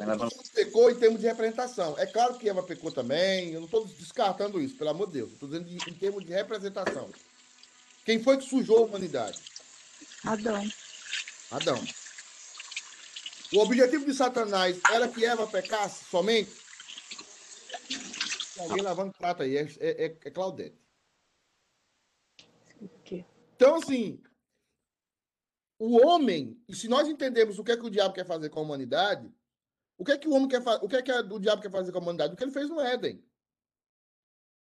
Adão 0.00 0.28
pecou 0.54 0.90
em 0.90 0.98
termos 0.98 1.20
de 1.20 1.26
representação. 1.26 1.96
É 1.98 2.06
claro 2.06 2.36
que 2.36 2.48
Eva 2.48 2.62
pecou 2.64 2.90
também. 2.90 3.50
Eu 3.52 3.60
não 3.60 3.66
estou 3.66 3.86
descartando 3.86 4.60
isso, 4.60 4.76
pelo 4.76 4.90
amor 4.90 5.06
de 5.06 5.14
Deus. 5.14 5.32
Estou 5.32 5.48
dizendo 5.48 5.68
de- 5.68 5.90
em 5.90 5.94
termos 5.94 6.24
de 6.24 6.32
representação. 6.32 7.12
Quem 8.04 8.20
foi 8.22 8.36
que 8.38 8.48
sujou 8.48 8.78
a 8.78 8.82
humanidade? 8.86 9.40
Adão. 10.24 10.68
Adão. 11.52 11.84
O 13.52 13.60
objetivo 13.60 14.04
de 14.04 14.14
Satanás 14.14 14.80
era 14.90 15.06
que 15.06 15.24
Eva 15.24 15.46
pecasse 15.46 16.04
somente? 16.10 16.50
Tem 17.88 18.64
Alguém 18.64 18.82
lavando 18.82 19.12
prato 19.12 19.42
aí, 19.44 19.56
é, 19.56 19.62
é- 19.80 20.04
é 20.24 20.30
Claudete. 20.30 20.76
Então, 23.64 23.76
assim, 23.76 24.22
o 25.78 25.96
homem, 26.06 26.62
e 26.68 26.76
se 26.76 26.86
nós 26.86 27.08
entendemos 27.08 27.58
o 27.58 27.64
que 27.64 27.72
é 27.72 27.76
que 27.78 27.86
o 27.86 27.88
diabo 27.88 28.12
quer 28.12 28.26
fazer 28.26 28.50
com 28.50 28.60
a 28.60 28.62
humanidade, 28.62 29.34
o 29.96 30.04
que 30.04 30.12
é 30.12 30.18
que 30.18 30.28
o 30.28 30.34
homem 30.34 30.48
quer 30.48 30.62
fazer, 30.62 30.84
o 30.84 30.88
que 30.88 30.96
é 30.96 31.00
que 31.02 31.10
o 31.10 31.38
diabo 31.38 31.62
quer 31.62 31.70
fazer 31.70 31.90
com 31.90 31.96
a 31.96 32.02
humanidade? 32.02 32.34
O 32.34 32.36
que 32.36 32.44
ele 32.44 32.52
fez 32.52 32.68
no 32.68 32.78
Éden. 32.78 33.26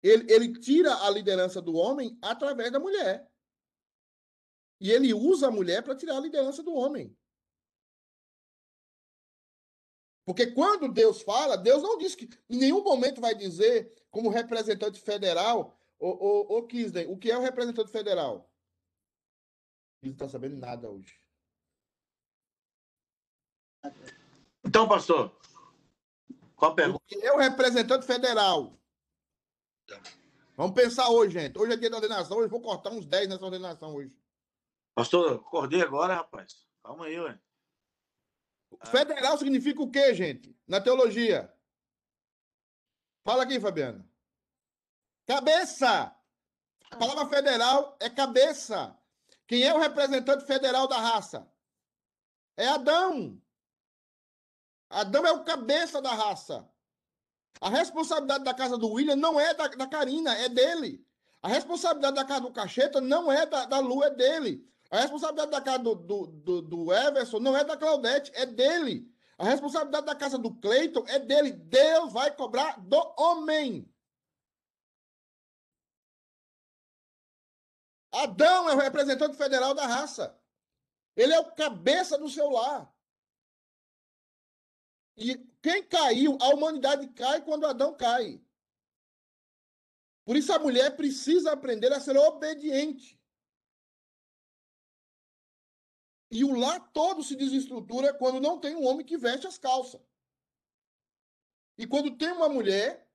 Ele, 0.02 0.32
ele 0.32 0.58
tira 0.58 0.94
a 1.04 1.10
liderança 1.10 1.60
do 1.60 1.74
homem 1.74 2.18
através 2.22 2.72
da 2.72 2.80
mulher. 2.80 3.30
E 4.80 4.90
ele 4.90 5.12
usa 5.12 5.48
a 5.48 5.50
mulher 5.50 5.82
para 5.82 5.94
tirar 5.94 6.16
a 6.16 6.20
liderança 6.20 6.62
do 6.62 6.72
homem. 6.72 7.14
Porque 10.24 10.46
quando 10.52 10.90
Deus 10.90 11.20
fala, 11.20 11.58
Deus 11.58 11.82
não 11.82 11.98
diz 11.98 12.14
que 12.14 12.30
em 12.48 12.56
nenhum 12.56 12.82
momento 12.82 13.20
vai 13.20 13.34
dizer, 13.34 13.92
como 14.10 14.30
representante 14.30 14.98
federal, 14.98 15.78
o, 15.98 16.08
o, 16.08 16.58
o 16.58 16.66
Kisden, 16.66 17.12
o 17.12 17.18
que 17.18 17.30
é 17.30 17.36
o 17.36 17.42
representante 17.42 17.90
federal? 17.90 18.50
Não 20.06 20.12
está 20.12 20.28
sabendo 20.28 20.56
nada 20.56 20.88
hoje. 20.88 21.20
Então, 24.64 24.88
pastor, 24.88 25.36
qual 26.54 26.70
a 26.70 26.74
O 26.74 26.76
pergunta? 26.76 27.04
o 27.34 27.38
representante 27.38 28.06
federal? 28.06 28.80
Vamos 30.56 30.74
pensar 30.74 31.10
hoje, 31.10 31.34
gente. 31.38 31.58
Hoje 31.58 31.72
é 31.72 31.76
dia 31.76 31.90
da 31.90 31.96
ordenação, 31.96 32.36
hoje 32.36 32.46
eu 32.46 32.50
vou 32.50 32.60
cortar 32.60 32.90
uns 32.90 33.06
10 33.06 33.28
nessa 33.28 33.44
ordenação 33.44 33.94
hoje. 33.94 34.16
Pastor, 34.94 35.34
acordei 35.36 35.82
agora, 35.82 36.14
rapaz. 36.14 36.66
Calma 36.82 37.06
aí, 37.06 37.20
ué. 37.20 37.38
Federal 38.86 39.36
significa 39.38 39.82
o 39.82 39.90
quê, 39.90 40.14
gente? 40.14 40.58
Na 40.66 40.80
teologia. 40.80 41.52
Fala 43.24 43.42
aqui, 43.42 43.60
Fabiano. 43.60 44.08
Cabeça. 45.26 46.16
A 46.90 46.96
palavra 46.96 47.26
federal 47.26 47.96
é 48.00 48.08
cabeça. 48.08 48.96
Quem 49.46 49.62
é 49.62 49.72
o 49.72 49.78
representante 49.78 50.44
federal 50.44 50.88
da 50.88 50.98
raça? 50.98 51.48
É 52.56 52.66
Adão. 52.68 53.40
Adão 54.90 55.26
é 55.26 55.32
o 55.32 55.44
cabeça 55.44 56.00
da 56.00 56.12
raça. 56.12 56.68
A 57.60 57.68
responsabilidade 57.68 58.44
da 58.44 58.54
casa 58.54 58.76
do 58.76 58.90
William 58.90 59.16
não 59.16 59.40
é 59.40 59.54
da, 59.54 59.68
da 59.68 59.86
Karina, 59.86 60.34
é 60.34 60.48
dele. 60.48 61.04
A 61.42 61.48
responsabilidade 61.48 62.16
da 62.16 62.24
casa 62.24 62.40
do 62.40 62.52
Cacheta 62.52 63.00
não 63.00 63.30
é 63.30 63.46
da, 63.46 63.66
da 63.66 63.78
Lu, 63.78 64.02
é 64.02 64.10
dele. 64.10 64.66
A 64.90 65.00
responsabilidade 65.00 65.50
da 65.50 65.60
casa 65.60 65.78
do, 65.78 65.94
do, 65.94 66.26
do, 66.26 66.62
do 66.62 66.92
Everson 66.92 67.40
não 67.40 67.56
é 67.56 67.64
da 67.64 67.76
Claudete, 67.76 68.30
é 68.34 68.46
dele. 68.46 69.10
A 69.38 69.44
responsabilidade 69.44 70.06
da 70.06 70.14
casa 70.14 70.38
do 70.38 70.54
Cleiton 70.54 71.04
é 71.06 71.18
dele. 71.18 71.52
Deus 71.52 72.12
vai 72.12 72.34
cobrar 72.34 72.80
do 72.80 73.14
homem. 73.18 73.88
Adão 78.22 78.68
é 78.68 78.74
o 78.74 78.78
representante 78.78 79.36
federal 79.36 79.74
da 79.74 79.86
raça. 79.86 80.38
Ele 81.14 81.32
é 81.32 81.38
o 81.38 81.52
cabeça 81.54 82.18
do 82.18 82.28
seu 82.28 82.48
lar. 82.50 82.92
E 85.16 85.36
quem 85.62 85.82
caiu, 85.82 86.36
a 86.40 86.48
humanidade 86.48 87.08
cai 87.08 87.42
quando 87.42 87.66
Adão 87.66 87.94
cai. 87.96 88.40
Por 90.24 90.36
isso 90.36 90.52
a 90.52 90.58
mulher 90.58 90.96
precisa 90.96 91.52
aprender 91.52 91.92
a 91.92 92.00
ser 92.00 92.16
obediente. 92.16 93.18
E 96.30 96.44
o 96.44 96.54
lar 96.54 96.90
todo 96.92 97.22
se 97.22 97.36
desestrutura 97.36 98.12
quando 98.12 98.40
não 98.40 98.58
tem 98.58 98.74
um 98.74 98.84
homem 98.84 99.06
que 99.06 99.16
veste 99.16 99.46
as 99.46 99.56
calças. 99.56 100.00
E 101.78 101.86
quando 101.86 102.16
tem 102.16 102.32
uma 102.32 102.48
mulher 102.48 103.08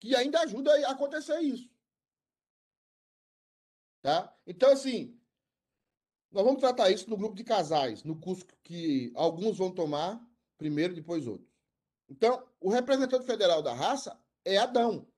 que 0.00 0.16
ainda 0.16 0.40
ajuda 0.40 0.72
a 0.86 0.92
acontecer 0.92 1.38
isso. 1.40 1.75
Tá? 4.06 4.32
Então, 4.46 4.70
assim, 4.70 5.20
nós 6.30 6.44
vamos 6.44 6.60
tratar 6.60 6.92
isso 6.92 7.10
no 7.10 7.16
grupo 7.16 7.34
de 7.34 7.42
casais, 7.42 8.04
no 8.04 8.20
curso 8.20 8.46
que 8.62 9.10
alguns 9.16 9.58
vão 9.58 9.74
tomar 9.74 10.24
primeiro, 10.56 10.94
depois 10.94 11.26
outros. 11.26 11.50
Então, 12.08 12.48
o 12.60 12.70
representante 12.70 13.26
federal 13.26 13.64
da 13.64 13.74
raça 13.74 14.16
é 14.44 14.58
Adão. 14.58 15.08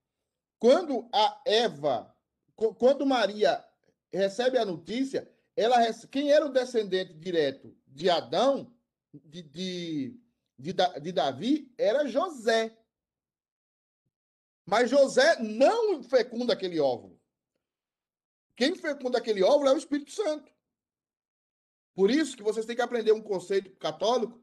Quando 0.57 1.07
a 1.13 1.39
Eva, 1.45 2.17
qu- 2.55 2.73
quando 2.73 3.05
Maria 3.05 3.63
recebe 4.11 4.57
a 4.57 4.65
notícia, 4.65 5.31
ela 5.55 5.77
quem 6.09 6.31
era 6.31 6.47
o 6.47 6.51
descendente 6.51 7.13
direto 7.13 7.77
de 7.85 8.09
Adão, 8.09 8.75
de, 9.13 9.43
de, 9.43 10.19
de, 10.57 10.73
de 10.99 11.11
Davi, 11.11 11.71
era 11.77 12.07
José. 12.07 12.75
Mas 14.65 14.89
José 14.89 15.39
não 15.39 16.01
fecunda 16.01 16.53
aquele 16.53 16.79
óvulo. 16.79 17.18
Quem 18.59 18.75
fecunda 18.75 19.17
aquele 19.17 19.41
óvulo 19.41 19.69
é 19.69 19.73
o 19.73 19.77
Espírito 19.77 20.11
Santo. 20.11 20.51
Por 21.95 22.11
isso 22.11 22.35
que 22.35 22.43
vocês 22.43 22.65
têm 22.65 22.75
que 22.75 22.81
aprender 22.81 23.13
um 23.13 23.21
conceito 23.21 23.71
católico 23.77 24.37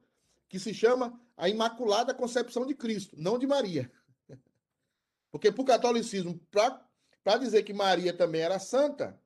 que 0.49 0.59
se 0.59 0.73
chama 0.73 1.21
a 1.37 1.51
Imaculada 1.51 2.15
Concepção 2.15 2.65
de 2.65 2.75
Cristo, 2.75 3.15
não 3.19 3.39
de 3.39 3.47
Maria. 3.47 3.93
Porque 5.31 5.53
para 5.53 5.61
o 5.61 5.67
catolicismo, 5.67 6.41
para 6.51 7.37
dizer 7.39 7.63
que 7.63 7.75
Maria 7.75 8.17
também 8.17 8.41
era 8.41 8.59
santa, 8.59 9.21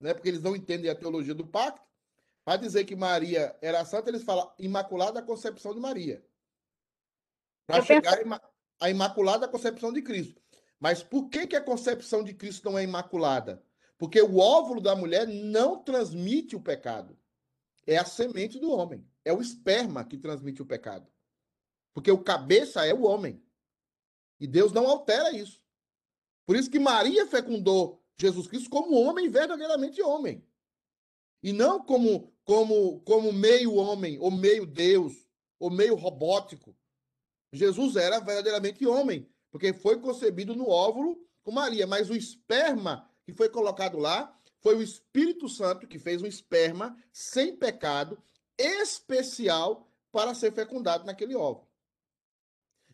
né, 0.00 0.14
porque 0.14 0.30
eles 0.30 0.40
não 0.40 0.56
entendem 0.56 0.90
a 0.90 0.94
teologia 0.94 1.34
do 1.34 1.46
pacto, 1.46 1.86
para 2.42 2.56
dizer 2.56 2.86
que 2.86 2.96
Maria 2.96 3.54
era 3.60 3.84
santa, 3.84 4.08
eles 4.08 4.24
falam 4.24 4.50
Imaculada 4.58 5.20
Concepção 5.20 5.74
de 5.74 5.80
Maria. 5.80 6.24
Para 7.66 7.82
chegar 7.82 8.18
à 8.80 8.88
Imaculada 8.88 9.46
Concepção 9.46 9.92
de 9.92 10.00
Cristo. 10.00 10.40
Mas 10.78 11.02
por 11.02 11.28
que, 11.28 11.46
que 11.46 11.56
a 11.56 11.60
concepção 11.60 12.24
de 12.24 12.32
Cristo 12.32 12.70
não 12.70 12.78
é 12.78 12.82
imaculada? 12.82 13.62
Porque 14.00 14.22
o 14.22 14.38
óvulo 14.38 14.80
da 14.80 14.96
mulher 14.96 15.28
não 15.28 15.76
transmite 15.76 16.56
o 16.56 16.60
pecado. 16.60 17.18
É 17.86 17.98
a 17.98 18.04
semente 18.06 18.58
do 18.58 18.72
homem. 18.72 19.06
É 19.22 19.30
o 19.30 19.42
esperma 19.42 20.02
que 20.02 20.16
transmite 20.16 20.62
o 20.62 20.64
pecado. 20.64 21.06
Porque 21.92 22.10
o 22.10 22.24
cabeça 22.24 22.86
é 22.86 22.94
o 22.94 23.02
homem. 23.02 23.44
E 24.40 24.46
Deus 24.46 24.72
não 24.72 24.88
altera 24.88 25.36
isso. 25.36 25.62
Por 26.46 26.56
isso 26.56 26.70
que 26.70 26.78
Maria 26.78 27.26
fecundou 27.26 28.02
Jesus 28.18 28.46
Cristo 28.46 28.70
como 28.70 28.98
homem, 28.98 29.28
verdadeiramente 29.28 30.00
homem. 30.00 30.42
E 31.42 31.52
não 31.52 31.84
como, 31.84 32.32
como, 32.42 33.00
como 33.00 33.30
meio 33.34 33.74
homem, 33.74 34.18
ou 34.18 34.30
meio 34.30 34.64
Deus, 34.64 35.28
ou 35.58 35.70
meio 35.70 35.94
robótico. 35.94 36.74
Jesus 37.52 37.96
era 37.96 38.18
verdadeiramente 38.18 38.86
homem, 38.86 39.30
porque 39.50 39.74
foi 39.74 40.00
concebido 40.00 40.56
no 40.56 40.70
óvulo 40.70 41.22
com 41.42 41.52
Maria. 41.52 41.86
Mas 41.86 42.08
o 42.08 42.14
esperma 42.14 43.09
que 43.30 43.36
foi 43.36 43.48
colocado 43.48 43.98
lá 43.98 44.36
foi 44.58 44.76
o 44.76 44.82
Espírito 44.82 45.48
Santo 45.48 45.86
que 45.86 45.98
fez 45.98 46.20
um 46.20 46.26
esperma 46.26 46.96
sem 47.12 47.56
pecado, 47.56 48.22
especial 48.58 49.88
para 50.12 50.34
ser 50.34 50.52
fecundado 50.52 51.06
naquele 51.06 51.34
óvulo. 51.34 51.68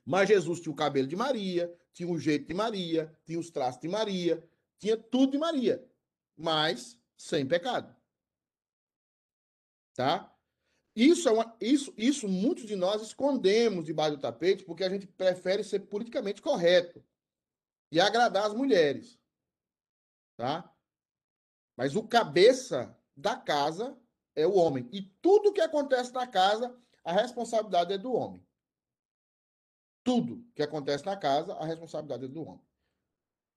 Mas 0.05 0.29
Jesus 0.29 0.61
tinha 0.61 0.73
o 0.73 0.77
cabelo 0.77 1.09
de 1.09 1.17
Maria, 1.17 1.75
tinha 1.93 2.09
o 2.09 2.19
jeito 2.19 2.47
de 2.47 2.55
Maria, 2.55 3.13
tinha 3.25 3.39
os 3.39 3.51
traços 3.51 3.81
de 3.81 3.89
Maria, 3.89 4.47
tinha 4.79 4.97
tudo 4.97 5.33
de 5.33 5.39
Maria, 5.39 5.85
mas 6.37 6.97
sem 7.17 7.45
pecado. 7.47 7.95
Tá? 9.95 10.33
Isso, 10.95 11.29
é 11.29 11.33
uma, 11.33 11.57
isso, 11.61 11.93
isso 11.97 12.29
muitos 12.29 12.67
de 12.67 12.77
nós 12.77 13.03
escondemos 13.03 13.87
debaixo 13.87 14.17
do 14.17 14.23
tapete 14.23 14.65
porque 14.65 14.85
a 14.85 14.89
gente 14.89 15.07
prefere 15.07 15.65
ser 15.65 15.81
politicamente 15.81 16.41
correto 16.41 17.03
e 17.91 17.99
agradar 17.99 18.47
as 18.47 18.55
mulheres. 18.55 19.19
Tá? 20.37 20.73
Mas 21.77 21.97
o 21.97 22.07
cabeça 22.07 22.97
da 23.17 23.37
casa 23.37 23.99
é 24.35 24.47
o 24.47 24.55
homem. 24.55 24.89
E 24.93 25.03
tudo 25.03 25.53
que 25.53 25.61
acontece 25.61 26.13
na 26.13 26.27
casa, 26.27 26.77
a 27.05 27.13
responsabilidade 27.13 27.93
é 27.93 27.99
do 27.99 28.13
homem. 28.13 28.45
Tudo 30.05 30.45
que 30.55 30.63
acontece 30.63 31.05
na 31.05 31.17
casa, 31.17 31.55
a 31.55 31.65
responsabilidade 31.65 32.27
é 32.27 32.29
do 32.29 32.43
homem. 32.43 32.65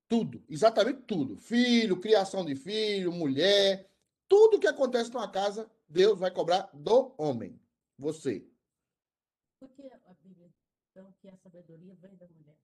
Tudo, 0.07 0.43
exatamente 0.49 1.01
tudo. 1.03 1.37
Filho, 1.37 1.99
criação 1.99 2.43
de 2.43 2.55
filho, 2.55 3.11
mulher, 3.11 3.89
tudo 4.27 4.59
que 4.59 4.67
acontece 4.67 5.11
numa 5.11 5.29
casa, 5.29 5.69
Deus 5.87 6.17
vai 6.19 6.31
cobrar 6.31 6.69
do 6.73 7.13
homem. 7.17 7.59
Você. 7.97 8.47
Por 9.59 9.69
que 9.69 9.81
a 9.81 10.13
Bíblia 10.23 10.49
então 10.89 11.13
que 11.19 11.27
a 11.27 11.37
sabedoria 11.37 11.95
vem 11.95 12.15
da 12.15 12.27
mulher? 12.27 12.55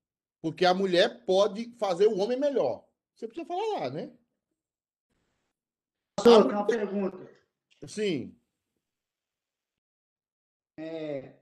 Porque 0.41 0.65
a 0.65 0.73
mulher 0.73 1.25
pode 1.25 1.75
fazer 1.77 2.07
o 2.07 2.17
homem 2.17 2.39
melhor. 2.39 2.87
Você 3.15 3.27
precisa 3.27 3.47
falar 3.47 3.79
lá, 3.79 3.89
né? 3.89 4.13
Tem 6.21 6.33
uma 6.33 6.67
pergunta. 6.67 7.17
Sim. 7.87 8.37
É, 10.77 11.33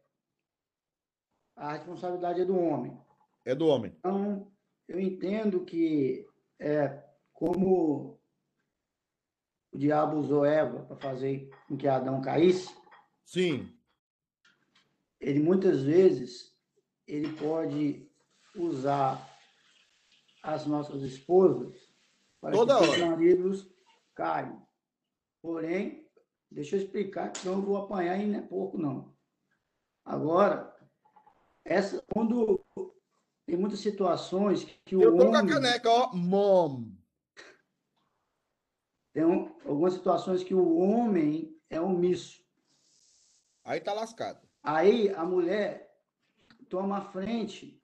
a 1.56 1.74
responsabilidade 1.74 2.42
é 2.42 2.46
do 2.46 2.56
homem. 2.58 3.00
É 3.46 3.56
do 3.56 3.68
homem. 3.68 3.92
Então, 3.98 4.52
eu 4.88 5.00
entendo 5.00 5.66
que 5.66 6.28
é 6.60 7.04
como 7.32 8.20
o 9.72 9.78
diabo 9.78 10.18
usou 10.18 10.46
Eva 10.46 10.86
para 10.86 10.98
fazer 10.98 11.50
com 11.68 11.76
que 11.76 11.88
Adão 11.88 12.22
caísse. 12.22 12.70
Sim. 13.26 13.76
Ele 15.20 15.40
muitas 15.40 15.82
vezes 15.82 16.56
ele 17.08 17.36
pode 17.38 18.08
usar 18.56 19.33
as 20.44 20.66
nossas 20.66 21.02
esposas 21.02 21.90
para 22.42 22.52
Toda 22.52 22.78
que 22.78 22.90
os 22.90 22.98
maridos 22.98 23.68
caiam. 24.14 24.68
Porém, 25.42 26.06
deixa 26.52 26.76
eu 26.76 26.82
explicar, 26.82 27.32
que 27.32 27.46
eu 27.48 27.62
vou 27.62 27.78
apanhar 27.78 28.18
e 28.20 28.26
não 28.26 28.40
é 28.40 28.42
pouco, 28.42 28.78
não. 28.78 29.16
Agora, 30.04 30.76
essa, 31.64 32.04
quando 32.14 32.64
tem 33.46 33.56
muitas 33.58 33.80
situações 33.80 34.66
que 34.86 34.98
o 34.98 35.02
Eu 35.02 35.16
tô 35.18 35.30
com 35.30 35.36
a 35.36 35.48
caneca, 35.48 35.90
ó. 35.90 36.14
Mom. 36.14 36.92
Tem 39.14 39.24
um- 39.26 39.48
algumas 39.66 39.94
situações 39.94 40.44
que 40.44 40.54
o 40.54 40.78
homem 40.78 41.58
é 41.70 41.80
omisso. 41.80 42.44
Aí 43.64 43.80
tá 43.80 43.94
lascado. 43.94 44.46
Aí 44.62 45.10
a 45.14 45.24
mulher 45.24 45.90
toma 46.68 46.98
a 46.98 47.12
frente, 47.12 47.82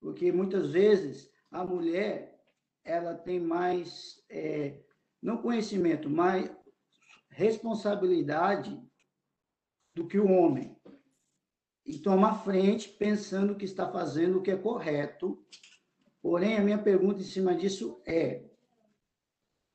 porque 0.00 0.32
muitas 0.32 0.70
vezes 0.70 1.30
a 1.50 1.64
mulher 1.64 2.38
ela 2.84 3.14
tem 3.14 3.38
mais, 3.38 4.22
é, 4.30 4.80
não 5.22 5.42
conhecimento, 5.42 6.08
mas 6.08 6.50
responsabilidade 7.30 8.80
do 9.94 10.06
que 10.06 10.18
o 10.18 10.30
homem. 10.30 10.76
E 11.84 11.98
toma 11.98 12.30
a 12.30 12.38
frente 12.38 12.88
pensando 12.88 13.56
que 13.56 13.64
está 13.64 13.90
fazendo 13.90 14.38
o 14.38 14.42
que 14.42 14.50
é 14.50 14.56
correto. 14.56 15.42
Porém, 16.20 16.56
a 16.56 16.62
minha 16.62 16.82
pergunta 16.82 17.20
em 17.20 17.24
cima 17.24 17.54
disso 17.54 18.02
é: 18.06 18.44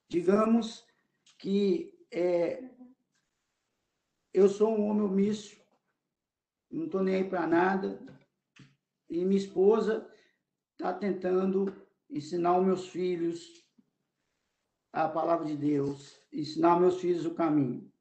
digamos 0.09 0.85
que 1.39 1.91
é, 2.11 2.63
eu 4.33 4.47
sou 4.47 4.77
um 4.77 4.87
homem 4.87 5.03
omisso, 5.03 5.59
não 6.69 6.85
estou 6.85 7.01
nem 7.01 7.15
aí 7.15 7.23
para 7.23 7.47
nada, 7.47 7.99
e 9.09 9.25
minha 9.25 9.39
esposa 9.39 10.12
está 10.73 10.93
tentando 10.93 11.73
ensinar 12.09 12.57
os 12.59 12.65
meus 12.65 12.87
filhos 12.89 13.63
a 14.91 15.09
palavra 15.09 15.47
de 15.47 15.57
Deus, 15.57 16.19
ensinar 16.31 16.73
aos 16.73 16.81
meus 16.81 17.01
filhos 17.01 17.25
o 17.25 17.33
caminho. 17.33 17.91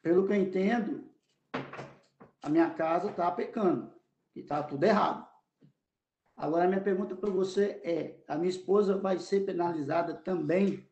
Pelo 0.00 0.26
que 0.26 0.32
eu 0.32 0.36
entendo, 0.36 1.10
a 2.40 2.48
minha 2.48 2.70
casa 2.70 3.10
está 3.10 3.30
pecando, 3.32 3.92
e 4.34 4.40
está 4.40 4.62
tudo 4.62 4.84
errado. 4.84 5.28
Agora, 6.36 6.68
minha 6.68 6.80
pergunta 6.80 7.16
para 7.16 7.28
você 7.28 7.80
é: 7.84 8.22
a 8.26 8.36
minha 8.36 8.48
esposa 8.48 8.96
vai 8.96 9.18
ser 9.18 9.44
penalizada 9.44 10.14
também 10.14 10.88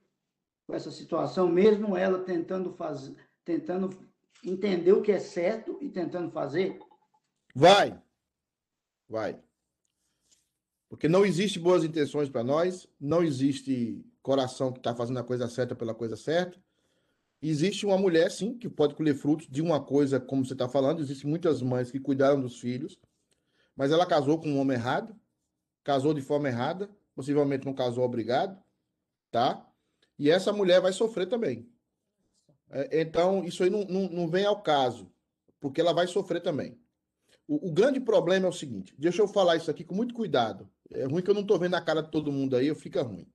com 0.66 0.74
essa 0.74 0.90
situação, 0.90 1.48
mesmo 1.48 1.96
ela 1.96 2.24
tentando 2.24 2.74
fazer, 2.74 3.16
tentando 3.44 3.88
entender 4.44 4.92
o 4.92 5.02
que 5.02 5.12
é 5.12 5.18
certo 5.18 5.78
e 5.80 5.88
tentando 5.88 6.30
fazer? 6.30 6.78
Vai. 7.54 7.98
Vai. 9.08 9.42
Porque 10.88 11.08
não 11.08 11.24
existe 11.24 11.58
boas 11.58 11.84
intenções 11.84 12.28
para 12.28 12.42
nós, 12.42 12.88
não 12.98 13.22
existe 13.22 14.04
coração 14.22 14.72
que 14.72 14.78
está 14.78 14.94
fazendo 14.94 15.18
a 15.18 15.24
coisa 15.24 15.48
certa 15.48 15.74
pela 15.74 15.94
coisa 15.94 16.16
certa. 16.16 16.58
Existe 17.40 17.86
uma 17.86 17.96
mulher, 17.96 18.30
sim, 18.30 18.56
que 18.58 18.68
pode 18.68 18.94
colher 18.94 19.14
frutos 19.14 19.46
de 19.48 19.62
uma 19.62 19.80
coisa, 19.80 20.18
como 20.18 20.44
você 20.44 20.54
está 20.54 20.68
falando. 20.68 21.00
Existem 21.00 21.28
muitas 21.28 21.62
mães 21.62 21.90
que 21.90 22.00
cuidaram 22.00 22.40
dos 22.40 22.58
filhos, 22.58 22.98
mas 23.76 23.92
ela 23.92 24.06
casou 24.06 24.40
com 24.40 24.48
um 24.48 24.58
homem 24.58 24.76
errado, 24.76 25.14
casou 25.84 26.12
de 26.12 26.20
forma 26.20 26.48
errada, 26.48 26.90
possivelmente 27.14 27.64
não 27.64 27.74
casou 27.74 28.04
obrigado, 28.04 28.60
tá? 29.30 29.64
E 30.18 30.30
essa 30.30 30.52
mulher 30.52 30.80
vai 30.80 30.92
sofrer 30.92 31.28
também. 31.28 31.68
É, 32.70 33.00
então, 33.00 33.44
isso 33.44 33.62
aí 33.62 33.70
não, 33.70 33.84
não, 33.84 34.08
não 34.08 34.28
vem 34.28 34.44
ao 34.44 34.60
caso, 34.62 35.10
porque 35.60 35.80
ela 35.80 35.92
vai 35.92 36.06
sofrer 36.06 36.40
também. 36.40 36.78
O, 37.48 37.70
o 37.70 37.72
grande 37.72 37.98
problema 37.98 38.46
é 38.46 38.48
o 38.48 38.52
seguinte: 38.52 38.94
deixa 38.98 39.22
eu 39.22 39.26
falar 39.26 39.56
isso 39.56 39.70
aqui 39.70 39.82
com 39.82 39.94
muito 39.94 40.14
cuidado. 40.14 40.70
É 40.90 41.04
ruim 41.04 41.22
que 41.22 41.30
eu 41.30 41.34
não 41.34 41.40
estou 41.40 41.58
vendo 41.58 41.74
a 41.74 41.80
cara 41.80 42.02
de 42.02 42.10
todo 42.10 42.30
mundo 42.30 42.54
aí, 42.54 42.72
fica 42.74 43.02
ruim. 43.02 43.26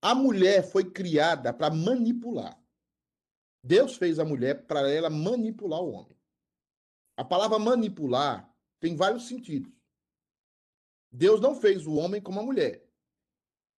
A 0.00 0.14
mulher 0.14 0.62
foi 0.62 0.90
criada 0.90 1.52
para 1.52 1.74
manipular. 1.74 2.62
Deus 3.64 3.96
fez 3.96 4.18
a 4.18 4.24
mulher 4.24 4.66
para 4.66 4.88
ela 4.88 5.10
manipular 5.10 5.80
o 5.80 5.90
homem. 5.90 6.16
A 7.16 7.24
palavra 7.24 7.58
manipular 7.58 8.54
tem 8.78 8.94
vários 8.94 9.26
sentidos. 9.26 9.72
Deus 11.10 11.40
não 11.40 11.54
fez 11.54 11.86
o 11.86 11.94
homem 11.94 12.20
como 12.20 12.38
a 12.38 12.42
mulher. 12.44 12.86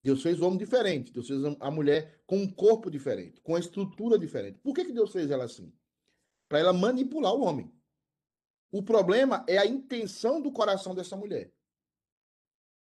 Deus 0.03 0.23
fez 0.23 0.41
o 0.41 0.47
homem 0.47 0.59
diferente. 0.59 1.13
Deus 1.13 1.27
fez 1.27 1.41
a 1.59 1.71
mulher 1.71 2.23
com 2.27 2.37
um 2.37 2.53
corpo 2.53 2.91
diferente, 2.91 3.41
com 3.41 3.53
uma 3.53 3.61
estrutura 3.61 4.19
diferente. 4.19 4.59
Por 4.59 4.75
que, 4.75 4.85
que 4.85 4.93
Deus 4.93 5.11
fez 5.11 5.31
ela 5.31 5.45
assim? 5.45 5.73
Para 6.49 6.59
ela 6.59 6.73
manipular 6.73 7.33
o 7.35 7.43
homem. 7.43 7.73
O 8.71 8.83
problema 8.83 9.45
é 9.49 9.59
a 9.59 9.67
intenção 9.67 10.41
do 10.41 10.53
coração 10.53 10.95
dessa 10.95 11.17
mulher. 11.17 11.53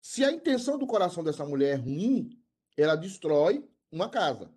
Se 0.01 0.25
a 0.25 0.31
intenção 0.31 0.79
do 0.79 0.87
coração 0.87 1.23
dessa 1.23 1.45
mulher 1.45 1.75
é 1.75 1.81
ruim, 1.81 2.39
ela 2.77 2.97
destrói 2.97 3.69
uma 3.91 4.09
casa. 4.09 4.53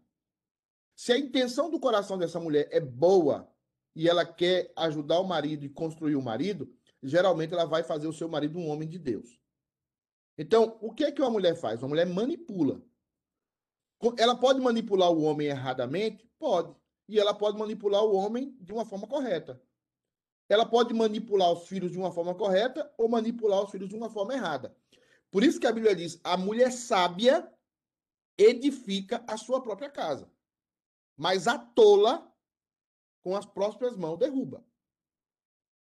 Se 0.95 1.11
a 1.11 1.17
intenção 1.17 1.69
do 1.69 1.79
coração 1.79 2.17
dessa 2.17 2.39
mulher 2.39 2.67
é 2.71 2.79
boa 2.79 3.51
e 3.95 4.07
ela 4.07 4.25
quer 4.25 4.71
ajudar 4.75 5.19
o 5.19 5.27
marido 5.27 5.65
e 5.65 5.69
construir 5.69 6.15
o 6.15 6.21
marido, 6.21 6.73
geralmente 7.01 7.53
ela 7.53 7.65
vai 7.65 7.83
fazer 7.83 8.07
o 8.07 8.13
seu 8.13 8.29
marido 8.29 8.59
um 8.59 8.69
homem 8.69 8.87
de 8.87 8.99
Deus. 8.99 9.39
Então, 10.37 10.77
o 10.81 10.91
que 10.93 11.03
é 11.03 11.11
que 11.11 11.21
uma 11.21 11.29
mulher 11.29 11.55
faz? 11.55 11.81
Uma 11.81 11.89
mulher 11.89 12.05
manipula. 12.05 12.81
Ela 14.17 14.35
pode 14.35 14.59
manipular 14.59 15.11
o 15.11 15.21
homem 15.21 15.47
erradamente? 15.47 16.27
Pode. 16.37 16.75
E 17.07 17.19
ela 17.19 17.33
pode 17.33 17.57
manipular 17.57 18.03
o 18.03 18.15
homem 18.15 18.55
de 18.59 18.73
uma 18.73 18.85
forma 18.85 19.07
correta. 19.07 19.61
Ela 20.49 20.65
pode 20.65 20.93
manipular 20.93 21.51
os 21.51 21.67
filhos 21.67 21.91
de 21.91 21.97
uma 21.97 22.11
forma 22.11 22.35
correta 22.35 22.91
ou 22.97 23.07
manipular 23.07 23.63
os 23.63 23.71
filhos 23.71 23.89
de 23.89 23.95
uma 23.95 24.09
forma 24.09 24.33
errada. 24.33 24.75
Por 25.31 25.43
isso 25.43 25.59
que 25.59 25.67
a 25.67 25.71
Bíblia 25.71 25.95
diz: 25.95 26.19
a 26.23 26.37
mulher 26.37 26.71
sábia 26.71 27.51
edifica 28.37 29.23
a 29.27 29.37
sua 29.37 29.61
própria 29.61 29.89
casa, 29.89 30.31
mas 31.17 31.47
a 31.47 31.57
tola 31.57 32.31
com 33.23 33.35
as 33.35 33.45
próprias 33.45 33.95
mãos 33.95 34.19
derruba. 34.19 34.63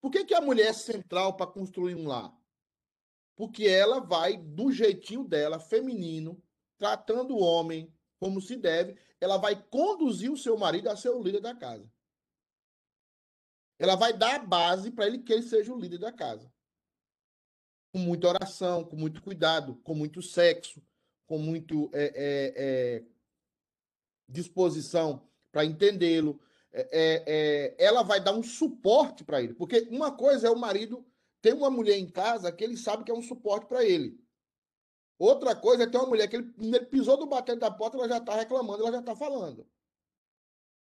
Por 0.01 0.11
que, 0.11 0.25
que 0.25 0.35
a 0.35 0.41
mulher 0.41 0.69
é 0.69 0.73
central 0.73 1.37
para 1.37 1.47
construir 1.47 1.95
um 1.95 2.09
lar? 2.09 2.35
Porque 3.37 3.67
ela 3.67 4.01
vai, 4.01 4.37
do 4.37 4.73
jeitinho 4.73 5.25
dela, 5.25 5.59
feminino, 5.59 6.43
tratando 6.79 7.35
o 7.35 7.43
homem 7.43 7.93
como 8.19 8.41
se 8.41 8.57
deve, 8.57 8.97
ela 9.21 9.37
vai 9.37 9.61
conduzir 9.61 10.31
o 10.31 10.37
seu 10.37 10.57
marido 10.57 10.89
a 10.89 10.97
ser 10.97 11.11
o 11.11 11.23
líder 11.23 11.41
da 11.41 11.55
casa. 11.55 11.92
Ela 13.83 13.97
vai 13.97 14.13
dar 14.13 14.37
a 14.37 14.39
base 14.39 14.93
para 14.93 15.09
ele 15.09 15.19
que 15.19 15.33
ele 15.33 15.43
seja 15.43 15.75
o 15.75 15.77
líder 15.77 15.99
da 15.99 16.13
casa. 16.13 16.49
Com 17.93 17.99
muita 17.99 18.29
oração, 18.29 18.85
com 18.85 18.95
muito 18.95 19.21
cuidado, 19.21 19.75
com 19.83 19.93
muito 19.93 20.23
sexo, 20.23 20.81
com 21.27 21.37
muito 21.37 21.91
é, 21.93 22.05
é, 22.05 22.55
é, 22.57 23.05
disposição 24.29 25.29
para 25.51 25.65
entendê-lo. 25.65 26.41
Ela 27.77 28.05
vai 28.05 28.23
dar 28.23 28.33
um 28.33 28.43
suporte 28.43 29.25
para 29.25 29.43
ele. 29.43 29.53
Porque 29.53 29.81
uma 29.91 30.13
coisa 30.17 30.47
é 30.47 30.51
o 30.51 30.57
marido 30.57 31.05
ter 31.41 31.53
uma 31.53 31.69
mulher 31.69 31.99
em 31.99 32.09
casa 32.09 32.53
que 32.53 32.63
ele 32.63 32.77
sabe 32.77 33.03
que 33.03 33.11
é 33.11 33.15
um 33.15 33.21
suporte 33.21 33.67
para 33.67 33.85
ele. 33.85 34.17
Outra 35.19 35.57
coisa 35.57 35.83
é 35.83 35.87
ter 35.89 35.99
uma 35.99 36.07
mulher 36.07 36.29
que 36.29 36.37
ele, 36.37 36.55
ele 36.57 36.87
pisou 36.87 37.17
do 37.17 37.27
batente 37.27 37.59
da 37.59 37.71
porta, 37.71 37.97
ela 37.97 38.09
já 38.09 38.19
está 38.19 38.37
reclamando, 38.37 38.83
ela 38.85 38.93
já 38.93 39.01
está 39.01 39.17
falando. 39.17 39.67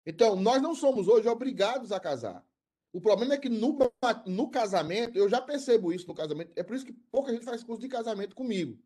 Então, 0.05 0.35
nós 0.35 0.61
não 0.61 0.75
somos 0.75 1.07
hoje 1.07 1.29
obrigados 1.29 1.93
a 1.93 1.99
casar. 1.99 2.45
O 2.93 3.01
problema 3.01 3.33
é 3.33 3.37
que 3.37 3.49
no, 3.49 3.75
no 4.27 4.51
casamento, 4.51 5.17
eu 5.17 5.27
já 5.27 5.41
percebo 5.41 5.91
isso 5.91 6.07
no 6.07 6.13
casamento, 6.13 6.53
é 6.55 6.61
por 6.61 6.75
isso 6.75 6.85
que 6.85 6.93
pouca 6.93 7.33
gente 7.33 7.43
faz 7.43 7.63
curso 7.63 7.81
de 7.81 7.89
casamento 7.89 8.35
comigo. 8.35 8.79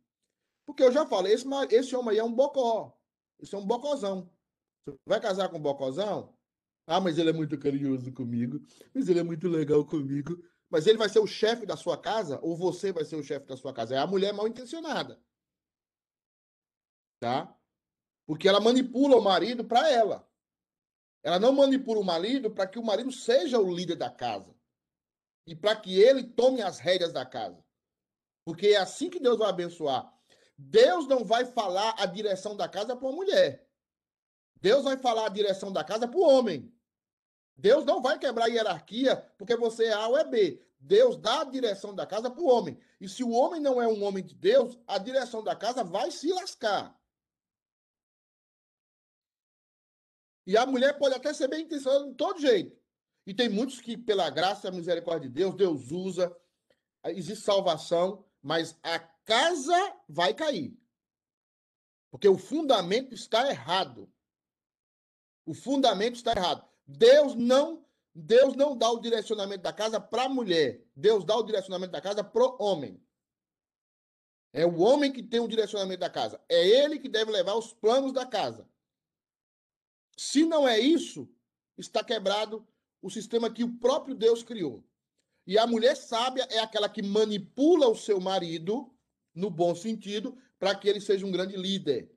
Porque 0.65 0.81
eu 0.81 0.91
já 0.93 1.05
falo, 1.05 1.27
esse, 1.27 1.45
esse 1.71 1.93
homem 1.93 2.11
aí 2.11 2.17
é 2.19 2.23
um 2.23 2.33
bocó. 2.33 2.97
Esse 3.37 3.53
é 3.53 3.57
um 3.57 3.65
bocozão. 3.65 4.31
Você 4.85 4.97
vai 5.05 5.19
casar 5.19 5.49
com 5.49 5.57
um 5.57 5.61
bocozão? 5.61 6.33
Ah, 6.85 7.01
mas 7.01 7.17
ele 7.17 7.31
é 7.31 7.33
muito 7.33 7.59
carinhoso 7.59 8.13
comigo. 8.13 8.61
Mas 8.93 9.09
ele 9.09 9.19
é 9.19 9.23
muito 9.23 9.49
legal 9.49 9.85
comigo. 9.85 10.41
Mas 10.69 10.87
ele 10.87 10.97
vai 10.97 11.09
ser 11.09 11.19
o 11.19 11.27
chefe 11.27 11.65
da 11.65 11.75
sua 11.75 11.97
casa 11.97 12.39
ou 12.41 12.55
você 12.55 12.93
vai 12.93 13.03
ser 13.03 13.17
o 13.17 13.23
chefe 13.23 13.45
da 13.45 13.57
sua 13.57 13.73
casa? 13.73 13.95
É 13.95 13.97
a 13.97 14.07
mulher 14.07 14.33
mal 14.33 14.47
intencionada. 14.47 15.21
Tá? 17.19 17.53
Porque 18.25 18.47
ela 18.47 18.59
manipula 18.61 19.17
o 19.17 19.23
marido 19.23 19.65
para 19.65 19.89
ela. 19.89 20.26
Ela 21.23 21.39
não 21.39 21.51
manipula 21.51 21.99
o 21.99 22.03
marido 22.03 22.51
para 22.51 22.67
que 22.67 22.79
o 22.79 22.83
marido 22.83 23.11
seja 23.11 23.59
o 23.59 23.73
líder 23.73 23.95
da 23.95 24.09
casa. 24.09 24.55
E 25.45 25.55
para 25.55 25.75
que 25.75 25.99
ele 25.99 26.23
tome 26.23 26.61
as 26.61 26.79
rédeas 26.79 27.13
da 27.13 27.25
casa. 27.25 27.63
Porque 28.45 28.67
é 28.67 28.77
assim 28.77 29.09
que 29.09 29.19
Deus 29.19 29.37
vai 29.37 29.49
abençoar. 29.49 30.13
Deus 30.57 31.07
não 31.07 31.23
vai 31.23 31.45
falar 31.45 31.95
a 31.97 32.05
direção 32.05 32.55
da 32.55 32.67
casa 32.67 32.95
para 32.95 33.09
a 33.09 33.11
mulher. 33.11 33.67
Deus 34.59 34.83
vai 34.83 34.97
falar 34.97 35.27
a 35.27 35.29
direção 35.29 35.71
da 35.71 35.83
casa 35.83 36.07
para 36.07 36.17
o 36.17 36.23
homem. 36.23 36.73
Deus 37.55 37.85
não 37.85 38.01
vai 38.01 38.17
quebrar 38.17 38.45
a 38.45 38.49
hierarquia 38.49 39.17
porque 39.37 39.55
você 39.55 39.85
é 39.85 39.93
A 39.93 40.07
ou 40.07 40.17
é 40.17 40.23
B. 40.23 40.63
Deus 40.79 41.17
dá 41.17 41.41
a 41.41 41.45
direção 41.45 41.93
da 41.93 42.05
casa 42.05 42.29
para 42.29 42.41
o 42.41 42.47
homem. 42.47 42.79
E 42.99 43.09
se 43.09 43.23
o 43.23 43.31
homem 43.31 43.59
não 43.59 43.81
é 43.81 43.87
um 43.87 44.03
homem 44.03 44.23
de 44.23 44.35
Deus, 44.35 44.77
a 44.87 44.97
direção 44.97 45.43
da 45.43 45.55
casa 45.55 45.83
vai 45.83 46.11
se 46.11 46.31
lascar. 46.31 46.96
E 50.47 50.55
a 50.55 50.65
mulher 50.65 50.97
pode 50.97 51.13
até 51.13 51.33
ser 51.33 51.49
bem 51.49 51.65
intencionada 51.65 52.07
de 52.07 52.15
todo 52.15 52.39
jeito. 52.39 52.79
E 53.25 53.33
tem 53.33 53.49
muitos 53.49 53.81
que, 53.81 53.97
pela 53.97 54.29
graça 54.29 54.69
e 54.69 54.71
misericórdia 54.71 55.27
de 55.27 55.35
Deus, 55.35 55.53
Deus 55.53 55.91
usa, 55.91 56.33
existe 57.07 57.43
salvação, 57.43 58.23
mas 58.41 58.79
a 58.81 58.97
casa 58.97 59.93
vai 60.07 60.33
cair. 60.33 60.73
Porque 62.09 62.29
o 62.29 62.37
fundamento 62.37 63.13
está 63.13 63.49
errado. 63.49 64.09
O 65.45 65.53
fundamento 65.53 66.15
está 66.15 66.31
errado. 66.31 66.65
Deus 66.87 67.35
não 67.35 67.85
Deus 68.19 68.55
não 68.55 68.75
dá 68.75 68.89
o 68.89 68.99
direcionamento 68.99 69.61
da 69.61 69.71
casa 69.71 69.99
para 69.99 70.23
a 70.23 70.29
mulher. 70.29 70.81
Deus 70.95 71.23
dá 71.23 71.35
o 71.35 71.43
direcionamento 71.43 71.91
da 71.91 72.01
casa 72.01 72.23
para 72.23 72.43
o 72.43 72.57
homem. 72.59 72.99
É 74.51 74.65
o 74.65 74.79
homem 74.79 75.11
que 75.11 75.21
tem 75.21 75.39
o 75.39 75.47
direcionamento 75.47 75.99
da 75.99 76.09
casa. 76.09 76.41
É 76.49 76.65
ele 76.65 76.97
que 76.97 77.07
deve 77.07 77.31
levar 77.31 77.53
os 77.53 77.73
planos 77.73 78.11
da 78.11 78.25
casa. 78.25 78.67
Se 80.17 80.43
não 80.43 80.67
é 80.67 80.79
isso, 80.79 81.29
está 81.77 82.03
quebrado 82.03 82.67
o 83.01 83.09
sistema 83.09 83.53
que 83.53 83.63
o 83.63 83.77
próprio 83.77 84.15
Deus 84.15 84.43
criou. 84.43 84.83
E 85.45 85.57
a 85.57 85.67
mulher 85.67 85.95
sábia 85.95 86.45
é 86.49 86.59
aquela 86.59 86.89
que 86.89 87.03
manipula 87.03 87.87
o 87.87 87.95
seu 87.95 88.19
marido, 88.19 88.91
no 89.33 89.49
bom 89.49 89.75
sentido, 89.75 90.37
para 90.57 90.75
que 90.75 90.89
ele 90.89 90.99
seja 90.99 91.25
um 91.25 91.31
grande 91.31 91.55
líder. 91.55 92.11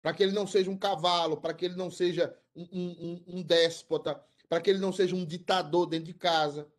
Para 0.00 0.14
que 0.14 0.22
ele 0.22 0.32
não 0.32 0.46
seja 0.46 0.70
um 0.70 0.78
cavalo, 0.78 1.36
para 1.36 1.52
que 1.52 1.64
ele 1.64 1.74
não 1.74 1.90
seja 1.90 2.34
um, 2.54 2.62
um, 2.62 3.24
um 3.26 3.42
déspota, 3.42 4.22
para 4.48 4.60
que 4.60 4.70
ele 4.70 4.78
não 4.78 4.92
seja 4.92 5.16
um 5.16 5.24
ditador 5.24 5.86
dentro 5.86 6.06
de 6.06 6.14
casa, 6.14 6.70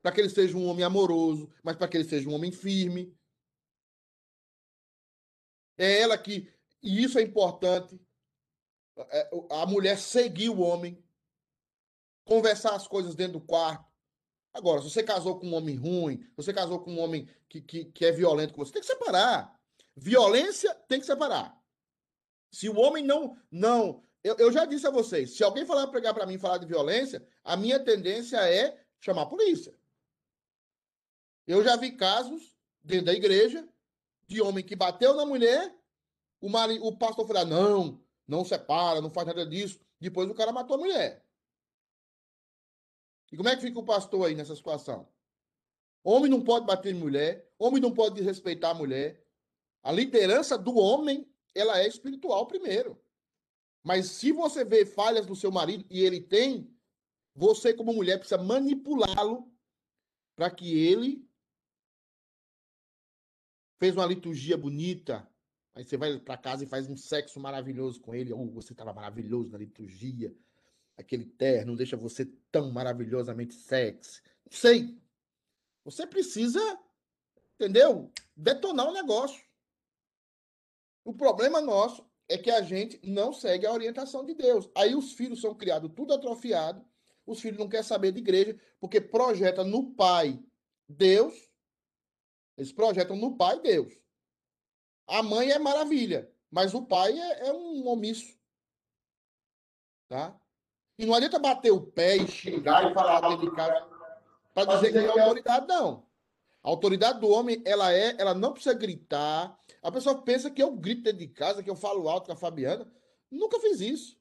para 0.00 0.12
que 0.12 0.20
ele 0.20 0.30
seja 0.30 0.56
um 0.56 0.66
homem 0.66 0.84
amoroso, 0.84 1.50
mas 1.62 1.76
para 1.76 1.86
que 1.86 1.96
ele 1.96 2.08
seja 2.08 2.28
um 2.28 2.32
homem 2.32 2.50
firme. 2.50 3.14
É 5.76 6.00
ela 6.00 6.16
que, 6.16 6.50
e 6.82 7.02
isso 7.04 7.18
é 7.18 7.22
importante, 7.22 8.00
a 9.50 9.66
mulher 9.66 9.98
seguir 9.98 10.50
o 10.50 10.60
homem, 10.60 11.02
conversar 12.24 12.74
as 12.74 12.86
coisas 12.86 13.14
dentro 13.14 13.34
do 13.34 13.46
quarto. 13.46 13.86
Agora, 14.52 14.82
se 14.82 14.90
você 14.90 15.02
casou 15.02 15.38
com 15.38 15.46
um 15.46 15.54
homem 15.54 15.76
ruim, 15.76 16.26
você 16.36 16.52
casou 16.52 16.80
com 16.80 16.92
um 16.92 17.00
homem 17.00 17.28
que, 17.48 17.60
que, 17.60 17.84
que 17.86 18.04
é 18.04 18.12
violento 18.12 18.54
com 18.54 18.64
você, 18.64 18.72
tem 18.72 18.82
que 18.82 18.88
separar. 18.88 19.58
Violência 19.96 20.74
tem 20.88 21.00
que 21.00 21.06
separar. 21.06 21.56
Se 22.50 22.68
o 22.68 22.78
homem 22.78 23.04
não 23.04 23.36
não 23.50 24.02
eu, 24.22 24.36
eu 24.36 24.52
já 24.52 24.64
disse 24.64 24.86
a 24.86 24.90
vocês, 24.90 25.36
se 25.36 25.44
alguém 25.44 25.64
falar 25.64 25.86
pregar 25.86 26.12
para 26.12 26.26
mim 26.26 26.38
falar 26.38 26.58
de 26.58 26.66
violência, 26.66 27.26
a 27.44 27.56
minha 27.56 27.78
tendência 27.78 28.36
é 28.38 28.78
chamar 29.00 29.22
a 29.22 29.26
polícia. 29.26 29.74
Eu 31.46 31.62
já 31.62 31.76
vi 31.76 31.92
casos 31.92 32.56
dentro 32.82 33.06
da 33.06 33.14
igreja 33.14 33.66
de 34.26 34.42
homem 34.42 34.64
que 34.64 34.76
bateu 34.76 35.14
na 35.14 35.24
mulher, 35.24 35.74
o, 36.40 36.48
mari, 36.48 36.78
o 36.80 36.96
pastor 36.96 37.26
falou: 37.26 37.46
não, 37.46 38.04
não 38.28 38.44
separa, 38.44 39.00
não 39.00 39.10
faz 39.10 39.26
nada 39.26 39.46
disso. 39.46 39.80
Depois 39.98 40.30
o 40.30 40.34
cara 40.34 40.52
matou 40.52 40.76
a 40.76 40.78
mulher. 40.78 41.26
E 43.32 43.36
como 43.36 43.48
é 43.48 43.56
que 43.56 43.62
fica 43.62 43.78
o 43.78 43.84
pastor 43.84 44.26
aí 44.26 44.34
nessa 44.34 44.54
situação? 44.54 45.08
Homem 46.04 46.30
não 46.30 46.42
pode 46.42 46.66
bater 46.66 46.94
em 46.94 46.98
mulher, 46.98 47.50
homem 47.58 47.80
não 47.80 47.92
pode 47.92 48.14
desrespeitar 48.14 48.70
a 48.70 48.74
mulher. 48.74 49.26
A 49.82 49.90
liderança 49.90 50.56
do 50.56 50.76
homem, 50.76 51.26
ela 51.54 51.80
é 51.80 51.86
espiritual 51.86 52.46
primeiro. 52.46 53.02
Mas 53.82 54.06
se 54.10 54.32
você 54.32 54.64
vê 54.64 54.84
falhas 54.84 55.26
no 55.26 55.34
seu 55.34 55.50
marido 55.50 55.84
e 55.90 56.00
ele 56.00 56.20
tem, 56.20 56.74
você, 57.34 57.72
como 57.72 57.92
mulher, 57.92 58.18
precisa 58.18 58.42
manipulá-lo 58.42 59.50
para 60.36 60.50
que 60.50 60.86
ele 60.86 61.28
fez 63.78 63.94
uma 63.96 64.06
liturgia 64.06 64.56
bonita. 64.56 65.28
Aí 65.78 65.84
você 65.84 65.96
vai 65.96 66.18
para 66.18 66.36
casa 66.36 66.64
e 66.64 66.66
faz 66.66 66.88
um 66.88 66.96
sexo 66.96 67.38
maravilhoso 67.38 68.00
com 68.00 68.12
ele. 68.12 68.32
Oh, 68.32 68.50
você 68.50 68.72
estava 68.72 68.92
maravilhoso 68.92 69.50
na 69.50 69.58
liturgia. 69.58 70.36
Aquele 70.96 71.24
terno 71.24 71.76
deixa 71.76 71.96
você 71.96 72.24
tão 72.50 72.72
maravilhosamente 72.72 73.54
sexy. 73.54 74.20
Não 74.44 74.58
sei. 74.58 75.00
Você 75.84 76.04
precisa, 76.04 76.58
entendeu? 77.54 78.10
Detonar 78.34 78.88
o 78.88 78.92
negócio. 78.92 79.40
O 81.04 81.14
problema 81.14 81.60
nosso 81.60 82.04
é 82.28 82.36
que 82.36 82.50
a 82.50 82.60
gente 82.60 82.98
não 83.08 83.32
segue 83.32 83.64
a 83.64 83.72
orientação 83.72 84.26
de 84.26 84.34
Deus. 84.34 84.68
Aí 84.74 84.96
os 84.96 85.12
filhos 85.12 85.40
são 85.40 85.54
criados 85.54 85.92
tudo 85.94 86.12
atrofiado, 86.12 86.84
os 87.24 87.40
filhos 87.40 87.56
não 87.56 87.68
querem 87.68 87.86
saber 87.86 88.10
de 88.10 88.18
igreja, 88.18 88.58
porque 88.80 89.00
projeta 89.00 89.62
no 89.62 89.94
pai 89.94 90.42
Deus, 90.88 91.34
eles 92.56 92.72
projetam 92.72 93.14
no 93.16 93.36
pai 93.36 93.60
Deus. 93.60 94.07
A 95.08 95.22
mãe 95.22 95.50
é 95.50 95.58
maravilha, 95.58 96.30
mas 96.50 96.74
o 96.74 96.82
pai 96.82 97.18
é, 97.18 97.48
é 97.48 97.52
um 97.52 97.88
omisso. 97.88 98.38
Tá? 100.06 100.38
E 100.98 101.06
não 101.06 101.14
adianta 101.14 101.38
bater 101.38 101.70
o 101.70 101.80
pé 101.80 102.16
e 102.16 102.28
xingar 102.28 102.90
e 102.90 102.94
falar 102.94 103.20
dentro 103.20 103.48
de 103.48 103.56
casa 103.56 103.88
para 104.54 104.74
dizer 104.74 104.92
que 104.92 104.98
é 104.98 105.20
autoridade, 105.20 105.66
não. 105.68 106.06
A 106.62 106.68
autoridade 106.68 107.20
do 107.20 107.28
homem, 107.28 107.62
ela 107.64 107.92
é, 107.92 108.16
ela 108.18 108.34
não 108.34 108.52
precisa 108.52 108.74
gritar. 108.74 109.58
A 109.80 109.92
pessoa 109.92 110.20
pensa 110.22 110.50
que 110.50 110.62
eu 110.62 110.72
grito 110.72 111.02
dentro 111.02 111.20
de 111.20 111.28
casa, 111.28 111.62
que 111.62 111.70
eu 111.70 111.76
falo 111.76 112.08
alto 112.08 112.26
com 112.26 112.32
a 112.32 112.36
Fabiana. 112.36 112.90
Nunca 113.30 113.60
fiz 113.60 113.80
isso. 113.80 114.18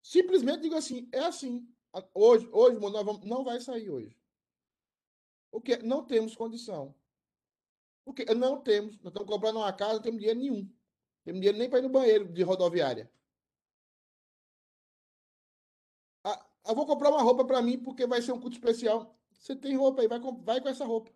Simplesmente 0.00 0.62
digo 0.62 0.76
assim, 0.76 1.08
é 1.12 1.18
assim. 1.20 1.68
Hoje, 2.14 2.48
hoje, 2.52 2.78
nós 2.78 3.04
vamos, 3.04 3.24
não 3.24 3.44
vai 3.44 3.60
sair 3.60 3.90
hoje. 3.90 4.16
O 5.50 5.60
que? 5.60 5.76
Não 5.78 6.04
temos 6.04 6.36
condição. 6.36 6.94
O 8.04 8.12
que? 8.12 8.24
Não 8.34 8.60
temos. 8.60 8.96
Nós 8.98 9.08
estamos 9.08 9.28
comprando 9.28 9.56
uma 9.56 9.72
casa, 9.72 9.94
não 9.94 10.02
temos 10.02 10.18
dinheiro 10.18 10.40
nenhum. 10.40 10.62
Não 10.62 11.24
temos 11.24 11.40
dinheiro 11.40 11.58
nem 11.58 11.70
para 11.70 11.78
ir 11.78 11.82
no 11.82 11.88
banheiro 11.88 12.28
de 12.32 12.42
rodoviária. 12.42 13.10
Ah, 16.24 16.46
eu 16.66 16.74
vou 16.74 16.86
comprar 16.86 17.10
uma 17.10 17.22
roupa 17.22 17.44
para 17.44 17.62
mim 17.62 17.78
porque 17.78 18.06
vai 18.06 18.20
ser 18.22 18.32
um 18.32 18.40
culto 18.40 18.56
especial. 18.56 19.18
Você 19.32 19.56
tem 19.56 19.76
roupa 19.76 20.02
aí, 20.02 20.08
vai 20.08 20.20
vai 20.20 20.60
com 20.60 20.68
essa 20.68 20.84
roupa. 20.84 21.10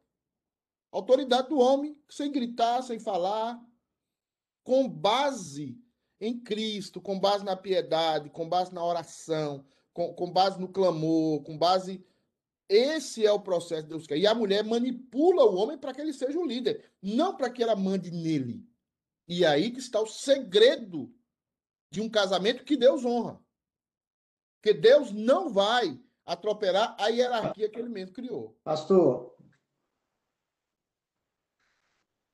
Autoridade 0.90 1.48
do 1.48 1.58
homem, 1.58 2.00
sem 2.08 2.32
gritar, 2.32 2.82
sem 2.82 2.98
falar, 2.98 3.62
com 4.64 4.88
base 4.88 5.78
em 6.20 6.38
Cristo, 6.40 7.00
com 7.00 7.20
base 7.20 7.44
na 7.44 7.56
piedade, 7.56 8.30
com 8.30 8.48
base 8.48 8.72
na 8.72 8.84
oração, 8.84 9.64
com, 9.92 10.14
com 10.14 10.32
base 10.32 10.60
no 10.60 10.68
clamor, 10.68 11.42
com 11.42 11.58
base. 11.58 12.04
Esse 12.68 13.24
é 13.24 13.30
o 13.30 13.40
processo 13.40 13.84
de 13.84 13.90
Deus 13.90 14.06
quer. 14.06 14.18
E 14.18 14.26
a 14.26 14.34
mulher 14.34 14.64
manipula 14.64 15.44
o 15.44 15.54
homem 15.56 15.78
para 15.78 15.94
que 15.94 16.00
ele 16.00 16.12
seja 16.12 16.38
o 16.38 16.46
líder, 16.46 16.90
não 17.00 17.36
para 17.36 17.50
que 17.50 17.62
ela 17.62 17.76
mande 17.76 18.10
nele. 18.10 18.66
E 19.28 19.44
aí 19.44 19.70
que 19.70 19.78
está 19.78 20.00
o 20.00 20.06
segredo 20.06 21.12
de 21.90 22.00
um 22.00 22.08
casamento 22.08 22.64
que 22.64 22.76
Deus 22.76 23.04
honra. 23.04 23.40
Porque 24.60 24.74
Deus 24.74 25.12
não 25.12 25.52
vai 25.52 26.00
atropelar 26.24 26.96
a 26.98 27.06
hierarquia 27.08 27.70
que 27.70 27.78
ele 27.78 27.88
mesmo 27.88 28.12
criou. 28.12 28.58
Pastor. 28.64 29.36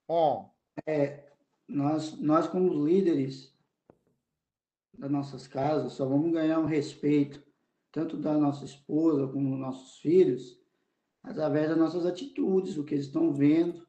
Ó. 0.09 0.51
É, 0.87 1.30
nós, 1.68 2.18
nós, 2.18 2.47
como 2.49 2.87
líderes 2.87 3.55
das 4.97 5.11
nossas 5.11 5.47
casas, 5.47 5.93
só 5.93 6.07
vamos 6.07 6.33
ganhar 6.33 6.59
um 6.59 6.66
respeito, 6.66 7.43
tanto 7.93 8.16
da 8.16 8.36
nossa 8.36 8.64
esposa 8.64 9.28
como 9.28 9.51
dos 9.51 9.61
nossos 9.61 9.99
filhos, 9.99 10.59
através 11.22 11.68
das 11.68 11.78
nossas 11.78 12.07
atitudes, 12.07 12.78
o 12.78 12.84
que 12.84 12.95
eles 12.95 13.07
estão 13.07 13.32
vendo, 13.32 13.86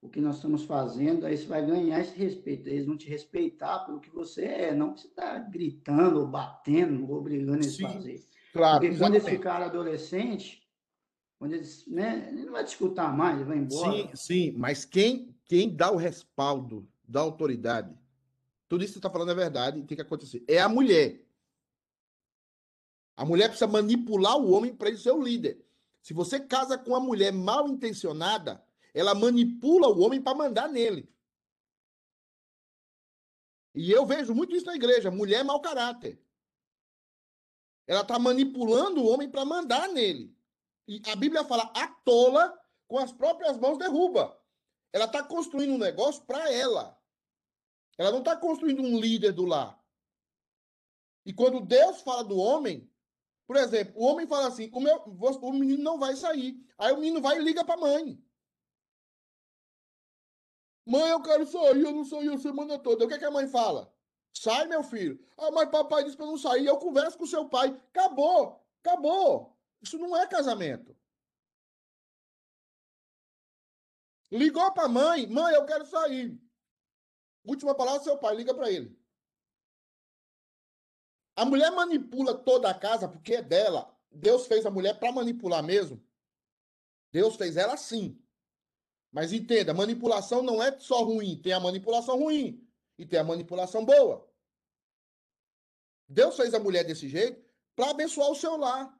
o 0.00 0.08
que 0.08 0.20
nós 0.20 0.36
estamos 0.36 0.64
fazendo, 0.64 1.26
aí 1.26 1.36
você 1.36 1.46
vai 1.46 1.64
ganhar 1.64 2.00
esse 2.00 2.16
respeito. 2.16 2.68
Eles 2.68 2.86
vão 2.86 2.96
te 2.96 3.08
respeitar 3.08 3.80
pelo 3.80 4.00
que 4.00 4.10
você 4.10 4.44
é, 4.44 4.74
não 4.74 4.94
que 4.94 5.02
você 5.02 5.08
está 5.08 5.38
gritando, 5.38 6.20
ou 6.20 6.26
batendo, 6.26 7.08
ou 7.08 7.18
obrigando 7.18 7.58
eles 7.58 7.80
a 7.84 7.92
fazer. 7.92 8.24
Claro, 8.52 8.80
Porque 8.80 8.96
quando 8.96 9.14
exatamente. 9.14 9.34
esse 9.34 9.38
cara 9.38 9.66
adolescente, 9.66 10.62
quando 11.38 11.52
eles, 11.52 11.86
né, 11.86 12.28
ele 12.32 12.44
não 12.44 12.52
vai 12.52 12.64
te 12.64 12.68
escutar 12.68 13.14
mais, 13.14 13.36
ele 13.36 13.44
vai 13.44 13.58
embora. 13.58 13.92
Sim, 13.92 14.10
sim, 14.14 14.52
mas 14.56 14.84
quem, 14.84 15.34
quem 15.44 15.74
dá 15.74 15.90
o 15.90 15.96
respaldo 15.96 16.88
da 17.06 17.20
autoridade, 17.20 17.94
tudo 18.68 18.82
isso 18.82 18.94
que 18.94 18.94
você 18.94 18.98
está 19.00 19.10
falando 19.10 19.32
é 19.32 19.34
verdade 19.34 19.82
tem 19.82 19.96
que 19.96 20.02
acontecer. 20.02 20.42
É 20.48 20.60
a 20.60 20.68
mulher. 20.68 21.27
A 23.18 23.24
mulher 23.24 23.48
precisa 23.48 23.66
manipular 23.66 24.36
o 24.36 24.52
homem 24.52 24.72
para 24.72 24.90
ele 24.90 24.96
ser 24.96 25.10
o 25.10 25.20
líder. 25.20 25.60
Se 26.00 26.14
você 26.14 26.38
casa 26.38 26.78
com 26.78 26.90
uma 26.90 27.00
mulher 27.00 27.32
mal 27.32 27.66
intencionada, 27.68 28.64
ela 28.94 29.12
manipula 29.12 29.88
o 29.88 29.98
homem 29.98 30.22
para 30.22 30.38
mandar 30.38 30.68
nele. 30.68 31.12
E 33.74 33.90
eu 33.90 34.06
vejo 34.06 34.32
muito 34.36 34.54
isso 34.54 34.66
na 34.66 34.76
igreja: 34.76 35.10
mulher 35.10 35.44
mau 35.44 35.60
caráter. 35.60 36.22
Ela 37.88 38.02
está 38.02 38.20
manipulando 38.20 39.02
o 39.02 39.08
homem 39.08 39.28
para 39.28 39.44
mandar 39.44 39.88
nele. 39.88 40.32
E 40.86 41.02
a 41.10 41.16
Bíblia 41.16 41.42
fala: 41.42 41.72
a 41.74 41.88
tola 41.88 42.56
com 42.86 42.98
as 42.98 43.10
próprias 43.10 43.58
mãos 43.58 43.78
derruba. 43.78 44.40
Ela 44.92 45.06
está 45.06 45.24
construindo 45.24 45.72
um 45.72 45.78
negócio 45.78 46.22
para 46.22 46.52
ela. 46.52 46.96
Ela 47.98 48.12
não 48.12 48.20
está 48.20 48.36
construindo 48.36 48.80
um 48.80 49.00
líder 49.00 49.32
do 49.32 49.44
lar. 49.44 49.76
E 51.26 51.32
quando 51.32 51.60
Deus 51.60 52.00
fala 52.00 52.22
do 52.22 52.38
homem, 52.38 52.88
por 53.48 53.56
exemplo, 53.56 53.94
o 53.96 54.04
homem 54.04 54.26
fala 54.26 54.48
assim: 54.48 54.70
o, 54.74 54.78
meu, 54.78 55.02
o 55.06 55.52
menino 55.54 55.82
não 55.82 55.98
vai 55.98 56.14
sair. 56.14 56.62
Aí 56.76 56.92
o 56.92 56.98
menino 56.98 57.18
vai 57.22 57.38
e 57.38 57.42
liga 57.42 57.64
para 57.64 57.76
a 57.76 57.80
mãe. 57.80 58.22
Mãe, 60.86 61.10
eu 61.10 61.22
quero 61.22 61.46
sair, 61.46 61.82
eu 61.82 61.92
não 61.92 62.04
saí 62.04 62.28
a 62.28 62.36
semana 62.36 62.78
toda. 62.78 63.06
O 63.06 63.08
que, 63.08 63.14
é 63.14 63.18
que 63.18 63.24
a 63.24 63.30
mãe 63.30 63.48
fala? 63.48 63.90
Sai, 64.34 64.66
meu 64.66 64.82
filho. 64.82 65.18
Ah, 65.38 65.50
mas 65.50 65.70
papai 65.70 66.04
disse 66.04 66.16
para 66.16 66.26
não 66.26 66.36
sair. 66.36 66.66
Eu 66.66 66.76
converso 66.76 67.16
com 67.16 67.24
seu 67.24 67.48
pai. 67.48 67.68
Acabou, 67.88 68.62
acabou. 68.84 69.58
Isso 69.80 69.96
não 69.96 70.14
é 70.14 70.26
casamento. 70.26 70.94
Ligou 74.30 74.70
para 74.72 74.84
a 74.84 74.88
mãe. 74.88 75.26
Mãe, 75.26 75.54
eu 75.54 75.64
quero 75.64 75.86
sair. 75.86 76.38
Última 77.44 77.74
palavra, 77.74 78.04
seu 78.04 78.18
pai. 78.18 78.34
Liga 78.36 78.52
para 78.52 78.70
ele. 78.70 78.97
A 81.38 81.44
mulher 81.44 81.70
manipula 81.70 82.34
toda 82.36 82.68
a 82.68 82.74
casa 82.74 83.06
porque 83.06 83.34
é 83.36 83.42
dela. 83.42 83.96
Deus 84.10 84.48
fez 84.48 84.66
a 84.66 84.70
mulher 84.72 84.98
para 84.98 85.12
manipular 85.12 85.62
mesmo. 85.62 86.04
Deus 87.12 87.36
fez 87.36 87.56
ela 87.56 87.74
assim. 87.74 88.20
Mas 89.12 89.32
entenda, 89.32 89.72
manipulação 89.72 90.42
não 90.42 90.60
é 90.60 90.76
só 90.80 91.04
ruim. 91.04 91.40
Tem 91.40 91.52
a 91.52 91.60
manipulação 91.60 92.18
ruim 92.18 92.68
e 92.98 93.06
tem 93.06 93.20
a 93.20 93.24
manipulação 93.24 93.84
boa. 93.84 94.28
Deus 96.08 96.34
fez 96.34 96.52
a 96.54 96.58
mulher 96.58 96.82
desse 96.82 97.08
jeito 97.08 97.40
para 97.76 97.90
abençoar 97.90 98.32
o 98.32 98.34
seu 98.34 98.56
lar. 98.56 98.92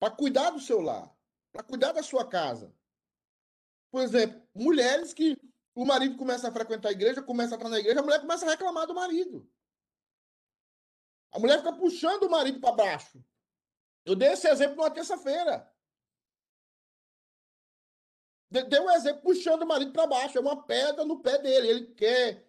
Para 0.00 0.10
cuidar 0.10 0.50
do 0.50 0.58
seu 0.58 0.80
lar. 0.80 1.16
Para 1.52 1.62
cuidar 1.62 1.92
da 1.92 2.02
sua 2.02 2.26
casa. 2.26 2.74
Por 3.92 4.02
exemplo, 4.02 4.42
mulheres 4.52 5.14
que 5.14 5.38
o 5.72 5.84
marido 5.84 6.16
começa 6.16 6.48
a 6.48 6.52
frequentar 6.52 6.88
a 6.88 6.92
igreja, 6.92 7.22
começa 7.22 7.54
a 7.54 7.58
estar 7.58 7.68
na 7.68 7.78
igreja, 7.78 8.00
a 8.00 8.02
mulher 8.02 8.20
começa 8.20 8.44
a 8.44 8.50
reclamar 8.50 8.88
do 8.88 8.94
marido. 8.94 9.48
A 11.34 11.38
mulher 11.38 11.58
fica 11.58 11.72
puxando 11.72 12.22
o 12.22 12.30
marido 12.30 12.60
para 12.60 12.72
baixo. 12.72 13.22
Eu 14.06 14.14
dei 14.14 14.28
esse 14.28 14.48
exemplo 14.48 14.76
numa 14.76 14.90
terça-feira. 14.90 15.70
Deu 18.50 18.84
um 18.84 18.90
exemplo 18.90 19.20
puxando 19.20 19.62
o 19.62 19.66
marido 19.66 19.92
para 19.92 20.06
baixo. 20.06 20.38
É 20.38 20.40
uma 20.40 20.62
pedra 20.62 21.04
no 21.04 21.20
pé 21.20 21.38
dele. 21.38 21.68
Ele 21.68 21.86
quer 21.88 22.48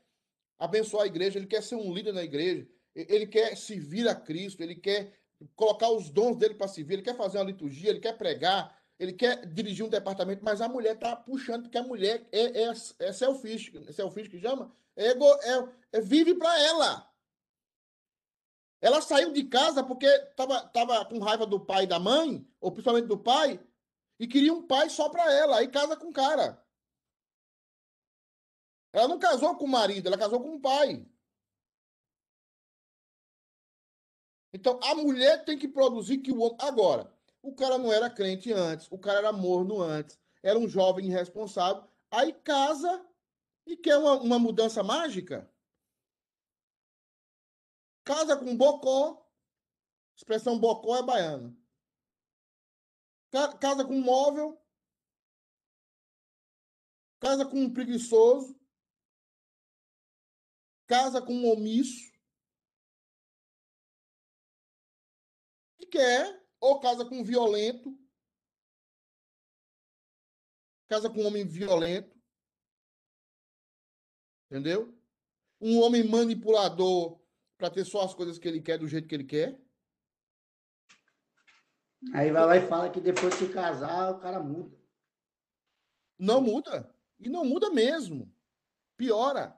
abençoar 0.57 1.03
a 1.03 1.07
igreja, 1.07 1.37
ele 1.37 1.47
quer 1.47 1.61
ser 1.61 1.75
um 1.75 1.93
líder 1.93 2.13
na 2.13 2.23
igreja, 2.23 2.67
ele 2.95 3.27
quer 3.27 3.55
servir 3.57 4.07
a 4.07 4.15
Cristo, 4.15 4.61
ele 4.61 4.75
quer 4.75 5.13
colocar 5.55 5.89
os 5.89 6.09
dons 6.09 6.37
dele 6.37 6.53
para 6.53 6.67
servir, 6.67 6.93
ele 6.93 7.01
quer 7.01 7.15
fazer 7.15 7.37
uma 7.37 7.45
liturgia, 7.45 7.89
ele 7.89 7.99
quer 7.99 8.17
pregar, 8.17 8.79
ele 8.97 9.11
quer 9.11 9.45
dirigir 9.45 9.85
um 9.85 9.89
departamento, 9.89 10.43
mas 10.43 10.61
a 10.61 10.69
mulher 10.69 10.95
está 10.95 11.15
puxando, 11.15 11.63
porque 11.63 11.77
a 11.77 11.83
mulher 11.83 12.25
é, 12.31 12.63
é, 12.63 12.73
é 12.99 13.11
selfish, 13.11 13.71
selfish 13.91 14.29
que 14.29 14.39
chama, 14.39 14.73
é, 14.95 15.07
ego, 15.07 15.25
é, 15.25 15.97
é 15.97 16.01
vive 16.01 16.35
para 16.35 16.57
ela. 16.61 17.14
Ela 18.85 19.01
saiu 19.01 19.33
de 19.33 19.43
casa 19.45 19.83
porque 19.83 20.05
estava 20.05 20.61
tava 20.67 21.03
com 21.05 21.17
raiva 21.17 21.43
do 21.43 21.59
pai 21.59 21.85
e 21.85 21.87
da 21.87 21.97
mãe, 21.97 22.47
ou 22.61 22.71
principalmente 22.71 23.07
do 23.07 23.17
pai, 23.17 23.59
e 24.19 24.27
queria 24.27 24.53
um 24.53 24.61
pai 24.61 24.91
só 24.91 25.09
para 25.09 25.33
ela, 25.33 25.57
aí 25.57 25.67
casa 25.67 25.97
com 25.97 26.09
o 26.09 26.13
cara. 26.13 26.63
Ela 28.93 29.07
não 29.07 29.17
casou 29.17 29.55
com 29.55 29.65
o 29.65 29.67
marido, 29.67 30.05
ela 30.05 30.19
casou 30.19 30.39
com 30.39 30.57
o 30.57 30.61
pai. 30.61 31.03
Então, 34.53 34.79
a 34.83 34.93
mulher 34.93 35.43
tem 35.43 35.57
que 35.57 35.67
produzir 35.67 36.19
que 36.19 36.31
o 36.31 36.41
homem. 36.41 36.57
Agora, 36.61 37.11
o 37.41 37.55
cara 37.55 37.79
não 37.79 37.91
era 37.91 38.07
crente 38.07 38.53
antes, 38.53 38.87
o 38.91 38.99
cara 38.99 39.17
era 39.17 39.33
morno 39.33 39.81
antes, 39.81 40.19
era 40.43 40.59
um 40.59 40.67
jovem 40.67 41.07
irresponsável, 41.07 41.83
aí 42.11 42.31
casa 42.33 43.03
e 43.65 43.75
quer 43.75 43.97
uma, 43.97 44.21
uma 44.21 44.37
mudança 44.37 44.83
mágica. 44.83 45.51
Casa 48.05 48.37
com 48.37 48.55
bocó, 48.55 49.27
expressão 50.15 50.59
bocó 50.59 50.95
é 50.95 51.03
baiana. 51.03 51.57
Casa 53.59 53.83
com 53.83 53.99
móvel, 53.99 54.63
casa 57.19 57.43
com 57.49 57.59
um 57.63 57.73
preguiçoso, 57.73 58.57
casa 60.85 61.19
com 61.19 61.33
um 61.33 61.51
omisso, 61.51 62.13
e 65.79 65.87
quer, 65.87 66.47
ou 66.59 66.79
casa 66.79 67.03
com 67.03 67.19
um 67.19 67.23
violento, 67.23 67.99
casa 70.87 71.09
com 71.09 71.23
um 71.23 71.25
homem 71.25 71.45
violento, 71.45 72.15
entendeu? 74.45 74.95
Um 75.59 75.81
homem 75.81 76.07
manipulador 76.07 77.24
para 77.57 77.69
ter 77.69 77.85
só 77.85 78.03
as 78.03 78.13
coisas 78.13 78.37
que 78.37 78.47
ele 78.47 78.61
quer 78.61 78.77
do 78.77 78.87
jeito 78.87 79.07
que 79.07 79.15
ele 79.15 79.23
quer. 79.23 79.59
Aí 82.13 82.31
vai 82.31 82.45
lá 82.45 82.57
e 82.57 82.67
fala 82.67 82.89
que 82.89 82.99
depois 82.99 83.37
de 83.39 83.49
casar, 83.49 84.11
o 84.11 84.19
cara 84.19 84.39
muda. 84.39 84.77
Não 86.17 86.41
muda. 86.41 86.93
E 87.19 87.29
não 87.29 87.45
muda 87.45 87.69
mesmo. 87.69 88.31
Piora. 88.95 89.57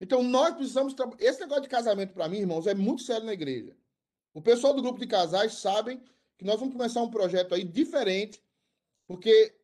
Então 0.00 0.22
nós 0.22 0.54
precisamos. 0.54 0.94
Esse 1.18 1.40
negócio 1.40 1.62
de 1.62 1.68
casamento, 1.68 2.14
para 2.14 2.28
mim, 2.28 2.38
irmãos, 2.38 2.66
é 2.66 2.74
muito 2.74 3.02
sério 3.02 3.26
na 3.26 3.32
igreja. 3.32 3.76
O 4.32 4.40
pessoal 4.40 4.72
do 4.72 4.82
grupo 4.82 4.98
de 4.98 5.06
casais 5.06 5.54
sabem 5.54 6.02
que 6.38 6.44
nós 6.44 6.58
vamos 6.58 6.74
começar 6.74 7.02
um 7.02 7.10
projeto 7.10 7.54
aí 7.54 7.64
diferente, 7.64 8.42
porque 9.06 9.54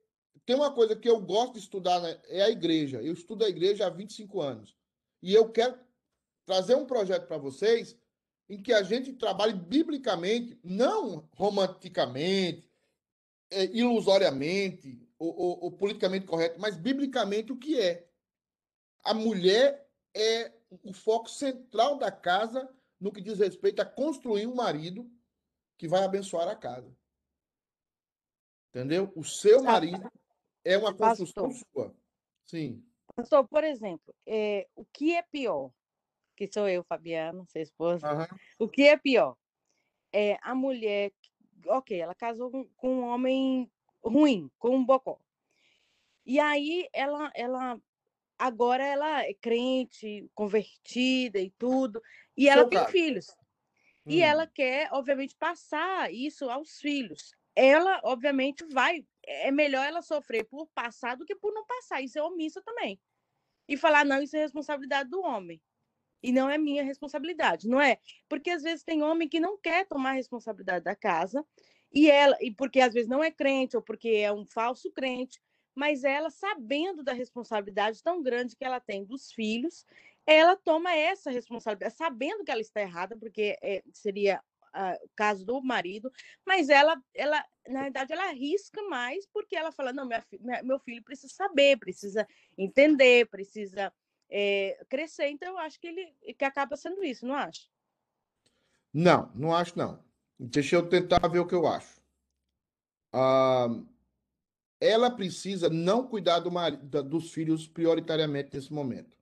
tem 0.45 0.55
uma 0.55 0.73
coisa 0.73 0.95
que 0.95 1.09
eu 1.09 1.21
gosto 1.21 1.55
de 1.55 1.61
estudar, 1.61 2.01
né, 2.01 2.21
é 2.25 2.43
a 2.43 2.51
igreja. 2.51 3.01
Eu 3.01 3.13
estudo 3.13 3.45
a 3.45 3.49
igreja 3.49 3.87
há 3.87 3.91
25 3.91 4.41
anos. 4.43 4.77
E 5.23 5.33
eu 5.33 5.51
quero 5.51 5.79
trazer 6.47 6.77
um 6.77 6.87
projeto 6.87 7.27
para 7.27 7.37
vocês 7.37 7.99
em 8.49 8.63
que 8.63 8.73
a 8.73 8.83
gente 8.83 9.13
trabalhe 9.13 9.53
biblicamente, 9.53 10.59
não 10.63 11.29
romanticamente, 11.35 12.71
é, 13.51 13.65
ilusoriamente 13.65 15.07
ou, 15.19 15.37
ou- 15.37 15.65
ou 15.65 15.73
politicamente 15.73 16.27
correto, 16.27 16.59
mas 16.61 16.77
biblicamente 16.77 17.53
o 17.53 17.57
que 17.59 17.79
é. 17.81 18.09
A 19.05 19.13
mulher 19.13 19.89
é 20.15 20.53
o 20.83 20.93
foco 20.93 21.29
central 21.29 21.99
da 21.99 22.11
casa 22.11 22.73
no 22.99 23.13
que 23.13 23.21
diz 23.21 23.39
respeito 23.39 23.81
a 23.83 23.85
construir 23.85 24.47
um 24.47 24.55
marido 24.55 25.11
que 25.77 25.87
vai 25.89 26.05
abençoar 26.05 26.49
a 26.49 26.57
casa. 26.57 26.97
Entendeu? 28.71 29.13
O 29.17 29.25
seu 29.25 29.63
marido 29.63 30.11
é 30.65 30.77
uma 30.79 30.95
construção 30.95 31.49
Pastor. 31.49 31.67
sua. 31.73 31.95
Sim. 32.45 32.85
Pastor, 33.15 33.47
por 33.49 33.65
exemplo, 33.65 34.15
é, 34.27 34.67
o 34.75 34.85
que 34.85 35.15
é 35.15 35.23
pior? 35.23 35.71
Que 36.37 36.49
sou 36.53 36.69
eu, 36.69 36.85
Fabiana, 36.85 37.45
sua 37.47 37.61
esposa. 37.61 38.07
Aham. 38.07 38.29
O 38.59 38.69
que 38.69 38.83
é 38.83 38.97
pior? 38.97 39.37
É 40.13 40.39
a 40.43 40.55
mulher, 40.55 41.13
ok, 41.67 41.99
ela 42.01 42.15
casou 42.15 42.51
com, 42.51 42.65
com 42.77 42.89
um 43.01 43.05
homem 43.05 43.71
ruim, 44.03 44.51
com 44.59 44.77
um 44.77 44.85
bocó. 44.85 45.19
E 46.25 46.39
aí 46.41 46.89
ela, 46.93 47.31
ela 47.35 47.81
agora 48.39 48.85
ela 48.85 49.23
é 49.25 49.35
crente, 49.35 50.29
convertida 50.35 51.39
e 51.41 51.51
tudo, 51.53 52.03
e 52.37 52.49
ela 52.49 52.63
Seu 52.63 52.69
tem 52.69 52.85
filhos. 52.87 53.27
E 54.09 54.21
Hum. 54.21 54.23
ela 54.23 54.47
quer, 54.47 54.89
obviamente, 54.93 55.35
passar 55.37 56.13
isso 56.13 56.49
aos 56.49 56.79
filhos. 56.79 57.35
Ela, 57.57 58.01
obviamente, 58.05 58.65
vai. 58.73 59.05
É 59.25 59.51
melhor 59.51 59.85
ela 59.85 60.03
sofrer 60.03 60.45
por 60.45 60.69
passar 60.69 61.17
do 61.17 61.25
que 61.25 61.35
por 61.35 61.53
não 61.53 61.67
passar. 61.67 62.01
Isso 62.03 62.19
é 62.19 62.23
omissa 62.23 62.63
também. 62.63 63.01
E 63.69 63.77
falar, 63.77 64.05
não, 64.05 64.23
isso 64.23 64.37
é 64.37 64.41
responsabilidade 64.41 65.11
do 65.11 65.21
homem. 65.23 65.61
E 66.23 66.33
não 66.33 66.49
é 66.51 66.59
minha 66.59 66.83
responsabilidade, 66.83 67.69
não 67.69 67.81
é? 67.81 67.99
Porque 68.29 68.51
às 68.51 68.63
vezes 68.63 68.83
tem 68.85 69.03
homem 69.03 69.29
que 69.29 69.41
não 69.41 69.59
quer 69.59 69.87
tomar 69.87 70.11
a 70.11 70.15
responsabilidade 70.15 70.85
da 70.85 70.95
casa, 70.97 71.45
e 71.93 72.11
ela, 72.11 72.37
e 72.41 72.51
porque 72.53 72.81
às 72.81 72.93
vezes 72.95 73.09
não 73.09 73.23
é 73.23 73.31
crente, 73.31 73.77
ou 73.77 73.83
porque 73.83 74.09
é 74.09 74.33
um 74.33 74.45
falso 74.45 74.91
crente, 74.93 75.41
mas 75.75 76.05
ela, 76.05 76.31
sabendo 76.31 77.03
da 77.03 77.13
responsabilidade 77.13 78.03
tão 78.03 78.23
grande 78.23 78.57
que 78.57 78.65
ela 78.65 78.81
tem 78.81 79.05
dos 79.05 79.31
filhos, 79.33 79.85
ela 80.27 80.57
toma 80.57 80.93
essa 80.95 81.31
responsabilidade, 81.31 81.95
sabendo 81.95 82.45
que 82.45 82.51
ela 82.51 82.61
está 82.61 82.81
errada, 82.81 83.17
porque 83.17 83.57
é, 83.63 83.83
seria 83.93 84.43
ah, 84.73 84.99
o 85.03 85.09
caso 85.15 85.45
do 85.47 85.63
marido, 85.63 86.11
mas 86.47 86.69
ela, 86.69 87.01
ela, 87.15 87.45
na 87.69 87.83
verdade, 87.85 88.13
ela 88.13 88.29
arrisca 88.29 88.83
mais 88.85 89.27
porque 89.33 89.57
ela 89.57 89.73
fala: 89.73 89.93
não, 89.93 90.07
minha 90.07 90.25
minha- 90.41 90.63
meu 90.63 90.79
filho 90.79 91.03
precisa 91.03 91.33
saber, 91.33 91.79
precisa 91.79 92.27
entender, 92.59 93.27
precisa 93.29 93.93
eh, 94.31 94.85
crescer. 94.89 95.29
Então, 95.29 95.49
eu 95.49 95.59
acho 95.59 95.79
que 95.81 95.87
ele 95.87 96.15
que 96.37 96.45
acaba 96.45 96.77
sendo 96.77 97.03
isso, 97.05 97.27
não 97.27 97.35
acha? 97.35 97.63
Não, 98.93 99.31
não 99.35 99.55
acho 99.55 99.77
não. 99.79 100.03
Deixa 100.39 100.77
eu 100.77 100.89
tentar 100.89 101.27
ver 101.29 101.39
o 101.41 101.47
que 101.47 101.55
eu 101.55 101.67
acho. 101.67 102.01
Ah, 103.13 103.69
ela 104.81 105.11
precisa 105.11 105.69
não 105.71 106.07
cuidar 106.07 106.41
do 106.41 106.51
mari- 106.51 106.77
da- 106.79 107.03
dos 107.03 107.33
filhos 107.33 107.67
prioritariamente 107.67 108.55
nesse 108.55 108.73
momento. 108.73 109.17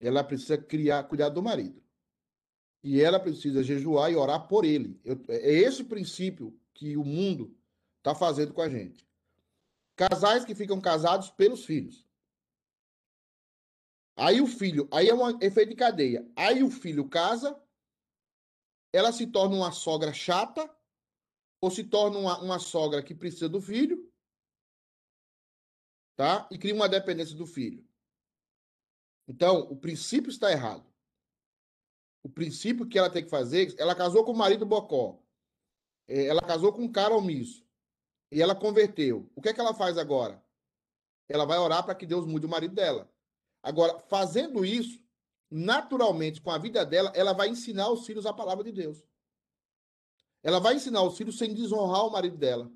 Ela 0.00 0.22
precisa 0.24 0.56
criar, 0.56 1.04
cuidar 1.04 1.28
do 1.28 1.42
marido. 1.42 1.82
E 2.82 3.00
ela 3.02 3.18
precisa 3.18 3.62
jejuar 3.62 4.10
e 4.10 4.16
orar 4.16 4.46
por 4.46 4.64
ele. 4.64 4.98
Eu- 5.04 5.22
é 5.28 5.50
esse 5.50 5.82
princípio 5.84 6.58
que 6.72 6.96
o 6.96 7.04
mundo 7.04 7.54
está 7.98 8.14
fazendo 8.14 8.54
com 8.54 8.62
a 8.62 8.68
gente. 8.68 9.06
Casais 9.96 10.44
que 10.44 10.54
ficam 10.54 10.80
casados 10.80 11.28
pelos 11.28 11.64
filhos. 11.66 12.06
Aí 14.18 14.40
o 14.40 14.46
filho, 14.46 14.88
aí 14.92 15.08
é 15.08 15.14
um 15.14 15.38
efeito 15.40 15.70
de 15.70 15.76
cadeia. 15.76 16.28
Aí 16.36 16.62
o 16.62 16.70
filho 16.70 17.08
casa, 17.08 17.62
ela 18.92 19.12
se 19.12 19.26
torna 19.26 19.54
uma 19.56 19.70
sogra 19.72 20.12
chata, 20.12 20.68
ou 21.60 21.70
se 21.70 21.84
torna 21.84 22.18
uma, 22.18 22.42
uma 22.42 22.58
sogra 22.58 23.02
que 23.02 23.14
precisa 23.14 23.48
do 23.48 23.60
filho, 23.60 24.12
tá? 26.16 26.48
E 26.50 26.58
cria 26.58 26.74
uma 26.74 26.88
dependência 26.88 27.36
do 27.36 27.46
filho. 27.46 27.86
Então, 29.28 29.60
o 29.70 29.76
princípio 29.76 30.30
está 30.30 30.50
errado. 30.50 30.86
O 32.22 32.28
princípio 32.28 32.88
que 32.88 32.98
ela 32.98 33.10
tem 33.10 33.22
que 33.24 33.30
fazer, 33.30 33.74
ela 33.78 33.94
casou 33.94 34.24
com 34.24 34.32
o 34.32 34.36
marido 34.36 34.66
bocó. 34.66 35.22
Eh, 36.08 36.26
Ela 36.26 36.40
casou 36.40 36.72
com 36.72 36.82
um 36.82 36.92
cara 36.92 37.14
omisso. 37.14 37.66
E 38.32 38.42
ela 38.42 38.54
converteu. 38.54 39.30
O 39.36 39.42
que 39.42 39.50
é 39.50 39.54
que 39.54 39.60
ela 39.60 39.74
faz 39.74 39.98
agora? 39.98 40.44
Ela 41.28 41.46
vai 41.46 41.58
orar 41.58 41.84
para 41.84 41.94
que 41.94 42.06
Deus 42.06 42.26
mude 42.26 42.46
o 42.46 42.48
marido 42.48 42.74
dela. 42.74 43.10
Agora, 43.62 43.98
fazendo 44.08 44.64
isso, 44.64 45.02
naturalmente, 45.50 46.40
com 46.40 46.50
a 46.50 46.58
vida 46.58 46.84
dela, 46.84 47.12
ela 47.14 47.32
vai 47.32 47.48
ensinar 47.48 47.90
os 47.90 48.06
filhos 48.06 48.26
a 48.26 48.32
palavra 48.32 48.64
de 48.64 48.72
Deus. 48.72 49.02
Ela 50.42 50.58
vai 50.58 50.74
ensinar 50.74 51.02
os 51.02 51.16
filhos 51.16 51.36
sem 51.36 51.52
desonrar 51.52 52.06
o 52.06 52.10
marido 52.10 52.36
dela. 52.36 52.70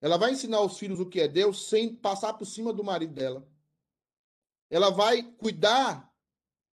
Ela 0.00 0.16
vai 0.16 0.32
ensinar 0.32 0.60
os 0.60 0.78
filhos 0.78 1.00
o 1.00 1.06
que 1.06 1.20
é 1.20 1.28
Deus 1.28 1.68
sem 1.68 1.94
passar 1.94 2.34
por 2.34 2.44
cima 2.44 2.72
do 2.72 2.84
marido 2.84 3.14
dela. 3.14 3.48
Ela 4.70 4.90
vai 4.90 5.22
cuidar 5.22 6.12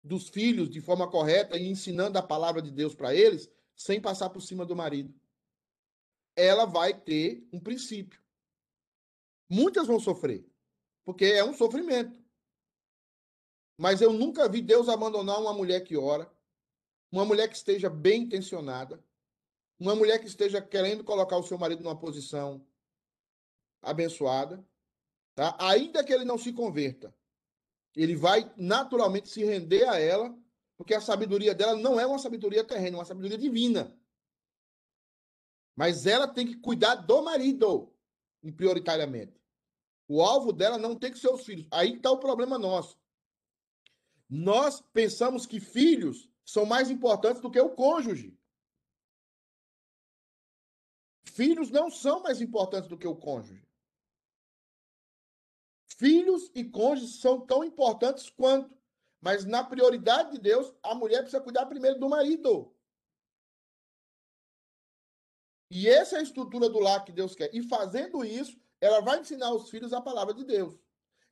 dos 0.03 0.29
filhos 0.29 0.69
de 0.69 0.81
forma 0.81 1.09
correta 1.09 1.57
e 1.57 1.69
ensinando 1.69 2.19
a 2.19 2.23
palavra 2.23 2.61
de 2.61 2.71
Deus 2.71 2.95
para 2.95 3.15
eles 3.15 3.51
sem 3.77 4.01
passar 4.01 4.31
por 4.31 4.41
cima 4.41 4.67
do 4.67 4.77
marido. 4.77 5.15
Ela 6.37 6.65
vai 6.65 6.93
ter 6.93 7.47
um 7.53 7.61
princípio. 7.61 8.21
Muitas 9.49 9.87
vão 9.87 9.99
sofrer, 9.99 10.47
porque 11.05 11.25
é 11.25 11.45
um 11.45 11.55
sofrimento. 11.55 12.20
Mas 13.81 14.03
eu 14.03 14.13
nunca 14.13 14.47
vi 14.47 14.61
Deus 14.61 14.91
abandonar 14.91 15.41
uma 15.41 15.55
mulher 15.55 15.81
que 15.81 15.97
ora, 15.97 16.31
uma 17.11 17.25
mulher 17.25 17.49
que 17.49 17.57
esteja 17.57 17.89
bem 17.89 18.25
intencionada, 18.25 19.03
uma 19.79 19.97
mulher 19.97 20.19
que 20.19 20.27
esteja 20.27 20.61
querendo 20.61 21.03
colocar 21.03 21.39
o 21.39 21.43
seu 21.43 21.57
marido 21.57 21.83
numa 21.83 21.99
posição 21.99 22.63
abençoada, 23.81 24.63
tá? 25.35 25.57
Ainda 25.59 26.05
que 26.05 26.13
ele 26.13 26.27
não 26.27 26.37
se 26.37 26.53
converta, 26.53 27.17
ele 27.97 28.15
vai 28.15 28.53
naturalmente 28.55 29.31
se 29.31 29.43
render 29.43 29.89
a 29.89 29.99
ela, 29.99 30.39
porque 30.77 30.93
a 30.93 31.01
sabedoria 31.01 31.55
dela 31.55 31.75
não 31.75 31.99
é 31.99 32.07
uma 32.07 32.19
sabedoria 32.19 32.63
terrena, 32.63 32.99
é 32.99 32.99
uma 32.99 33.07
sabedoria 33.07 33.39
divina. 33.39 33.99
Mas 35.75 36.05
ela 36.05 36.29
tem 36.29 36.47
que 36.47 36.57
cuidar 36.57 36.97
do 36.97 37.23
marido, 37.23 37.91
prioritariamente. 38.59 39.41
O 40.07 40.21
alvo 40.21 40.53
dela 40.53 40.77
não 40.77 40.95
tem 40.95 41.11
que 41.11 41.19
ser 41.19 41.31
os 41.31 41.47
filhos. 41.47 41.67
Aí 41.71 41.95
está 41.95 42.11
o 42.11 42.19
problema 42.19 42.59
nosso. 42.59 43.00
Nós 44.31 44.81
pensamos 44.81 45.45
que 45.45 45.59
filhos 45.59 46.31
são 46.45 46.65
mais 46.65 46.89
importantes 46.89 47.43
do 47.43 47.51
que 47.51 47.61
o 47.61 47.75
cônjuge. 47.75 48.39
Filhos 51.25 51.69
não 51.71 51.91
são 51.91 52.23
mais 52.23 52.41
importantes 52.41 52.89
do 52.89 52.97
que 52.97 53.09
o 53.09 53.17
cônjuge. 53.17 53.69
Filhos 55.97 56.49
e 56.55 56.65
cônjuges 56.65 57.21
são 57.21 57.45
tão 57.45 57.65
importantes 57.65 58.31
quanto. 58.31 58.79
Mas 59.21 59.45
na 59.45 59.65
prioridade 59.65 60.33
de 60.33 60.39
Deus, 60.39 60.73
a 60.83 60.95
mulher 60.95 61.23
precisa 61.23 61.43
cuidar 61.43 61.67
primeiro 61.67 61.99
do 61.99 62.09
marido. 62.09 62.73
E 65.71 65.89
essa 65.89 66.17
é 66.17 66.21
a 66.21 66.23
estrutura 66.23 66.69
do 66.69 66.79
lar 66.79 67.05
que 67.05 67.13
Deus 67.13 67.35
quer. 67.35 67.55
E 67.55 67.63
fazendo 67.63 68.25
isso, 68.25 68.59
ela 68.81 69.01
vai 69.01 69.21
ensinar 69.21 69.53
os 69.53 69.69
filhos 69.69 69.93
a 69.93 70.01
palavra 70.01 70.33
de 70.33 70.45
Deus. 70.45 70.79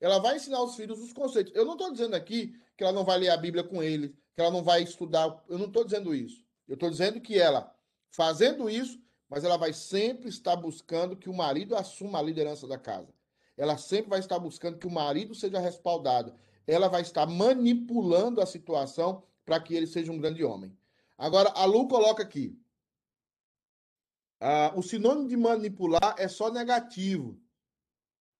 Ela 0.01 0.19
vai 0.19 0.37
ensinar 0.37 0.63
os 0.63 0.77
filhos 0.77 1.01
os 1.01 1.13
conceitos. 1.13 1.53
Eu 1.55 1.65
não 1.65 1.73
estou 1.73 1.93
dizendo 1.93 2.15
aqui 2.15 2.55
que 2.77 2.85
ela 2.85 2.93
não 2.93 3.05
vai 3.05 3.19
ler 3.19 3.31
a 3.31 3.37
Bíblia 3.37 3.65
com 3.65 3.83
ele, 3.83 4.11
que 4.35 4.41
ela 4.41 4.51
não 4.51 4.63
vai 4.63 4.83
estudar. 4.83 5.43
Eu 5.49 5.59
não 5.59 5.67
estou 5.67 5.85
dizendo 5.85 6.15
isso. 6.15 6.45
Eu 6.69 6.75
estou 6.75 6.91
dizendo 6.91 7.21
que 7.21 7.39
ela, 7.39 7.75
fazendo 8.11 8.71
isso, 8.71 9.01
mas 9.29 9.45
ela 9.45 9.57
vai 9.57 9.73
sempre 9.73 10.29
estar 10.29 10.57
buscando 10.57 11.17
que 11.17 11.29
o 11.29 11.35
marido 11.35 11.77
assuma 11.77 12.19
a 12.19 12.23
liderança 12.23 12.67
da 12.67 12.79
casa. 12.79 13.13
Ela 13.57 13.77
sempre 13.77 14.11
vai 14.11 14.21
estar 14.21 14.39
buscando 14.39 14.79
que 14.79 14.87
o 14.87 14.91
marido 14.91 15.35
seja 15.35 15.59
respaldado. 15.59 16.33
Ela 16.67 16.89
vai 16.89 17.03
estar 17.03 17.27
manipulando 17.27 18.41
a 18.41 18.47
situação 18.47 19.23
para 19.45 19.59
que 19.59 19.75
ele 19.75 19.87
seja 19.87 20.13
um 20.13 20.19
grande 20.19 20.45
homem. 20.45 20.77
Agora, 21.17 21.51
a 21.51 21.65
Lu 21.65 21.89
coloca 21.89 22.23
aqui. 22.23 22.57
Ah, 24.41 24.73
o 24.77 24.83
sinônimo 24.83 25.27
de 25.27 25.37
manipular 25.37 26.15
é 26.17 26.29
só 26.29 26.51
negativo. 26.51 27.41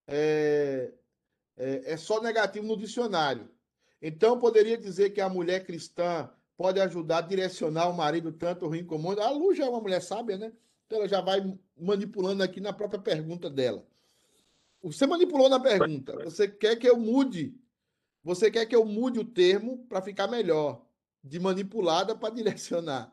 É, 0.07 0.93
é, 1.59 1.93
é 1.93 1.97
só 1.97 2.23
negativo 2.23 2.67
no 2.67 2.77
dicionário. 2.77 3.51
Então, 4.01 4.39
poderia 4.39 4.79
dizer 4.79 5.11
que 5.11 5.21
a 5.21 5.29
mulher 5.29 5.65
cristã 5.65 6.31
pode 6.57 6.81
ajudar 6.81 7.19
a 7.19 7.23
direcionar 7.23 7.89
o 7.89 7.97
marido 7.97 8.33
tanto 8.33 8.67
ruim 8.67 8.85
como 8.85 9.15
bom. 9.15 9.21
A 9.21 9.31
Lu 9.31 9.55
já 9.55 9.67
é 9.67 9.69
uma 9.69 9.81
mulher 9.81 10.01
sábia, 10.01 10.39
né? 10.39 10.53
Então, 10.87 10.99
ela 10.99 11.09
já 11.09 11.21
vai 11.21 11.43
manipulando 11.77 12.43
aqui 12.43 12.61
na 12.61 12.73
própria 12.73 13.01
pergunta 13.01 13.51
dela. 13.51 13.85
Você 14.83 15.07
manipulou 15.07 15.49
na 15.49 15.59
pergunta. 15.59 16.17
Você 16.25 16.47
quer 16.47 16.77
que 16.77 16.89
eu 16.89 16.97
mude? 16.97 17.55
Você 18.23 18.51
quer 18.51 18.65
que 18.67 18.77
eu 18.77 18.85
mude 18.85 19.19
o 19.19 19.25
termo 19.25 19.85
para 19.89 20.01
ficar 20.01 20.29
melhor? 20.29 20.87
De 21.23 21.41
manipulada 21.41 22.15
para 22.15 22.33
direcionar. 22.33 23.13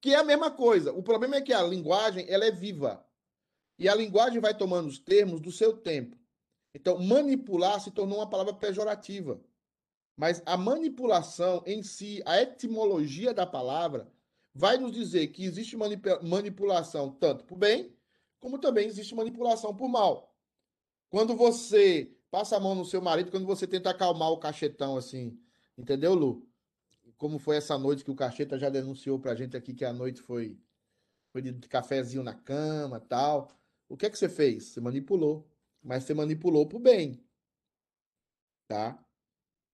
Que 0.00 0.10
é 0.14 0.16
a 0.16 0.24
mesma 0.24 0.50
coisa. 0.50 0.92
O 0.92 1.02
problema 1.02 1.36
é 1.36 1.40
que 1.40 1.52
a 1.52 1.62
linguagem 1.62 2.26
ela 2.28 2.44
é 2.44 2.50
viva. 2.50 3.04
E 3.78 3.88
a 3.88 3.94
linguagem 3.94 4.40
vai 4.40 4.56
tomando 4.56 4.88
os 4.88 4.98
termos 4.98 5.40
do 5.40 5.50
seu 5.50 5.72
tempo. 5.74 6.16
Então, 6.74 6.98
manipular 6.98 7.80
se 7.80 7.90
tornou 7.90 8.18
uma 8.18 8.28
palavra 8.28 8.54
pejorativa. 8.54 9.40
Mas 10.16 10.42
a 10.44 10.56
manipulação 10.56 11.62
em 11.66 11.82
si, 11.82 12.22
a 12.24 12.40
etimologia 12.40 13.32
da 13.32 13.46
palavra, 13.46 14.10
vai 14.54 14.76
nos 14.76 14.92
dizer 14.92 15.28
que 15.28 15.44
existe 15.44 15.76
manipulação 15.76 17.10
tanto 17.10 17.44
por 17.44 17.56
bem, 17.56 17.94
como 18.38 18.58
também 18.58 18.86
existe 18.86 19.14
manipulação 19.14 19.74
por 19.74 19.88
mal. 19.88 20.34
Quando 21.08 21.34
você 21.34 22.14
passa 22.30 22.56
a 22.56 22.60
mão 22.60 22.74
no 22.74 22.84
seu 22.84 23.00
marido, 23.00 23.30
quando 23.30 23.46
você 23.46 23.66
tenta 23.66 23.90
acalmar 23.90 24.30
o 24.30 24.38
cachetão 24.38 24.96
assim, 24.96 25.38
entendeu, 25.76 26.14
Lu? 26.14 26.46
Como 27.16 27.38
foi 27.38 27.56
essa 27.56 27.78
noite 27.78 28.04
que 28.04 28.10
o 28.10 28.16
cacheta 28.16 28.58
já 28.58 28.68
denunciou 28.68 29.18
pra 29.18 29.34
gente 29.34 29.56
aqui 29.56 29.74
que 29.74 29.84
a 29.84 29.92
noite 29.92 30.20
foi 30.20 30.58
foi 31.32 31.40
de 31.40 31.52
cafezinho 31.66 32.22
na 32.22 32.34
cama, 32.34 33.00
tal. 33.00 33.48
O 33.88 33.96
que 33.96 34.06
é 34.06 34.10
que 34.10 34.18
você 34.18 34.28
fez? 34.28 34.64
Você 34.64 34.80
manipulou, 34.80 35.48
mas 35.82 36.04
você 36.04 36.14
manipulou 36.14 36.66
pro 36.66 36.78
bem. 36.78 37.22
Tá? 38.68 38.98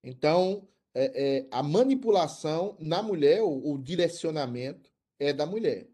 Então, 0.02 0.66
é, 0.94 1.38
é, 1.38 1.48
a 1.50 1.62
manipulação 1.62 2.76
na 2.80 3.02
mulher, 3.02 3.42
o, 3.42 3.72
o 3.72 3.78
direcionamento, 3.78 4.90
é 5.18 5.32
da 5.32 5.46
mulher. 5.46 5.88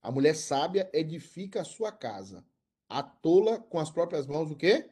A 0.00 0.10
mulher 0.10 0.34
sábia 0.34 0.88
edifica 0.92 1.62
a 1.62 1.64
sua 1.64 1.90
casa. 1.90 2.44
A 2.88 3.02
tola, 3.02 3.58
com 3.58 3.78
as 3.78 3.90
próprias 3.90 4.26
mãos, 4.26 4.50
o 4.50 4.56
quê? 4.56 4.88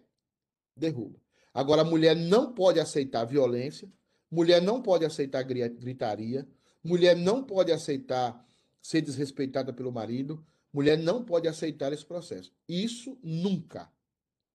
Derruba. 0.76 1.18
Agora, 1.54 1.82
a 1.82 1.84
mulher 1.84 2.14
não 2.14 2.52
pode 2.52 2.78
aceitar 2.78 3.24
violência, 3.24 3.90
mulher 4.30 4.60
não 4.60 4.82
pode 4.82 5.04
aceitar 5.06 5.42
gritaria, 5.42 6.46
mulher 6.84 7.16
não 7.16 7.42
pode 7.42 7.72
aceitar 7.72 8.44
ser 8.82 9.00
desrespeitada 9.00 9.72
pelo 9.72 9.90
marido, 9.90 10.44
mulher 10.72 10.98
não 10.98 11.24
pode 11.24 11.48
aceitar 11.48 11.92
esse 11.92 12.04
processo. 12.04 12.52
Isso 12.68 13.18
nunca. 13.22 13.90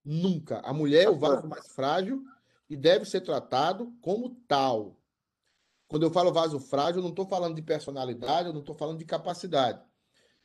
Nunca. 0.03 0.59
A 0.59 0.73
mulher 0.73 1.03
é 1.05 1.09
o 1.09 1.17
vaso 1.17 1.47
mais 1.47 1.67
frágil 1.67 2.23
e 2.69 2.75
deve 2.75 3.05
ser 3.05 3.21
tratado 3.21 3.93
como 4.01 4.29
tal. 4.47 4.97
Quando 5.87 6.03
eu 6.03 6.11
falo 6.11 6.31
vaso 6.31 6.59
frágil, 6.59 6.97
eu 6.97 7.03
não 7.03 7.09
estou 7.09 7.27
falando 7.27 7.55
de 7.55 7.61
personalidade, 7.61 8.47
eu 8.47 8.53
não 8.53 8.61
estou 8.61 8.75
falando 8.75 8.97
de 8.97 9.05
capacidade. 9.05 9.81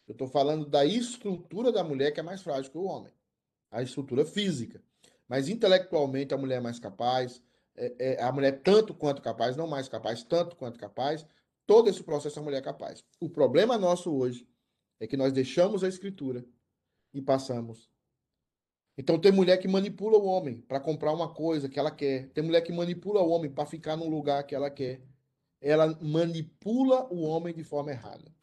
Eu 0.07 0.13
estou 0.13 0.29
falando 0.29 0.67
da 0.67 0.85
estrutura 0.85 1.73
da 1.73 1.83
mulher 1.83 2.13
que 2.13 2.21
é 2.21 2.23
mais 2.23 2.43
frágil 2.43 2.71
que 2.71 2.79
o 2.79 2.85
homem. 2.85 3.13
A 3.71 3.83
estrutura 3.83 4.25
física. 4.25 4.83
Mas 5.29 5.49
intelectualmente 5.49 6.35
a 6.35 6.39
mulher 6.39 6.57
é 6.57 6.61
mais 6.61 6.79
capaz, 6.79 7.43
é, 7.77 7.95
é, 7.99 8.23
a 8.23 8.31
mulher 8.31 8.61
tanto 8.63 8.95
quanto 8.95 9.21
capaz, 9.21 9.57
não 9.57 9.67
mais 9.67 9.89
capaz, 9.89 10.23
tanto 10.23 10.57
quanto 10.57 10.79
capaz. 10.79 11.27
Todo 11.67 11.89
esse 11.89 12.03
processo 12.03 12.39
a 12.39 12.43
mulher 12.43 12.59
é 12.59 12.63
capaz. 12.63 13.05
O 13.21 13.29
problema 13.29 13.77
nosso 13.77 14.13
hoje 14.13 14.49
é 15.01 15.07
que 15.07 15.17
nós 15.17 15.33
deixamos 15.33 15.83
a 15.83 15.89
escritura 15.89 16.45
e 17.13 17.21
passamos 17.21 17.91
então 18.97 19.19
tem 19.19 19.31
mulher 19.31 19.59
que 19.59 19.69
manipula 19.69 20.17
o 20.17 20.25
homem 20.25 20.61
para 20.63 20.81
comprar 20.81 21.13
uma 21.13 21.33
coisa 21.33 21.69
que 21.69 21.79
ela 21.79 21.91
quer. 21.91 22.29
Tem 22.31 22.43
mulher 22.43 22.63
que 22.63 22.73
manipula 22.73 23.21
o 23.21 23.29
homem 23.29 23.51
para 23.51 23.67
ficar 23.67 23.97
num 23.97 24.09
lugar 24.09 24.45
que 24.45 24.55
ela 24.55 24.71
quer. 24.71 25.03
Ela 25.61 25.99
manipula 26.01 27.07
o 27.13 27.23
homem 27.23 27.55
de 27.55 27.63
forma 27.63 27.91
errada. 27.91 28.35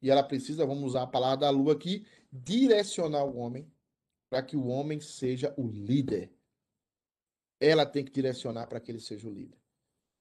E 0.00 0.10
ela 0.10 0.22
precisa, 0.22 0.64
vamos 0.64 0.84
usar 0.84 1.02
a 1.02 1.06
palavra 1.06 1.38
da 1.38 1.50
lua 1.50 1.74
aqui, 1.74 2.06
direcionar 2.32 3.24
o 3.24 3.36
homem 3.36 3.70
para 4.30 4.42
que 4.42 4.56
o 4.56 4.66
homem 4.66 5.00
seja 5.00 5.52
o 5.58 5.66
líder. 5.66 6.30
Ela 7.60 7.84
tem 7.84 8.04
que 8.04 8.12
direcionar 8.12 8.66
para 8.66 8.80
que 8.80 8.90
ele 8.90 9.00
seja 9.00 9.28
o 9.28 9.32
líder. 9.32 9.58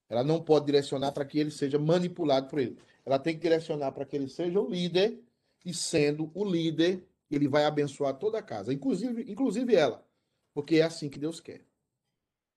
Ela 0.09 0.23
não 0.23 0.41
pode 0.41 0.65
direcionar 0.65 1.11
para 1.11 1.25
que 1.25 1.37
ele 1.37 1.51
seja 1.51 1.77
manipulado 1.77 2.47
por 2.47 2.59
ele. 2.59 2.77
Ela 3.05 3.19
tem 3.19 3.35
que 3.35 3.41
direcionar 3.41 3.91
para 3.91 4.05
que 4.05 4.15
ele 4.15 4.27
seja 4.27 4.59
o 4.59 4.69
líder 4.69 5.21
e 5.63 5.73
sendo 5.73 6.31
o 6.33 6.43
líder, 6.43 7.05
ele 7.35 7.47
vai 7.47 7.65
abençoar 7.65 8.13
toda 8.17 8.39
a 8.39 8.43
casa, 8.43 8.73
inclusive, 8.73 9.29
inclusive 9.29 9.75
ela, 9.75 10.05
porque 10.53 10.77
é 10.77 10.83
assim 10.83 11.09
que 11.09 11.19
Deus 11.19 11.39
quer. 11.39 11.65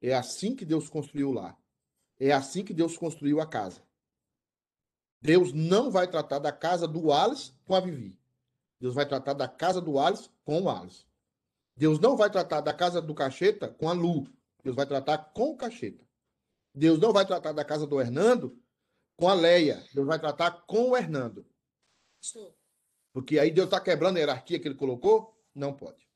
É 0.01 0.15
assim 0.15 0.55
que 0.55 0.65
Deus 0.65 0.89
construiu 0.89 1.33
lá. 1.33 1.57
É 2.19 2.33
assim 2.33 2.65
que 2.65 2.73
Deus 2.73 2.97
construiu 2.97 3.41
a 3.41 3.47
casa. 3.47 3.83
Deus 5.21 5.53
não 5.53 5.91
vai 5.91 6.09
tratar 6.09 6.39
da 6.39 6.53
casa 6.53 6.89
do 6.89 7.13
Alice 7.13 7.53
com 7.65 7.75
a 7.75 7.81
Vivi. 7.81 8.19
Deus 8.79 8.95
vai 8.95 9.07
tratar 9.07 9.35
da 9.35 9.47
casa 9.47 9.81
do 9.81 9.99
Alice 9.99 10.31
com 10.45 10.63
o 10.63 10.71
Alice. 10.71 11.05
Deus 11.77 11.99
não 11.99 12.17
vai 12.17 12.31
tratar 12.31 12.61
da 12.61 12.73
casa 12.73 13.01
do 13.03 13.15
Cacheta 13.15 13.69
com 13.69 13.89
a 13.89 13.93
Lu. 13.93 14.27
Deus 14.63 14.77
vai 14.77 14.87
tratar 14.87 15.19
com 15.19 15.51
o 15.51 15.57
Cacheta. 15.57 16.07
Deus 16.75 16.99
não 16.99 17.13
vai 17.13 17.27
tratar 17.27 17.53
da 17.53 17.65
casa 17.65 17.87
do 17.87 18.01
Hernando 18.01 18.59
com 19.17 19.29
a 19.29 19.35
Leia. 19.35 19.85
Deus 19.93 20.07
vai 20.07 20.19
tratar 20.19 20.51
com 20.67 20.91
o 20.91 20.97
Hernando. 20.97 21.47
Estou. 22.21 22.60
Porque 23.13 23.39
aí 23.39 23.51
Deus 23.51 23.67
está 23.67 23.81
quebrando 23.81 24.17
a 24.17 24.21
hierarquia 24.21 24.61
que 24.61 24.69
ele 24.69 24.77
colocou? 24.77 25.37
Não 25.55 25.77
pode. 25.77 26.09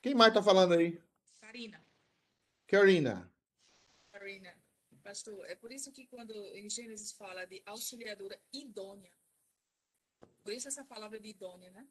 Quem 0.00 0.14
mais 0.14 0.30
está 0.30 0.42
falando 0.42 0.74
aí? 0.74 1.02
Karina. 1.40 1.84
Karina. 2.66 3.32
Karina. 4.12 4.54
Pastor, 5.02 5.44
é 5.46 5.54
por 5.54 5.72
isso 5.72 5.90
que 5.90 6.06
quando 6.06 6.32
em 6.54 6.70
Gênesis 6.70 7.12
fala 7.12 7.44
de 7.44 7.62
auxiliadora 7.66 8.40
idônea, 8.52 9.12
por 10.42 10.52
isso 10.52 10.68
essa 10.68 10.84
palavra 10.84 11.18
de 11.18 11.28
idônea, 11.28 11.70
né? 11.70 11.86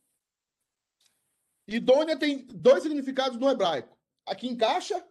Idônea 1.67 2.17
tem 2.17 2.45
dois 2.47 2.83
significados 2.83 3.37
no 3.37 3.49
hebraico. 3.49 3.97
A 4.25 4.35
que 4.35 4.47
encaixa 4.47 5.05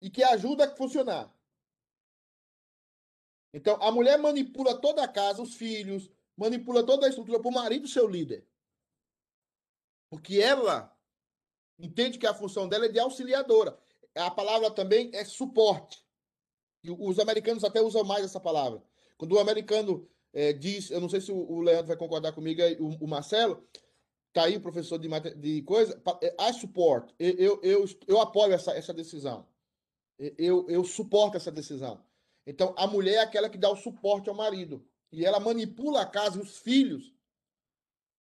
e 0.00 0.10
que 0.10 0.22
ajuda 0.24 0.64
a 0.64 0.76
funcionar. 0.76 1.32
Então, 3.52 3.80
a 3.82 3.90
mulher 3.90 4.18
manipula 4.18 4.80
toda 4.80 5.02
a 5.02 5.08
casa, 5.08 5.42
os 5.42 5.54
filhos, 5.54 6.10
manipula 6.38 6.84
toda 6.84 7.06
a 7.06 7.08
estrutura 7.08 7.40
para 7.40 7.48
o 7.48 7.54
marido 7.54 7.88
ser 7.88 8.00
o 8.00 8.06
líder. 8.06 8.46
Porque 10.08 10.40
ela 10.40 10.96
entende 11.78 12.18
que 12.18 12.26
a 12.26 12.32
função 12.32 12.68
dela 12.68 12.86
é 12.86 12.88
de 12.88 12.98
auxiliadora. 12.98 13.78
A 14.14 14.30
palavra 14.30 14.70
também 14.70 15.10
é 15.12 15.24
suporte. 15.24 16.02
E 16.82 16.90
os 16.90 17.18
americanos 17.18 17.64
até 17.64 17.82
usam 17.82 18.04
mais 18.04 18.24
essa 18.24 18.38
palavra. 18.38 18.82
Quando 19.16 19.32
o 19.32 19.38
americano 19.40 20.08
é, 20.32 20.52
diz, 20.52 20.90
eu 20.90 21.00
não 21.00 21.08
sei 21.08 21.20
se 21.20 21.32
o 21.32 21.60
Leandro 21.60 21.88
vai 21.88 21.96
concordar 21.96 22.32
comigo, 22.32 22.62
o, 22.80 23.04
o 23.04 23.08
Marcelo, 23.08 23.66
tá 24.32 24.44
aí 24.44 24.56
o 24.56 24.60
professor 24.60 24.98
de, 24.98 25.08
de 25.34 25.62
coisa, 25.62 26.00
I 26.40 26.52
support, 26.54 27.12
eu, 27.18 27.34
eu, 27.36 27.60
eu, 27.62 27.84
eu 28.06 28.20
apoio 28.20 28.52
essa, 28.52 28.72
essa 28.72 28.94
decisão. 28.94 29.46
Eu, 30.18 30.68
eu 30.68 30.84
suporto 30.84 31.36
essa 31.36 31.50
decisão. 31.50 32.00
Então, 32.46 32.74
a 32.78 32.86
mulher 32.86 33.14
é 33.14 33.20
aquela 33.20 33.50
que 33.50 33.58
dá 33.58 33.70
o 33.70 33.76
suporte 33.76 34.28
ao 34.28 34.34
marido. 34.34 34.84
E 35.10 35.24
ela 35.24 35.40
manipula 35.40 36.02
a 36.02 36.06
casa 36.06 36.38
e 36.38 36.42
os 36.42 36.58
filhos 36.58 37.14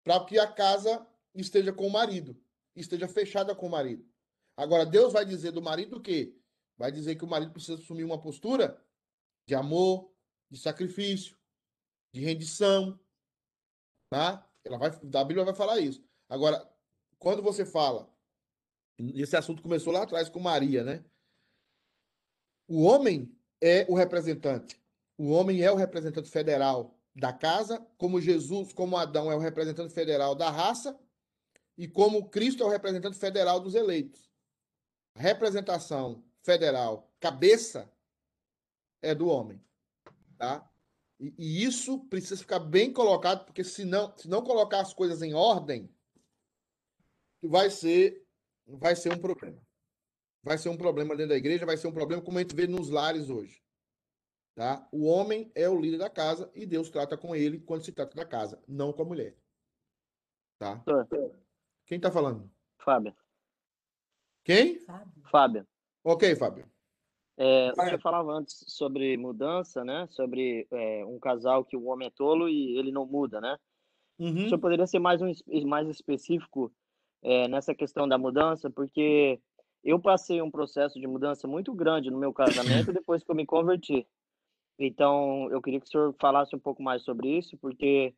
para 0.05 0.25
que 0.25 0.39
a 0.39 0.51
casa 0.51 1.07
esteja 1.35 1.73
com 1.73 1.87
o 1.87 1.91
marido, 1.91 2.41
esteja 2.75 3.09
fechada 3.09 3.55
com 3.55 3.67
o 3.67 3.71
marido. 3.71 4.09
Agora, 4.57 4.87
Deus 4.87 5.13
vai 5.13 5.25
dizer 5.25 5.53
do 5.53 5.61
marido 5.61 5.97
o 5.97 6.01
quê? 6.01 6.35
Vai 6.79 6.93
dizer 6.93 7.17
que 7.17 7.25
o 7.25 7.29
marido 7.29 7.53
precisa 7.53 7.75
assumir 7.75 8.05
uma 8.05 8.21
postura 8.21 8.83
de 9.47 9.55
amor, 9.55 10.13
de 10.51 10.59
sacrifício, 10.59 11.37
de 12.15 12.21
rendição. 12.21 12.99
Tá? 14.11 14.49
Ela 14.65 14.79
vai, 14.79 14.91
a 14.91 15.25
Bíblia 15.25 15.45
vai 15.45 15.55
falar 15.55 15.81
isso. 15.81 16.05
Agora, 16.29 16.71
quando 17.19 17.43
você 17.43 17.65
fala, 17.65 18.13
esse 18.99 19.37
assunto 19.37 19.63
começou 19.63 19.93
lá 19.93 20.03
atrás 20.03 20.29
com 20.29 20.41
Maria, 20.41 20.85
né? 20.85 21.05
O 22.69 22.83
homem 22.83 23.37
é 23.61 23.87
o 23.89 23.95
representante. 23.95 24.81
O 25.19 25.31
homem 25.31 25.63
é 25.63 25.71
o 25.71 25.77
representante 25.77 26.31
federal 26.31 26.99
da 27.15 27.33
casa, 27.33 27.85
como 27.97 28.21
Jesus, 28.21 28.73
como 28.73 28.97
Adão 28.97 29.33
é 29.33 29.37
o 29.37 29.41
representante 29.41 29.93
federal 29.93 30.35
da 30.35 30.51
raça, 30.51 30.99
e 31.77 31.89
como 31.89 32.29
Cristo 32.29 32.63
é 32.63 32.67
o 32.67 32.71
representante 32.71 33.19
federal 33.19 33.61
dos 33.61 33.75
eleitos. 33.75 34.31
A 35.15 35.21
representação 35.21 36.23
federal, 36.43 37.11
cabeça, 37.19 37.91
é 39.01 39.15
do 39.15 39.29
homem. 39.29 39.61
Tá? 40.37 40.71
E, 41.19 41.35
e, 41.39 41.65
isso 41.65 42.01
precisa 42.07 42.37
ficar 42.37 42.59
bem 42.59 42.93
colocado, 42.93 43.45
porque 43.47 43.65
se 43.65 43.85
não, 43.85 44.15
se 44.17 44.29
não 44.29 44.43
colocar 44.43 44.81
as 44.81 44.93
coisas 44.93 45.23
em 45.23 45.33
ordem, 45.33 45.91
vai 47.43 47.71
ser, 47.71 48.27
vai 48.67 48.95
ser 48.95 49.13
um 49.13 49.19
problema. 49.19 49.61
Vai 50.43 50.59
ser 50.59 50.69
um 50.69 50.77
problema 50.77 51.17
dentro 51.17 51.31
da 51.31 51.37
igreja, 51.37 51.67
vai 51.67 51.77
ser 51.77 51.89
um 51.89 51.93
problema 51.93 52.23
como 52.23 52.39
a 52.39 52.43
gente 52.43 52.55
vê 52.55 52.67
nos 52.67 52.91
lares 52.91 53.31
hoje. 53.31 53.63
Tá? 54.57 54.89
O 54.91 55.05
homem 55.05 55.53
é 55.55 55.69
o 55.69 55.79
líder 55.79 55.99
da 55.99 56.09
casa 56.09 56.51
e 56.55 56.65
Deus 56.65 56.89
trata 56.89 57.15
com 57.15 57.37
ele 57.37 57.61
quando 57.61 57.85
se 57.85 57.93
trata 57.93 58.17
da 58.17 58.25
casa, 58.25 58.59
não 58.67 58.91
com 58.91 59.03
a 59.03 59.05
mulher. 59.05 59.37
Tá? 60.59 60.83
Quem 61.85 61.97
está 61.97 62.11
falando? 62.11 62.51
Fábio. 62.79 63.15
Quem? 64.43 64.81
Fábio. 65.31 65.69
Ok, 66.03 66.35
Fábio. 66.37 66.67
É, 67.37 67.71
você 67.75 67.99
falava 67.99 68.33
antes 68.33 68.65
sobre 68.67 69.15
mudança, 69.19 69.85
né? 69.85 70.07
Sobre 70.09 70.67
é, 70.71 71.05
um 71.05 71.19
casal 71.19 71.63
que 71.63 71.77
o 71.77 71.85
homem 71.85 72.09
é 72.09 72.11
tolo 72.11 72.49
e 72.49 72.79
ele 72.79 72.91
não 72.91 73.05
muda, 73.05 73.43
né? 73.43 73.59
Uhum. 74.19 74.45
O 74.45 74.45
senhor 74.45 74.59
poderia 74.59 74.87
ser 74.87 75.01
mais, 75.01 75.21
um, 75.21 75.31
mais 75.67 75.87
específico 75.87 76.73
é, 77.23 77.47
nessa 77.47 77.75
questão 77.75 78.09
da 78.09 78.17
mudança? 78.17 78.71
Porque 78.71 79.39
eu 79.85 80.01
passei 80.01 80.41
um 80.41 80.51
processo 80.51 80.99
de 80.99 81.07
mudança 81.07 81.47
muito 81.47 81.75
grande 81.75 82.11
no 82.11 82.19
meu 82.19 82.33
casamento 82.33 82.91
depois 82.95 83.23
que 83.23 83.31
eu 83.31 83.35
me 83.35 83.45
converti. 83.45 84.09
Então, 84.79 85.51
eu 85.51 85.63
queria 85.63 85.81
que 85.81 85.87
o 85.87 85.89
senhor 85.89 86.15
falasse 86.21 86.55
um 86.55 86.59
pouco 86.59 86.83
mais 86.83 87.03
sobre 87.03 87.29
isso, 87.29 87.57
porque 87.57 88.15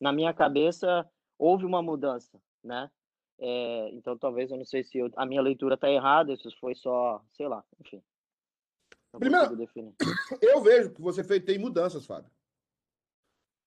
na 0.00 0.12
minha 0.12 0.32
cabeça 0.34 1.08
houve 1.38 1.64
uma 1.64 1.82
mudança, 1.82 2.40
né? 2.62 2.90
É, 3.38 3.90
então, 3.92 4.16
talvez, 4.16 4.50
eu 4.50 4.56
não 4.56 4.64
sei 4.64 4.84
se 4.84 4.98
eu, 4.98 5.10
a 5.16 5.26
minha 5.26 5.42
leitura 5.42 5.74
está 5.74 5.90
errada, 5.90 6.32
isso 6.32 6.50
foi 6.60 6.74
só, 6.74 7.24
sei 7.32 7.48
lá, 7.48 7.64
enfim. 7.80 8.02
Primeiro, 9.18 9.56
eu 10.40 10.62
vejo 10.62 10.90
que 10.92 11.00
você 11.00 11.24
fez, 11.24 11.42
tem 11.44 11.58
mudanças, 11.58 12.06
Fábio. 12.06 12.30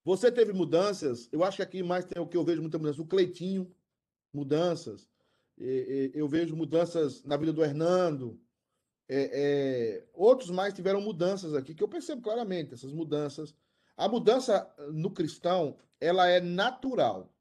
Você 0.03 0.31
teve 0.31 0.53
mudanças, 0.53 1.27
eu 1.31 1.43
acho 1.43 1.57
que 1.57 1.63
aqui 1.63 1.83
mais 1.83 2.05
tem 2.05 2.21
o 2.21 2.27
que 2.27 2.37
eu 2.37 2.43
vejo 2.43 2.61
muita 2.61 2.77
mudança. 2.77 3.01
O 3.01 3.07
Cleitinho, 3.07 3.75
mudanças. 4.31 5.09
Eu 5.57 6.27
vejo 6.27 6.55
mudanças 6.55 7.23
na 7.23 7.35
vida 7.35 7.51
do 7.51 7.63
Hernando. 7.63 8.39
É, 9.07 9.29
é, 9.33 10.03
outros 10.13 10.49
mais 10.49 10.73
tiveram 10.73 10.99
mudanças 10.99 11.53
aqui, 11.53 11.75
que 11.75 11.83
eu 11.83 11.87
percebo 11.87 12.21
claramente, 12.21 12.73
essas 12.73 12.91
mudanças. 12.91 13.53
A 13.95 14.07
mudança 14.09 14.69
no 14.91 15.11
cristão, 15.11 15.77
ela 15.99 16.27
é 16.27 16.41
natural. 16.41 17.31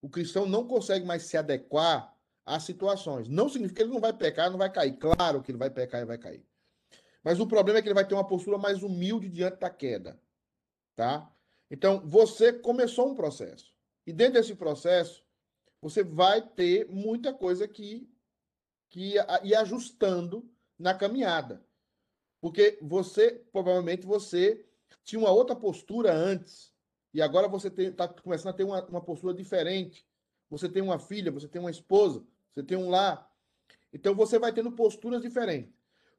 O 0.00 0.08
cristão 0.08 0.46
não 0.46 0.66
consegue 0.66 1.04
mais 1.04 1.24
se 1.24 1.36
adequar 1.36 2.16
às 2.44 2.62
situações. 2.62 3.28
Não 3.28 3.48
significa 3.48 3.78
que 3.78 3.82
ele 3.82 3.92
não 3.92 4.00
vai 4.00 4.12
pecar, 4.12 4.50
não 4.50 4.58
vai 4.58 4.70
cair. 4.70 4.96
Claro 4.96 5.42
que 5.42 5.50
ele 5.50 5.58
vai 5.58 5.70
pecar 5.70 6.00
e 6.00 6.04
vai 6.04 6.18
cair. 6.18 6.44
Mas 7.22 7.38
o 7.38 7.46
problema 7.46 7.78
é 7.78 7.82
que 7.82 7.88
ele 7.88 7.94
vai 7.94 8.06
ter 8.06 8.14
uma 8.14 8.26
postura 8.26 8.58
mais 8.58 8.82
humilde 8.82 9.28
diante 9.28 9.58
da 9.58 9.70
queda. 9.70 10.20
Tá? 10.96 11.30
Então, 11.70 12.00
você 12.04 12.52
começou 12.52 13.08
um 13.08 13.14
processo. 13.14 13.72
E 14.06 14.12
dentro 14.12 14.34
desse 14.34 14.54
processo, 14.54 15.24
você 15.80 16.02
vai 16.02 16.42
ter 16.42 16.88
muita 16.88 17.32
coisa 17.32 17.68
que, 17.68 18.08
que 18.90 19.14
ir 19.44 19.54
ajustando 19.54 20.51
na 20.82 20.92
caminhada. 20.92 21.64
Porque 22.40 22.76
você, 22.82 23.40
provavelmente, 23.52 24.04
você 24.04 24.66
tinha 25.04 25.20
uma 25.20 25.30
outra 25.30 25.54
postura 25.54 26.12
antes. 26.12 26.72
E 27.14 27.22
agora 27.22 27.46
você 27.46 27.68
está 27.68 28.08
começando 28.08 28.52
a 28.52 28.56
ter 28.56 28.64
uma, 28.64 28.84
uma 28.86 29.00
postura 29.00 29.32
diferente. 29.32 30.04
Você 30.50 30.68
tem 30.68 30.82
uma 30.82 30.98
filha, 30.98 31.30
você 31.30 31.46
tem 31.46 31.60
uma 31.60 31.70
esposa, 31.70 32.26
você 32.52 32.64
tem 32.64 32.76
um 32.76 32.90
lar. 32.90 33.30
Então 33.92 34.14
você 34.14 34.38
vai 34.38 34.52
tendo 34.52 34.72
posturas 34.72 35.22
diferentes. 35.22 35.72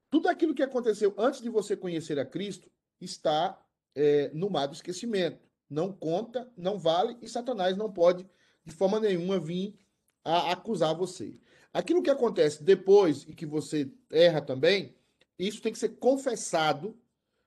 Tudo 0.09 0.29
aquilo 0.29 0.55
que 0.55 0.63
aconteceu 0.63 1.13
antes 1.17 1.41
de 1.41 1.49
você 1.49 1.75
conhecer 1.75 2.17
a 2.17 2.25
Cristo 2.25 2.71
está 3.01 3.61
é, 3.93 4.31
no 4.33 4.49
mar 4.49 4.67
do 4.67 4.75
esquecimento. 4.75 5.45
Não 5.69 5.91
conta, 5.91 6.49
não 6.55 6.79
vale, 6.79 7.17
e 7.21 7.27
Satanás 7.27 7.75
não 7.75 7.91
pode, 7.91 8.27
de 8.63 8.73
forma 8.73 8.99
nenhuma, 8.99 9.39
vir 9.39 9.77
a 10.23 10.51
acusar 10.51 10.95
você. 10.95 11.39
Aquilo 11.73 12.03
que 12.03 12.09
acontece 12.09 12.63
depois 12.63 13.23
e 13.23 13.33
que 13.33 13.45
você 13.45 13.91
erra 14.11 14.41
também, 14.41 14.95
isso 15.39 15.61
tem 15.61 15.73
que 15.73 15.79
ser 15.79 15.97
confessado, 15.97 16.95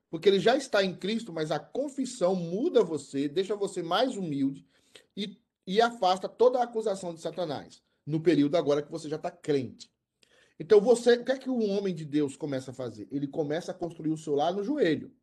porque 0.09 0.27
ele 0.27 0.39
já 0.39 0.57
está 0.57 0.83
em 0.83 0.93
Cristo, 0.93 1.31
mas 1.31 1.49
a 1.49 1.59
confissão 1.59 2.35
muda 2.35 2.83
você, 2.83 3.29
deixa 3.29 3.55
você 3.55 3.81
mais 3.81 4.17
humilde 4.17 4.67
e, 5.15 5.39
e 5.65 5.79
afasta 5.81 6.27
toda 6.27 6.59
a 6.59 6.63
acusação 6.63 7.13
de 7.13 7.21
Satanás, 7.21 7.81
no 8.05 8.21
período 8.21 8.57
agora 8.57 8.81
que 8.81 8.91
você 8.91 9.07
já 9.07 9.15
está 9.15 9.31
crente. 9.31 9.89
Então, 10.59 10.81
você, 10.81 11.13
o 11.13 11.23
que 11.23 11.31
é 11.31 11.37
que 11.37 11.49
um 11.49 11.69
homem 11.69 11.93
de 11.93 12.03
Deus 12.03 12.35
começa 12.35 12.71
a 12.71 12.73
fazer? 12.73 13.07
Ele 13.11 13.27
começa 13.27 13.71
a 13.71 13.75
construir 13.75 14.11
o 14.11 14.17
seu 14.17 14.35
lar 14.35 14.53
no 14.53 14.63
joelho, 14.63 15.13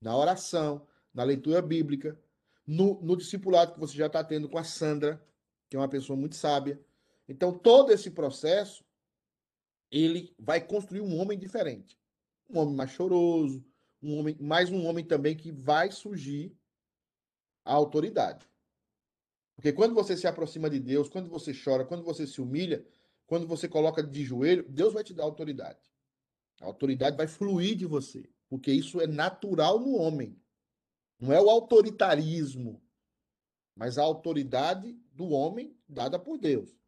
na 0.00 0.16
oração, 0.16 0.86
na 1.12 1.22
leitura 1.22 1.60
bíblica, 1.60 2.18
no, 2.66 3.00
no 3.02 3.16
discipulado 3.16 3.74
que 3.74 3.80
você 3.80 3.96
já 3.96 4.06
está 4.06 4.24
tendo 4.24 4.48
com 4.48 4.56
a 4.56 4.64
Sandra, 4.64 5.22
que 5.68 5.76
é 5.76 5.78
uma 5.78 5.88
pessoa 5.88 6.16
muito 6.16 6.36
sábia. 6.36 6.80
Então, 7.30 7.56
todo 7.56 7.92
esse 7.92 8.10
processo, 8.10 8.84
ele 9.88 10.34
vai 10.36 10.60
construir 10.60 11.00
um 11.00 11.16
homem 11.16 11.38
diferente. 11.38 11.96
Um 12.48 12.58
homem 12.58 12.74
mais 12.74 12.90
choroso, 12.90 13.64
um 14.02 14.18
homem, 14.18 14.36
mais 14.40 14.68
um 14.68 14.84
homem 14.84 15.04
também 15.04 15.36
que 15.36 15.52
vai 15.52 15.92
surgir 15.92 16.52
a 17.64 17.72
autoridade. 17.72 18.50
Porque 19.54 19.72
quando 19.72 19.94
você 19.94 20.16
se 20.16 20.26
aproxima 20.26 20.68
de 20.68 20.80
Deus, 20.80 21.08
quando 21.08 21.30
você 21.30 21.52
chora, 21.54 21.84
quando 21.84 22.02
você 22.02 22.26
se 22.26 22.40
humilha, 22.40 22.84
quando 23.28 23.46
você 23.46 23.68
coloca 23.68 24.02
de 24.02 24.24
joelho, 24.24 24.68
Deus 24.68 24.92
vai 24.92 25.04
te 25.04 25.14
dar 25.14 25.22
autoridade. 25.22 25.88
A 26.60 26.66
autoridade 26.66 27.16
vai 27.16 27.28
fluir 27.28 27.76
de 27.76 27.86
você, 27.86 28.28
porque 28.48 28.72
isso 28.72 29.00
é 29.00 29.06
natural 29.06 29.78
no 29.78 29.94
homem. 29.94 30.36
Não 31.20 31.32
é 31.32 31.40
o 31.40 31.48
autoritarismo, 31.48 32.82
mas 33.76 33.98
a 33.98 34.02
autoridade 34.02 34.94
do 35.12 35.28
homem 35.28 35.78
dada 35.88 36.18
por 36.18 36.36
Deus. 36.36 36.79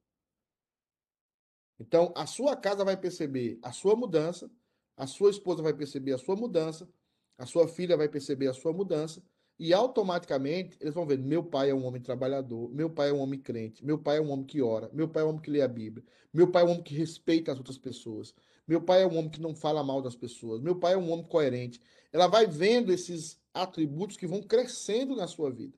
Então, 1.82 2.12
a 2.14 2.26
sua 2.26 2.54
casa 2.54 2.84
vai 2.84 2.96
perceber 2.96 3.58
a 3.60 3.72
sua 3.72 3.96
mudança, 3.96 4.48
a 4.96 5.04
sua 5.04 5.30
esposa 5.30 5.62
vai 5.62 5.74
perceber 5.74 6.12
a 6.12 6.18
sua 6.18 6.36
mudança, 6.36 6.88
a 7.36 7.44
sua 7.44 7.66
filha 7.66 7.96
vai 7.96 8.08
perceber 8.08 8.46
a 8.46 8.54
sua 8.54 8.72
mudança, 8.72 9.20
e 9.58 9.74
automaticamente 9.74 10.76
eles 10.80 10.94
vão 10.94 11.04
ver: 11.04 11.18
meu 11.18 11.42
pai 11.42 11.70
é 11.70 11.74
um 11.74 11.84
homem 11.84 12.00
trabalhador, 12.00 12.70
meu 12.72 12.88
pai 12.88 13.10
é 13.10 13.12
um 13.12 13.18
homem 13.18 13.40
crente, 13.40 13.84
meu 13.84 13.98
pai 13.98 14.18
é 14.18 14.20
um 14.20 14.30
homem 14.30 14.46
que 14.46 14.62
ora, 14.62 14.88
meu 14.92 15.08
pai 15.08 15.24
é 15.24 15.26
um 15.26 15.30
homem 15.30 15.42
que 15.42 15.50
lê 15.50 15.60
a 15.60 15.66
Bíblia, 15.66 16.04
meu 16.32 16.48
pai 16.52 16.62
é 16.62 16.66
um 16.66 16.70
homem 16.70 16.82
que 16.84 16.94
respeita 16.94 17.50
as 17.50 17.58
outras 17.58 17.78
pessoas, 17.78 18.32
meu 18.66 18.80
pai 18.80 19.02
é 19.02 19.06
um 19.06 19.18
homem 19.18 19.30
que 19.30 19.40
não 19.40 19.52
fala 19.52 19.82
mal 19.82 20.00
das 20.00 20.14
pessoas, 20.14 20.60
meu 20.60 20.76
pai 20.76 20.92
é 20.94 20.96
um 20.96 21.10
homem 21.10 21.26
coerente. 21.26 21.80
Ela 22.12 22.28
vai 22.28 22.46
vendo 22.46 22.92
esses 22.92 23.40
atributos 23.52 24.16
que 24.16 24.26
vão 24.26 24.40
crescendo 24.40 25.16
na 25.16 25.26
sua 25.26 25.50
vida. 25.50 25.76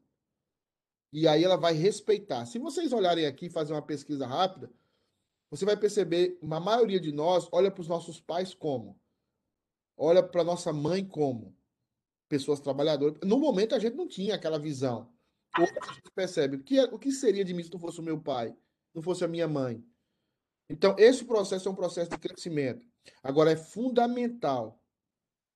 E 1.11 1.27
aí 1.27 1.43
ela 1.43 1.57
vai 1.57 1.73
respeitar. 1.73 2.45
Se 2.45 2.59
vocês 2.59 2.93
olharem 2.93 3.25
aqui 3.25 3.49
fazer 3.49 3.73
uma 3.73 3.81
pesquisa 3.81 4.27
rápida, 4.27 4.71
você 5.57 5.65
vai 5.65 5.77
perceber, 5.77 6.37
uma 6.43 6.59
maioria 6.59 6.99
de 6.99 7.13
nós 7.13 7.49
olha 7.53 7.71
para 7.71 7.81
os 7.81 7.87
nossos 7.87 8.21
pais 8.21 8.53
como? 8.53 9.01
Olha 9.97 10.21
para 10.21 10.43
nossa 10.43 10.73
mãe 10.73 11.07
como? 11.07 11.57
Pessoas 12.29 12.59
trabalhadoras. 12.59 13.21
No 13.23 13.39
momento 13.39 13.75
a 13.75 13.79
gente 13.79 13.95
não 13.95 14.09
tinha 14.09 14.35
aquela 14.35 14.59
visão. 14.59 15.13
Hoje 15.57 15.73
a 15.81 15.93
gente 15.93 16.11
percebe, 16.13 16.57
o 16.57 16.63
que, 16.65 16.79
é- 16.79 16.85
o 16.93 16.99
que 16.99 17.13
seria 17.13 17.45
de 17.45 17.55
mim 17.55 17.63
se 17.63 17.73
não 17.73 17.79
fosse 17.79 18.01
o 18.01 18.03
meu 18.03 18.21
pai? 18.21 18.57
Não 18.93 19.01
fosse 19.01 19.25
a 19.25 19.29
minha 19.29 19.47
mãe? 19.47 19.85
Então, 20.69 20.97
esse 20.99 21.25
processo 21.25 21.69
é 21.69 21.71
um 21.71 21.77
processo 21.77 22.11
de 22.11 22.19
crescimento. 22.19 22.85
Agora, 23.23 23.53
é 23.53 23.57
fundamental 23.57 24.83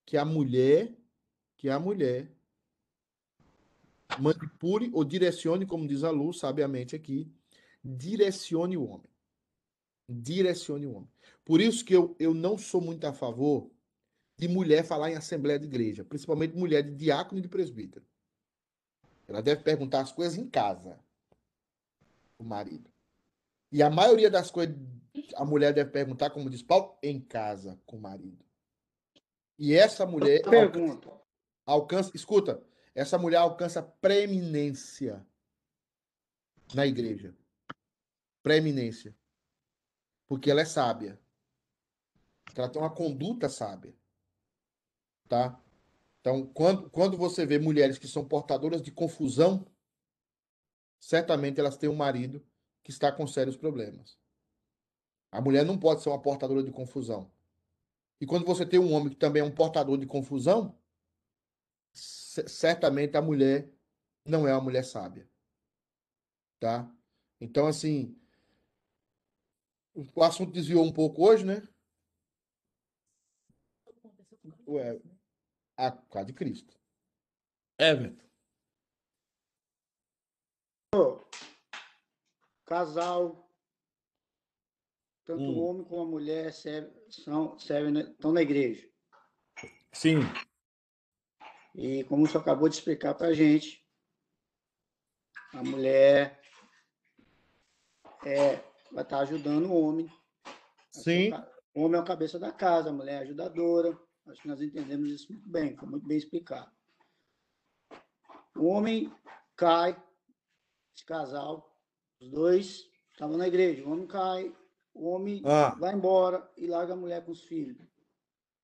que 0.07 0.17
a 0.17 0.25
mulher, 0.25 0.95
que 1.57 1.69
a 1.69 1.81
mulher 1.81 2.31
manipule 4.21 4.91
ou 4.93 5.03
direcione, 5.03 5.67
como 5.67 5.89
diz 5.89 6.05
a 6.05 6.11
Lu, 6.11 6.33
sabiamente 6.33 6.95
aqui, 6.95 7.33
direcione 7.83 8.77
o 8.77 8.87
homem. 8.87 9.08
Direcione 10.09 10.87
o 10.87 10.95
homem. 10.95 11.11
Por 11.45 11.61
isso 11.61 11.85
que 11.85 11.95
eu, 11.95 12.17
eu 12.19 12.33
não 12.33 12.57
sou 12.57 12.81
muito 12.81 13.05
a 13.07 13.13
favor 13.13 13.71
de 14.37 14.49
mulher 14.49 14.85
falar 14.85 15.11
em 15.11 15.17
assembleia 15.17 15.59
de 15.59 15.67
igreja, 15.67 16.05
principalmente 16.05 16.57
mulher 16.57 16.83
de 16.83 16.95
diácono 16.95 17.39
e 17.39 17.43
de 17.43 17.49
presbítero. 17.49 18.07
Ela 19.27 19.43
deve 19.43 19.63
perguntar 19.63 20.01
as 20.01 20.13
coisas 20.13 20.39
em 20.39 20.49
casa, 20.49 20.99
o 22.39 22.45
marido. 22.45 22.91
E 23.71 23.83
a 23.83 23.91
maioria 23.91 24.31
das 24.31 24.51
coisas 24.51 24.75
a 25.35 25.45
mulher 25.45 25.73
deve 25.73 25.91
perguntar, 25.91 26.31
como 26.31 26.49
diz 26.49 26.63
Paulo, 26.63 26.97
em 27.03 27.21
casa 27.21 27.79
com 27.85 27.97
o 27.97 28.01
marido. 28.01 28.45
E 29.59 29.75
essa 29.75 30.07
mulher 30.07 30.43
Pergunta. 30.43 31.11
alcança, 31.67 32.13
escuta, 32.15 32.63
essa 32.95 33.19
mulher 33.19 33.39
alcança 33.39 33.83
preeminência 33.83 35.27
na 36.75 36.87
igreja. 36.87 37.35
Preeminência. 38.43 39.15
Porque 40.29 40.51
ela 40.51 40.61
é 40.61 40.65
sábia. 40.65 41.19
Ela 42.55 42.69
tem 42.69 42.81
uma 42.81 42.95
conduta 42.95 43.49
sábia. 43.49 43.95
Tá? 45.29 45.61
Então, 46.21 46.47
quando, 46.47 46.91
quando 46.91 47.17
você 47.17 47.47
vê 47.47 47.59
mulheres 47.59 47.99
que 47.99 48.07
são 48.07 48.25
portadoras 48.25 48.83
de 48.83 48.93
confusão, 48.93 49.67
certamente 51.01 51.59
elas 51.59 51.77
têm 51.77 51.89
um 51.89 51.97
marido 51.97 52.45
que 52.83 52.91
está 52.91 53.11
com 53.11 53.27
sérios 53.27 53.57
problemas. 53.57 54.19
A 55.31 55.41
mulher 55.41 55.65
não 55.65 55.79
pode 55.79 56.03
ser 56.03 56.09
uma 56.09 56.21
portadora 56.21 56.63
de 56.63 56.71
confusão. 56.71 57.31
E 58.21 58.27
quando 58.27 58.45
você 58.45 58.67
tem 58.67 58.81
um 58.81 58.93
homem 58.93 59.11
que 59.11 59.17
também 59.17 59.43
é 59.43 59.45
um 59.45 59.55
portador 59.55 59.97
de 59.99 60.07
confusão, 60.07 60.77
certamente 61.93 63.17
a 63.17 63.23
mulher 63.23 63.71
não 64.25 64.47
é 64.47 64.53
uma 64.53 64.63
mulher 64.63 64.85
sábia. 64.85 65.29
Tá? 66.59 66.91
Então, 67.41 67.67
assim, 67.67 68.18
o 70.15 70.23
assunto 70.23 70.53
desviou 70.53 70.85
um 70.85 70.93
pouco 70.93 71.27
hoje, 71.27 71.45
né? 71.45 71.67
Ué, 74.67 75.01
a 75.77 75.91
causa 75.91 76.27
de 76.27 76.33
Cristo. 76.33 76.79
Everton. 77.79 78.27
Casal, 82.65 83.51
tanto 85.25 85.43
o 85.43 85.47
Hum. 85.47 85.65
homem 85.65 85.85
como 85.85 86.03
a 86.03 86.07
mulher 86.07 86.53
serve, 86.53 86.91
são, 87.11 87.59
servem, 87.59 87.99
estão 88.01 88.33
na 88.33 88.43
igreja. 88.43 88.89
Sim. 89.93 90.19
E 91.75 92.05
como 92.05 92.25
o 92.25 92.27
senhor 92.27 92.43
acabou 92.43 92.69
de 92.69 92.77
explicar 92.77 93.15
para 93.15 93.29
a 93.29 93.35
gente, 93.35 93.87
a 95.53 95.63
mulher 95.63 96.41
é, 98.27 98.68
vai 98.93 99.03
estar 99.05 99.21
ajudando 99.21 99.67
o 99.67 99.81
homem 99.81 100.11
Sim. 100.91 101.31
O 101.75 101.83
homem 101.83 101.99
é 101.99 102.03
o 102.03 102.07
cabeça 102.07 102.39
da 102.39 102.51
casa, 102.51 102.89
a 102.91 102.93
mulher 102.93 103.13
é 103.15 103.19
a 103.19 103.23
ajudadora. 103.23 103.97
Acho 104.27 104.43
que 104.43 104.49
nós 104.49 104.61
entendemos 104.61 105.09
isso 105.11 105.31
muito 105.33 105.49
bem, 105.49 105.77
foi 105.77 105.89
muito 105.89 106.07
bem 106.07 106.19
explicado. 106.19 106.71
O 108.57 108.67
homem 108.67 109.13
cai, 109.57 109.91
esse 110.95 111.05
casal, 111.05 111.77
os 112.21 112.29
dois 112.31 112.91
estavam 113.13 113.37
na 113.37 113.47
igreja. 113.47 113.85
O 113.87 113.93
homem 113.93 114.07
cai, 114.07 114.53
o 114.93 115.09
homem 115.09 115.41
Ah. 115.45 115.75
vai 115.79 115.95
embora 115.95 116.51
e 116.57 116.67
larga 116.67 116.95
a 116.95 116.97
mulher 116.97 117.25
com 117.25 117.31
os 117.31 117.43
filhos. 117.43 117.77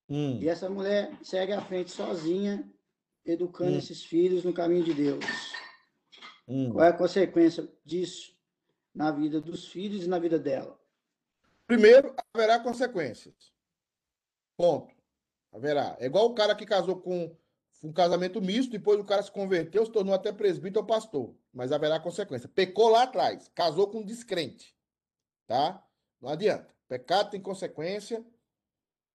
Hum. 0.09 0.39
E 0.41 0.49
essa 0.49 0.69
mulher 0.69 1.17
segue 1.23 1.53
à 1.53 1.61
frente 1.61 1.93
sozinha, 1.93 2.69
educando 3.25 3.75
Hum. 3.75 3.79
esses 3.79 4.05
filhos 4.05 4.45
no 4.45 4.53
caminho 4.53 4.85
de 4.85 4.93
Deus. 4.93 5.25
Hum. 6.49 6.73
Qual 6.73 6.85
é 6.85 6.89
a 6.89 6.93
consequência 6.97 7.71
disso 7.85 8.34
na 8.95 9.11
vida 9.11 9.41
dos 9.41 9.67
filhos 9.67 10.05
e 10.05 10.09
na 10.09 10.19
vida 10.19 10.39
dela? 10.39 10.79
Primeiro, 11.67 12.15
haverá 12.33 12.61
consequências. 12.61 13.53
Ponto. 14.57 14.95
Haverá. 15.53 15.97
É 15.99 16.07
igual 16.07 16.27
o 16.27 16.35
cara 16.35 16.55
que 16.55 16.67
casou 16.67 17.01
com 17.01 17.37
um 17.83 17.93
casamento 17.93 18.41
misto, 18.41 18.71
depois 18.71 18.99
o 18.99 19.05
cara 19.05 19.23
se 19.23 19.31
converteu, 19.31 19.85
se 19.85 19.93
tornou 19.93 20.15
até 20.15 20.33
presbítero 20.33 20.81
ou 20.81 20.87
pastor. 20.87 21.35
Mas 21.53 21.73
haverá 21.73 22.01
consequência. 22.01 22.49
Pecou 22.49 22.89
lá 22.89 23.03
atrás, 23.03 23.51
casou 23.55 23.89
com 23.89 23.99
um 23.99 24.05
descrente. 24.05 24.75
Tá? 25.47 25.85
Não 26.21 26.31
adianta. 26.31 26.75
Pecado 26.89 27.31
tem 27.31 27.41
consequência. 27.41 28.25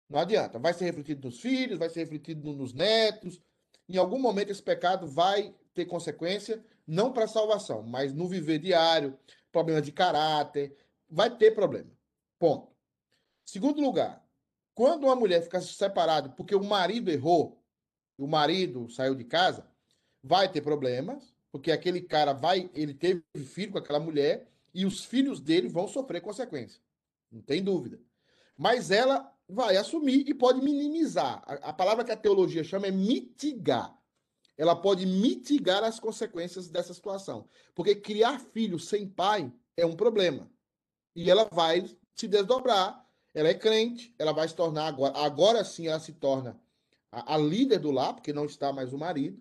Não 0.08 0.18
adianta. 0.18 0.58
Vai 0.58 0.74
ser 0.74 0.84
refletido 0.86 1.28
nos 1.28 1.40
filhos, 1.40 1.78
vai 1.78 1.88
ser 1.90 2.00
refletido 2.00 2.44
no- 2.44 2.56
nos 2.56 2.72
netos. 2.72 3.40
Em 3.88 3.96
algum 3.96 4.18
momento 4.18 4.50
esse 4.50 4.62
pecado 4.62 5.06
vai 5.06 5.54
ter 5.74 5.86
consequência, 5.86 6.64
não 6.86 7.12
para 7.12 7.26
salvação, 7.28 7.82
mas 7.82 8.12
no 8.12 8.26
viver 8.28 8.58
diário, 8.58 9.18
problema 9.52 9.82
de 9.82 9.92
caráter, 9.92 10.76
vai 11.08 11.34
ter 11.34 11.54
problema. 11.54 11.90
Ponto. 12.38 12.68
Segundo 13.44 13.80
lugar, 13.80 14.24
quando 14.74 15.04
uma 15.04 15.16
mulher 15.16 15.42
fica 15.42 15.60
separada 15.60 16.28
porque 16.28 16.54
o 16.54 16.62
marido 16.62 17.10
errou, 17.10 17.60
o 18.16 18.26
marido 18.26 18.88
saiu 18.90 19.14
de 19.14 19.24
casa, 19.24 19.66
vai 20.22 20.50
ter 20.50 20.60
problemas, 20.60 21.34
porque 21.50 21.72
aquele 21.72 22.00
cara 22.00 22.32
vai, 22.32 22.70
ele 22.74 22.94
teve 22.94 23.22
filho 23.44 23.72
com 23.72 23.78
aquela 23.78 23.98
mulher 23.98 24.46
e 24.74 24.84
os 24.84 25.04
filhos 25.04 25.40
dele 25.40 25.68
vão 25.68 25.88
sofrer 25.88 26.20
consequências. 26.20 26.80
Não 27.30 27.40
tem 27.40 27.62
dúvida. 27.62 27.98
Mas 28.56 28.90
ela 28.90 29.34
vai 29.48 29.76
assumir 29.76 30.28
e 30.28 30.34
pode 30.34 30.62
minimizar. 30.62 31.42
A, 31.46 31.70
a 31.70 31.72
palavra 31.72 32.04
que 32.04 32.12
a 32.12 32.16
teologia 32.16 32.62
chama 32.62 32.86
é 32.86 32.90
mitigar. 32.90 33.97
Ela 34.58 34.74
pode 34.74 35.06
mitigar 35.06 35.84
as 35.84 36.00
consequências 36.00 36.68
dessa 36.68 36.92
situação. 36.92 37.48
Porque 37.76 37.94
criar 37.94 38.40
filhos 38.40 38.88
sem 38.88 39.08
pai 39.08 39.50
é 39.76 39.86
um 39.86 39.94
problema. 39.94 40.50
E 41.14 41.30
ela 41.30 41.48
vai 41.50 41.88
se 42.14 42.26
desdobrar. 42.26 43.06
Ela 43.32 43.50
é 43.50 43.54
crente, 43.54 44.12
ela 44.18 44.32
vai 44.32 44.48
se 44.48 44.56
tornar 44.56 44.88
agora. 44.88 45.16
Agora 45.16 45.64
sim 45.64 45.86
ela 45.86 46.00
se 46.00 46.12
torna 46.12 46.60
a, 47.12 47.34
a 47.34 47.38
líder 47.38 47.78
do 47.78 47.92
lar, 47.92 48.14
porque 48.14 48.32
não 48.32 48.46
está 48.46 48.72
mais 48.72 48.92
o 48.92 48.98
marido, 48.98 49.40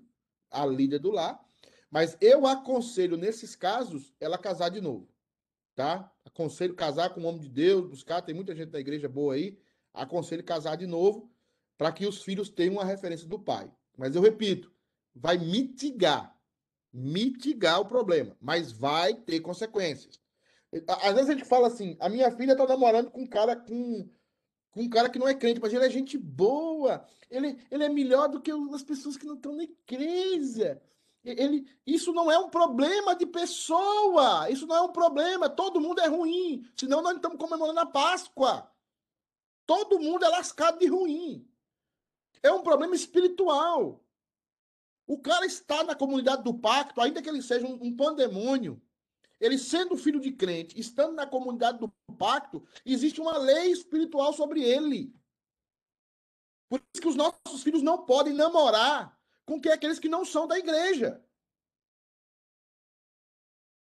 a 0.52 0.64
líder 0.66 1.00
do 1.00 1.10
lar. 1.10 1.44
Mas 1.90 2.16
eu 2.22 2.46
aconselho, 2.46 3.18
nesses 3.18 3.56
casos, 3.56 4.14
ela 4.20 4.38
casar 4.38 4.70
de 4.70 4.82
novo. 4.82 5.10
Tá? 5.76 6.12
Aconselho 6.26 6.76
casar 6.76 7.10
com 7.10 7.22
um 7.22 7.26
homem 7.26 7.42
de 7.42 7.50
Deus, 7.50 7.88
buscar. 7.88 8.22
Tem 8.22 8.36
muita 8.36 8.56
gente 8.56 8.70
da 8.70 8.80
igreja 8.80 9.10
boa 9.10 9.34
aí. 9.34 9.58
Aconselho 9.94 10.44
casar 10.44 10.76
de 10.76 10.86
novo, 10.86 11.32
para 11.76 11.92
que 11.92 12.06
os 12.06 12.22
filhos 12.22 12.50
tenham 12.50 12.74
uma 12.74 12.86
referência 12.86 13.28
do 13.28 13.40
pai. 13.40 13.72
Mas 13.98 14.16
eu 14.16 14.22
repito, 14.22 14.72
vai 15.20 15.38
mitigar 15.38 16.38
mitigar 16.98 17.80
o 17.80 17.86
problema, 17.86 18.36
mas 18.42 18.72
vai 18.72 19.14
ter 19.14 19.40
consequências. 19.40 20.20
Às 20.88 21.14
vezes 21.14 21.30
a 21.30 21.34
gente 21.34 21.46
fala 21.46 21.68
assim: 21.68 21.96
a 22.00 22.10
minha 22.10 22.32
filha 22.32 22.56
tá 22.56 22.66
namorando 22.66 23.12
com 23.12 23.22
um 23.22 23.28
cara 23.28 23.56
com, 23.56 24.10
com 24.72 24.82
um 24.82 24.90
cara 24.90 25.10
que 25.10 25.20
não 25.20 25.28
é 25.28 25.34
crente, 25.34 25.62
mas 25.62 25.74
ele 25.74 25.86
é 25.86 25.90
gente 25.90 26.18
boa, 26.18 27.06
ele, 27.30 27.58
ele 27.70 27.84
é 27.84 27.90
melhor 27.90 28.28
do 28.28 28.42
que 28.42 28.52
as 28.74 28.84
pessoas 28.84 29.16
que 29.16 29.26
não 29.26 29.36
estão 29.36 29.54
na 29.54 29.64
igreja. 29.64 30.82
Ele, 31.24 31.70
isso 31.86 32.14
não 32.14 32.32
é 32.32 32.40
um 32.40 32.50
problema 32.50 33.14
de 33.14 33.26
pessoa, 33.26 34.50
isso 34.50 34.66
não 34.66 34.76
é 34.76 34.82
um 34.82 34.92
problema. 34.92 35.50
Todo 35.50 35.82
mundo 35.82 36.00
é 36.00 36.08
ruim, 36.08 36.66
senão 36.76 37.02
nós 37.02 37.16
estamos 37.16 37.38
comemorando 37.38 37.80
a 37.80 37.86
Páscoa. 37.86 38.72
Todo 39.66 40.00
mundo 40.00 40.24
é 40.24 40.30
lascado 40.30 40.80
de 40.80 40.88
ruim. 40.88 41.46
É 42.42 42.50
um 42.52 42.64
problema 42.64 42.96
espiritual. 42.96 44.02
O 45.08 45.18
cara 45.18 45.46
está 45.46 45.86
na 45.86 45.96
comunidade 45.96 46.44
do 46.44 46.54
pacto, 46.54 47.00
ainda 47.00 47.22
que 47.22 47.30
ele 47.30 47.42
seja 47.42 47.66
um, 47.66 47.80
um 47.82 47.96
pandemônio, 47.96 48.82
ele 49.40 49.58
sendo 49.58 49.96
filho 49.96 50.20
de 50.20 50.34
crente, 50.34 50.78
estando 50.78 51.14
na 51.14 51.26
comunidade 51.26 51.80
do 51.80 51.90
pacto, 52.18 52.68
existe 52.86 53.22
uma 53.22 53.38
lei 53.38 53.72
espiritual 53.72 54.34
sobre 54.34 54.62
ele. 54.62 55.16
Por 56.68 56.82
isso 56.94 57.02
que 57.02 57.08
os 57.08 57.16
nossos 57.16 57.64
filhos 57.64 57.82
não 57.82 58.06
podem 58.06 58.34
namorar 58.34 59.18
com 59.46 59.62
que 59.62 59.70
aqueles 59.70 59.98
que 59.98 60.10
não 60.10 60.26
são 60.26 60.46
da 60.46 60.60
igreja. 60.60 61.24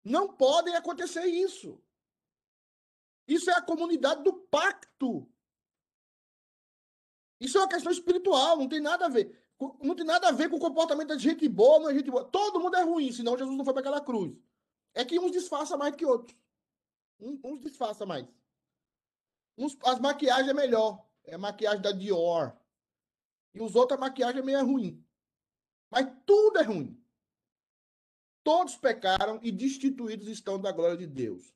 Não 0.03 0.33
podem 0.33 0.75
acontecer 0.75 1.25
isso. 1.25 1.79
Isso 3.27 3.51
é 3.51 3.53
a 3.53 3.61
comunidade 3.61 4.23
do 4.23 4.33
pacto. 4.33 5.29
Isso 7.39 7.57
é 7.57 7.61
uma 7.61 7.69
questão 7.69 7.91
espiritual, 7.91 8.57
não 8.57 8.67
tem 8.67 8.79
nada 8.79 9.05
a 9.05 9.09
ver. 9.09 9.42
Não 9.81 9.95
tem 9.95 10.05
nada 10.05 10.29
a 10.29 10.31
ver 10.31 10.49
com 10.49 10.57
o 10.57 10.59
comportamento 10.59 11.15
de 11.15 11.23
gente 11.23 11.47
boa, 11.47 11.79
não 11.79 11.89
é 11.89 11.93
gente 11.93 12.11
boa. 12.11 12.25
Todo 12.25 12.59
mundo 12.59 12.75
é 12.75 12.83
ruim, 12.83 13.11
senão 13.11 13.37
Jesus 13.37 13.55
não 13.55 13.63
foi 13.63 13.73
para 13.73 13.81
aquela 13.81 14.01
cruz. 14.01 14.35
É 14.93 15.05
que 15.05 15.19
uns 15.19 15.31
disfarça 15.31 15.77
mais 15.77 15.95
que 15.95 16.05
outros. 16.05 16.37
Uns 17.19 17.61
disfarça 17.61 18.05
mais. 18.05 18.27
Uns, 19.57 19.77
as 19.83 19.99
maquiagens 19.99 20.49
é 20.49 20.53
melhor. 20.53 21.05
É 21.23 21.37
maquiagem 21.37 21.81
da 21.81 21.91
Dior. 21.91 22.55
E 23.53 23.61
os 23.61 23.75
outros, 23.75 23.97
a 23.97 24.01
maquiagem 24.01 24.41
é 24.41 24.43
meio 24.43 24.65
ruim. 24.65 25.03
Mas 25.89 26.07
tudo 26.25 26.59
é 26.59 26.63
ruim. 26.63 26.99
Todos 28.43 28.75
pecaram 28.75 29.39
e 29.41 29.51
destituídos 29.51 30.27
estão 30.27 30.59
da 30.59 30.71
glória 30.71 30.97
de 30.97 31.07
Deus. 31.07 31.53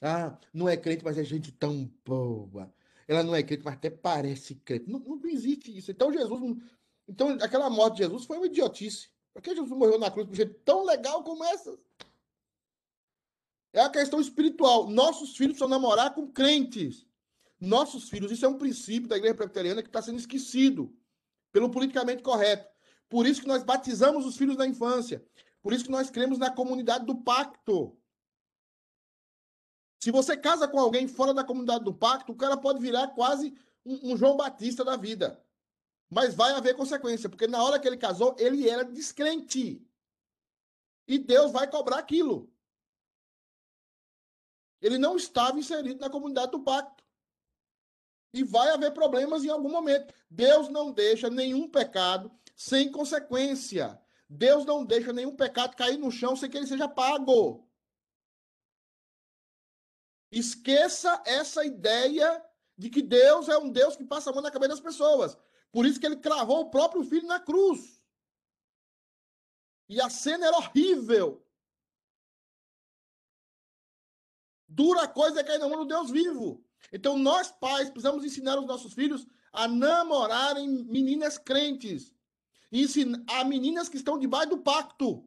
Ah, 0.00 0.38
não 0.52 0.68
é 0.68 0.76
crente, 0.76 1.04
mas 1.04 1.18
é 1.18 1.24
gente 1.24 1.50
tão 1.50 1.90
boa. 2.04 2.72
Ela 3.08 3.22
não 3.22 3.34
é 3.34 3.42
crente, 3.42 3.64
mas 3.64 3.74
até 3.74 3.90
parece 3.90 4.54
crente. 4.54 4.88
Não, 4.88 5.00
não 5.00 5.26
existe 5.26 5.76
isso. 5.76 5.90
Então, 5.90 6.12
Jesus. 6.12 6.62
Então, 7.08 7.30
aquela 7.40 7.70
morte 7.70 7.94
de 7.94 8.02
Jesus 8.02 8.26
foi 8.26 8.36
uma 8.36 8.46
idiotice. 8.46 9.08
Por 9.32 9.40
que 9.40 9.54
Jesus 9.54 9.70
morreu 9.70 9.98
na 9.98 10.10
cruz 10.10 10.26
por 10.26 10.36
gente 10.36 10.54
tão 10.64 10.84
legal 10.84 11.24
como 11.24 11.42
essa? 11.44 11.78
É 13.72 13.80
a 13.80 13.88
questão 13.88 14.20
espiritual. 14.20 14.88
Nossos 14.88 15.36
filhos 15.36 15.54
precisam 15.54 15.68
namorar 15.68 16.14
com 16.14 16.30
crentes. 16.30 17.06
Nossos 17.60 18.08
filhos, 18.08 18.30
isso 18.30 18.44
é 18.44 18.48
um 18.48 18.58
princípio 18.58 19.08
da 19.08 19.16
igreja 19.16 19.34
presbiteriana 19.34 19.82
que 19.82 19.88
está 19.88 20.02
sendo 20.02 20.18
esquecido 20.18 20.94
pelo 21.50 21.70
politicamente 21.70 22.22
correto. 22.22 22.68
Por 23.08 23.26
isso 23.26 23.40
que 23.40 23.48
nós 23.48 23.62
batizamos 23.62 24.26
os 24.26 24.36
filhos 24.36 24.56
na 24.56 24.66
infância. 24.66 25.24
Por 25.62 25.72
isso 25.72 25.84
que 25.84 25.90
nós 25.90 26.10
cremos 26.10 26.38
na 26.38 26.50
comunidade 26.50 27.06
do 27.06 27.16
pacto. 27.16 27.96
Se 29.98 30.10
você 30.10 30.36
casa 30.36 30.68
com 30.68 30.78
alguém 30.78 31.08
fora 31.08 31.34
da 31.34 31.42
comunidade 31.42 31.84
do 31.84 31.94
pacto, 31.94 32.32
o 32.32 32.36
cara 32.36 32.56
pode 32.56 32.80
virar 32.80 33.08
quase 33.08 33.52
um, 33.84 34.12
um 34.12 34.16
João 34.16 34.36
Batista 34.36 34.84
da 34.84 34.96
vida. 34.96 35.42
Mas 36.10 36.34
vai 36.34 36.52
haver 36.52 36.74
consequência, 36.74 37.28
porque 37.28 37.46
na 37.46 37.62
hora 37.62 37.78
que 37.78 37.86
ele 37.86 37.98
casou, 37.98 38.34
ele 38.38 38.68
era 38.68 38.84
descrente. 38.84 39.86
E 41.06 41.18
Deus 41.18 41.52
vai 41.52 41.68
cobrar 41.68 41.98
aquilo. 41.98 42.50
Ele 44.80 44.98
não 44.98 45.16
estava 45.16 45.58
inserido 45.58 46.00
na 46.00 46.10
comunidade 46.10 46.52
do 46.52 46.60
pacto. 46.60 47.04
E 48.32 48.44
vai 48.44 48.70
haver 48.70 48.92
problemas 48.92 49.44
em 49.44 49.48
algum 49.48 49.70
momento. 49.70 50.14
Deus 50.30 50.68
não 50.68 50.92
deixa 50.92 51.28
nenhum 51.28 51.68
pecado 51.68 52.30
sem 52.54 52.90
consequência. 52.90 54.00
Deus 54.28 54.64
não 54.64 54.84
deixa 54.84 55.12
nenhum 55.12 55.34
pecado 55.34 55.76
cair 55.76 55.96
no 55.96 56.10
chão 56.10 56.36
sem 56.36 56.50
que 56.50 56.56
ele 56.56 56.66
seja 56.66 56.88
pago. 56.88 57.66
Esqueça 60.30 61.22
essa 61.24 61.64
ideia 61.64 62.44
de 62.76 62.90
que 62.90 63.00
Deus 63.00 63.48
é 63.48 63.56
um 63.56 63.70
Deus 63.70 63.96
que 63.96 64.04
passa 64.04 64.30
a 64.30 64.32
mão 64.32 64.42
na 64.42 64.50
cabeça 64.50 64.70
das 64.70 64.80
pessoas. 64.80 65.36
Por 65.70 65.86
isso 65.86 66.00
que 66.00 66.06
ele 66.06 66.16
cravou 66.16 66.60
o 66.60 66.70
próprio 66.70 67.02
filho 67.04 67.26
na 67.26 67.38
cruz. 67.38 68.02
E 69.88 70.00
a 70.00 70.10
cena 70.10 70.46
era 70.46 70.56
horrível. 70.56 71.44
Dura 74.68 75.08
coisa 75.08 75.40
é 75.40 75.44
cair 75.44 75.58
na 75.58 75.68
mão 75.68 75.78
do 75.78 75.86
Deus 75.86 76.10
vivo. 76.10 76.64
Então, 76.92 77.18
nós, 77.18 77.50
pais, 77.50 77.88
precisamos 77.88 78.24
ensinar 78.24 78.58
os 78.58 78.66
nossos 78.66 78.92
filhos 78.92 79.26
a 79.52 79.66
namorarem 79.66 80.68
meninas 80.68 81.38
crentes. 81.38 82.14
A 83.28 83.44
meninas 83.44 83.88
que 83.88 83.96
estão 83.96 84.18
debaixo 84.18 84.50
do 84.50 84.58
pacto. 84.58 85.26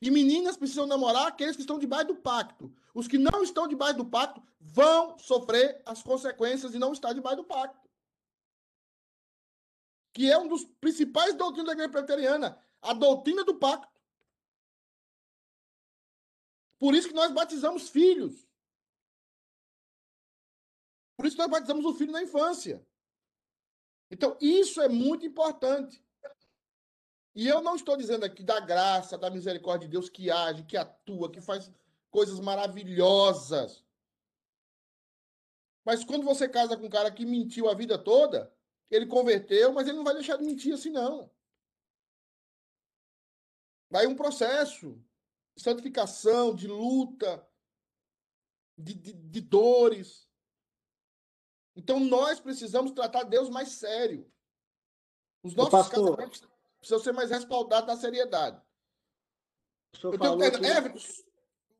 E 0.00 0.10
meninas 0.10 0.56
precisam 0.56 0.86
namorar 0.86 1.28
aqueles 1.28 1.56
que 1.56 1.62
estão 1.62 1.78
debaixo 1.78 2.08
do 2.08 2.16
pacto. 2.16 2.74
Os 2.92 3.08
que 3.08 3.18
não 3.18 3.42
estão 3.42 3.66
debaixo 3.66 3.96
do 3.96 4.04
pacto 4.04 4.42
vão 4.60 5.16
sofrer 5.18 5.80
as 5.86 6.02
consequências 6.02 6.72
de 6.72 6.78
não 6.78 6.92
estar 6.92 7.12
debaixo 7.12 7.38
do 7.38 7.44
pacto. 7.44 7.83
Que 10.14 10.30
é 10.30 10.38
um 10.38 10.48
dos 10.48 10.64
principais 10.80 11.34
doutrinas 11.34 11.66
da 11.66 11.72
igreja 11.72 11.90
presbiteriana, 11.90 12.58
a 12.80 12.94
doutrina 12.94 13.44
do 13.44 13.56
pacto. 13.56 14.00
Por 16.78 16.94
isso 16.94 17.08
que 17.08 17.14
nós 17.14 17.30
batizamos 17.32 17.90
filhos. 17.90 18.48
Por 21.16 21.26
isso 21.26 21.36
nós 21.36 21.48
batizamos 21.48 21.84
o 21.84 21.94
filho 21.94 22.12
na 22.12 22.22
infância. 22.22 22.86
Então, 24.10 24.38
isso 24.40 24.80
é 24.80 24.88
muito 24.88 25.26
importante. 25.26 26.02
E 27.34 27.48
eu 27.48 27.60
não 27.60 27.74
estou 27.74 27.96
dizendo 27.96 28.24
aqui 28.24 28.44
da 28.44 28.60
graça, 28.60 29.18
da 29.18 29.28
misericórdia 29.28 29.88
de 29.88 29.92
Deus 29.92 30.08
que 30.08 30.30
age, 30.30 30.62
que 30.62 30.76
atua, 30.76 31.30
que 31.30 31.40
faz 31.40 31.70
coisas 32.08 32.38
maravilhosas. 32.38 33.84
Mas 35.84 36.04
quando 36.04 36.24
você 36.24 36.48
casa 36.48 36.76
com 36.76 36.86
um 36.86 36.90
cara 36.90 37.10
que 37.10 37.26
mentiu 37.26 37.68
a 37.68 37.74
vida 37.74 37.98
toda, 37.98 38.53
ele 38.94 39.06
converteu, 39.06 39.72
mas 39.72 39.88
ele 39.88 39.96
não 39.96 40.04
vai 40.04 40.14
deixar 40.14 40.36
de 40.36 40.44
mentir 40.44 40.72
assim, 40.72 40.90
não. 40.90 41.30
Vai 43.90 44.06
um 44.06 44.16
processo 44.16 45.02
de 45.56 45.62
santificação, 45.62 46.54
de 46.54 46.66
luta, 46.66 47.46
de, 48.76 48.94
de, 48.94 49.12
de 49.12 49.40
dores. 49.40 50.28
Então 51.76 51.98
nós 52.00 52.40
precisamos 52.40 52.92
tratar 52.92 53.24
Deus 53.24 53.48
mais 53.48 53.70
sério. 53.70 54.30
Os 55.42 55.54
nossos 55.54 55.72
pastor. 55.72 56.16
casamentos 56.16 56.40
precisam 56.78 57.00
ser 57.00 57.12
mais 57.12 57.30
respaldados 57.30 57.86
na 57.88 57.96
seriedade. 57.96 58.62
Eu 60.02 60.18
tenho- 60.18 60.38
que- 60.38 60.66
Everton, 60.66 60.98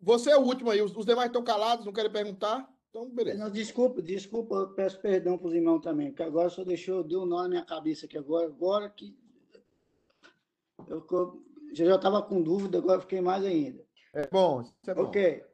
você 0.00 0.30
é 0.30 0.36
o 0.36 0.42
último 0.42 0.70
aí. 0.70 0.82
Os, 0.82 0.94
os 0.96 1.06
demais 1.06 1.28
estão 1.28 1.42
calados, 1.44 1.86
não 1.86 1.92
querem 1.92 2.12
perguntar? 2.12 2.72
Então, 2.94 3.10
beleza. 3.10 3.38
Não, 3.42 3.50
desculpa, 3.50 4.00
desculpa, 4.00 4.54
eu 4.54 4.68
peço 4.72 5.00
perdão 5.00 5.36
para 5.36 5.48
os 5.48 5.54
irmãos 5.54 5.80
também, 5.80 6.10
porque 6.10 6.22
agora 6.22 6.48
só 6.48 6.62
deixou, 6.62 7.02
deu 7.02 7.22
um 7.22 7.26
nó 7.26 7.42
na 7.42 7.48
minha 7.48 7.64
cabeça 7.64 8.06
aqui 8.06 8.16
agora, 8.16 8.46
agora 8.46 8.88
que 8.88 9.18
eu 10.86 11.04
eu 11.70 11.74
já 11.74 11.96
estava 11.96 12.22
com 12.22 12.40
dúvida, 12.40 12.78
agora 12.78 13.00
fiquei 13.00 13.20
mais 13.20 13.44
ainda. 13.44 13.84
É 14.12 14.28
bom, 14.28 14.62
isso 14.62 14.72
é 14.86 14.94
bom. 14.94 15.02
Ok. 15.02 15.44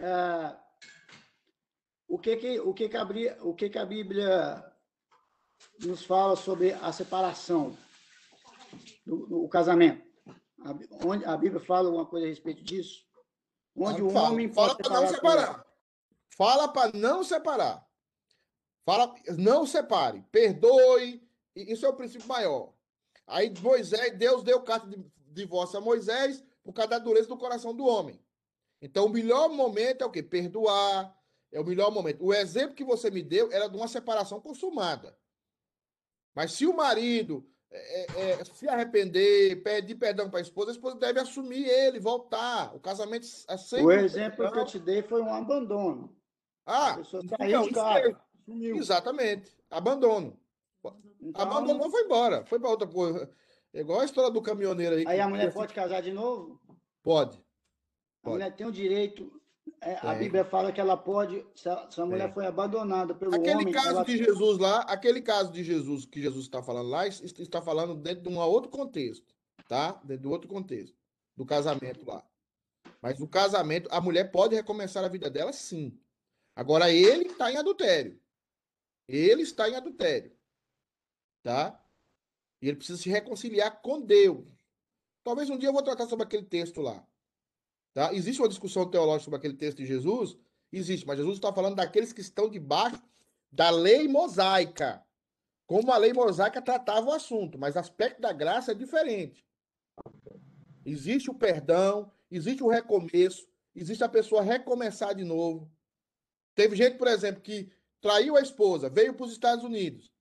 Ah, 0.00 0.60
o 2.08 2.18
que 2.18 2.36
que, 2.38 2.58
o 2.58 2.74
que 2.74 2.88
que 2.88 2.96
a, 2.96 3.04
o 3.44 3.54
que 3.54 3.70
que 3.70 3.78
a 3.78 3.86
Bíblia 3.86 4.64
nos 5.78 6.04
fala 6.04 6.34
sobre 6.34 6.72
a 6.72 6.90
separação 6.90 7.76
do, 9.06 9.26
do- 9.28 9.44
o 9.44 9.48
casamento? 9.48 10.04
A, 10.64 11.06
onde 11.06 11.24
a 11.24 11.36
Bíblia 11.36 11.60
fala 11.64 11.86
alguma 11.86 12.06
coisa 12.06 12.26
a 12.26 12.30
respeito 12.30 12.64
disso? 12.64 13.04
Onde 13.76 14.02
o 14.02 14.10
Fala- 14.10 14.30
homem 14.30 14.52
fala 14.52 14.74
pode 14.74 14.82
para 14.88 15.00
não 15.02 15.06
separar 15.06 15.36
ela? 15.36 15.46
separar. 15.46 15.63
Fala 16.36 16.68
para 16.68 16.96
não 16.96 17.22
separar. 17.22 17.86
Fala, 18.84 19.14
não 19.38 19.66
separe, 19.66 20.24
perdoe. 20.30 21.22
Isso 21.54 21.86
é 21.86 21.88
o 21.88 21.94
princípio 21.94 22.26
maior. 22.26 22.72
Aí 23.26 23.52
Moisés, 23.60 24.16
Deus 24.18 24.42
deu 24.42 24.60
carta 24.62 24.86
de 24.86 25.04
divórcio 25.16 25.78
a 25.78 25.80
Moisés 25.80 26.44
por 26.62 26.72
causa 26.72 26.90
da 26.90 26.98
dureza 26.98 27.28
do 27.28 27.36
coração 27.36 27.74
do 27.74 27.86
homem. 27.86 28.20
Então, 28.82 29.06
o 29.06 29.08
melhor 29.08 29.48
momento 29.48 30.02
é 30.02 30.06
o 30.06 30.10
quê? 30.10 30.22
Perdoar. 30.22 31.16
É 31.50 31.60
o 31.60 31.64
melhor 31.64 31.90
momento. 31.90 32.24
O 32.24 32.34
exemplo 32.34 32.74
que 32.74 32.84
você 32.84 33.10
me 33.10 33.22
deu 33.22 33.50
era 33.52 33.68
de 33.68 33.76
uma 33.76 33.88
separação 33.88 34.40
consumada. 34.40 35.16
Mas 36.34 36.52
se 36.52 36.66
o 36.66 36.76
marido 36.76 37.48
é, 37.70 38.00
é, 38.02 38.30
é, 38.32 38.44
se 38.44 38.68
arrepender, 38.68 39.62
pedir 39.62 39.94
perdão 39.94 40.28
para 40.28 40.40
a 40.40 40.42
esposa, 40.42 40.70
a 40.70 40.74
esposa 40.74 40.96
deve 40.96 41.20
assumir 41.20 41.64
ele, 41.64 42.00
voltar. 42.00 42.74
O 42.74 42.80
casamento 42.80 43.26
é 43.48 43.56
sempre. 43.56 43.86
O 43.86 43.92
exemplo 43.92 44.50
que 44.50 44.58
eu 44.58 44.64
te 44.64 44.78
dei 44.78 45.02
foi 45.02 45.22
um 45.22 45.32
abandono. 45.32 46.14
Ah, 46.66 46.96
então, 46.98 47.04
saiu 47.72 48.16
é- 48.48 48.76
Exatamente. 48.76 49.56
Abandono. 49.70 50.38
Então- 51.20 51.42
Abandonou, 51.42 51.90
foi 51.90 52.02
embora. 52.04 52.44
Foi 52.44 52.58
para 52.58 52.70
outra 52.70 52.86
coisa. 52.86 53.30
É 53.72 53.80
igual 53.80 54.00
a 54.00 54.04
história 54.04 54.30
do 54.30 54.42
caminhoneiro 54.42 54.96
aí. 54.96 55.04
Aí 55.06 55.20
a 55.20 55.28
mulher 55.28 55.52
pode 55.52 55.72
casar 55.74 56.00
de 56.02 56.12
novo? 56.12 56.60
Pode. 57.02 57.42
A 58.22 58.30
mulher 58.30 58.54
tem 58.54 58.66
o 58.66 58.72
direito. 58.72 59.40
é, 59.80 59.98
a. 60.06 60.14
Bíblia 60.14 60.44
fala 60.44 60.70
que 60.72 60.80
ela 60.80 60.96
pode, 60.96 61.44
se 61.54 61.68
a, 61.68 61.90
se 61.90 61.98
a 62.00 62.04
mulher 62.04 62.32
foi 62.34 62.44
abandonada 62.46 63.14
pelo 63.14 63.34
Aquele 63.34 63.54
homem. 63.62 63.72
caso 63.72 63.88
ela- 63.88 64.04
de 64.04 64.18
Jesus 64.18 64.58
lá, 64.58 64.80
aquele 64.82 65.22
caso 65.22 65.50
de 65.52 65.64
Jesus 65.64 66.04
que 66.04 66.20
Jesus 66.20 66.44
está 66.44 66.62
falando 66.62 66.88
lá, 66.90 67.06
es- 67.06 67.22
está 67.38 67.62
falando 67.62 67.94
dentro 67.94 68.22
de 68.22 68.28
um 68.28 68.38
outro 68.38 68.70
contexto, 68.70 69.34
tá? 69.66 69.92
Dentro 70.04 70.22
de 70.22 70.28
outro 70.28 70.48
contexto, 70.48 70.94
do 71.34 71.46
casamento 71.46 72.04
lá. 72.06 72.22
Mas 73.00 73.20
o 73.20 73.26
casamento, 73.26 73.88
a 73.90 74.00
mulher 74.02 74.30
pode 74.30 74.54
recomeçar 74.54 75.02
a 75.02 75.08
vida 75.08 75.30
dela, 75.30 75.50
sim. 75.52 75.98
Agora 76.54 76.90
ele 76.90 77.26
está 77.26 77.50
em 77.50 77.56
adultério. 77.56 78.20
Ele 79.08 79.42
está 79.42 79.68
em 79.68 79.74
adultério, 79.74 80.34
tá? 81.42 81.78
E 82.62 82.68
ele 82.68 82.76
precisa 82.76 83.00
se 83.00 83.10
reconciliar 83.10 83.82
com 83.82 84.00
Deus. 84.00 84.46
Talvez 85.22 85.50
um 85.50 85.58
dia 85.58 85.68
eu 85.68 85.72
vou 85.72 85.82
tratar 85.82 86.06
sobre 86.06 86.24
aquele 86.24 86.44
texto 86.44 86.80
lá. 86.80 87.06
Tá? 87.92 88.12
Existe 88.14 88.40
uma 88.40 88.48
discussão 88.48 88.90
teológica 88.90 89.24
sobre 89.24 89.38
aquele 89.38 89.54
texto 89.54 89.78
de 89.78 89.86
Jesus? 89.86 90.36
Existe, 90.72 91.06
mas 91.06 91.18
Jesus 91.18 91.36
está 91.36 91.52
falando 91.52 91.76
daqueles 91.76 92.12
que 92.12 92.20
estão 92.20 92.48
debaixo 92.48 93.02
da 93.52 93.70
lei 93.70 94.08
mosaica. 94.08 95.04
Como 95.66 95.92
a 95.92 95.96
lei 95.96 96.12
mosaica 96.12 96.60
tratava 96.60 97.06
o 97.06 97.12
assunto, 97.12 97.58
mas 97.58 97.76
o 97.76 97.78
aspecto 97.78 98.20
da 98.20 98.32
graça 98.32 98.72
é 98.72 98.74
diferente. 98.74 99.46
Existe 100.84 101.30
o 101.30 101.34
perdão, 101.34 102.10
existe 102.30 102.62
o 102.62 102.68
recomeço, 102.68 103.46
existe 103.74 104.02
a 104.02 104.08
pessoa 104.08 104.42
recomeçar 104.42 105.14
de 105.14 105.24
novo. 105.24 105.70
Teve 106.54 106.76
gente, 106.76 106.96
por 106.96 107.08
exemplo, 107.08 107.40
que 107.40 107.70
traiu 108.00 108.36
a 108.36 108.40
esposa, 108.40 108.88
veio 108.88 109.14
para 109.14 109.26
os 109.26 109.32
Estados 109.32 109.64
Unidos, 109.64 110.12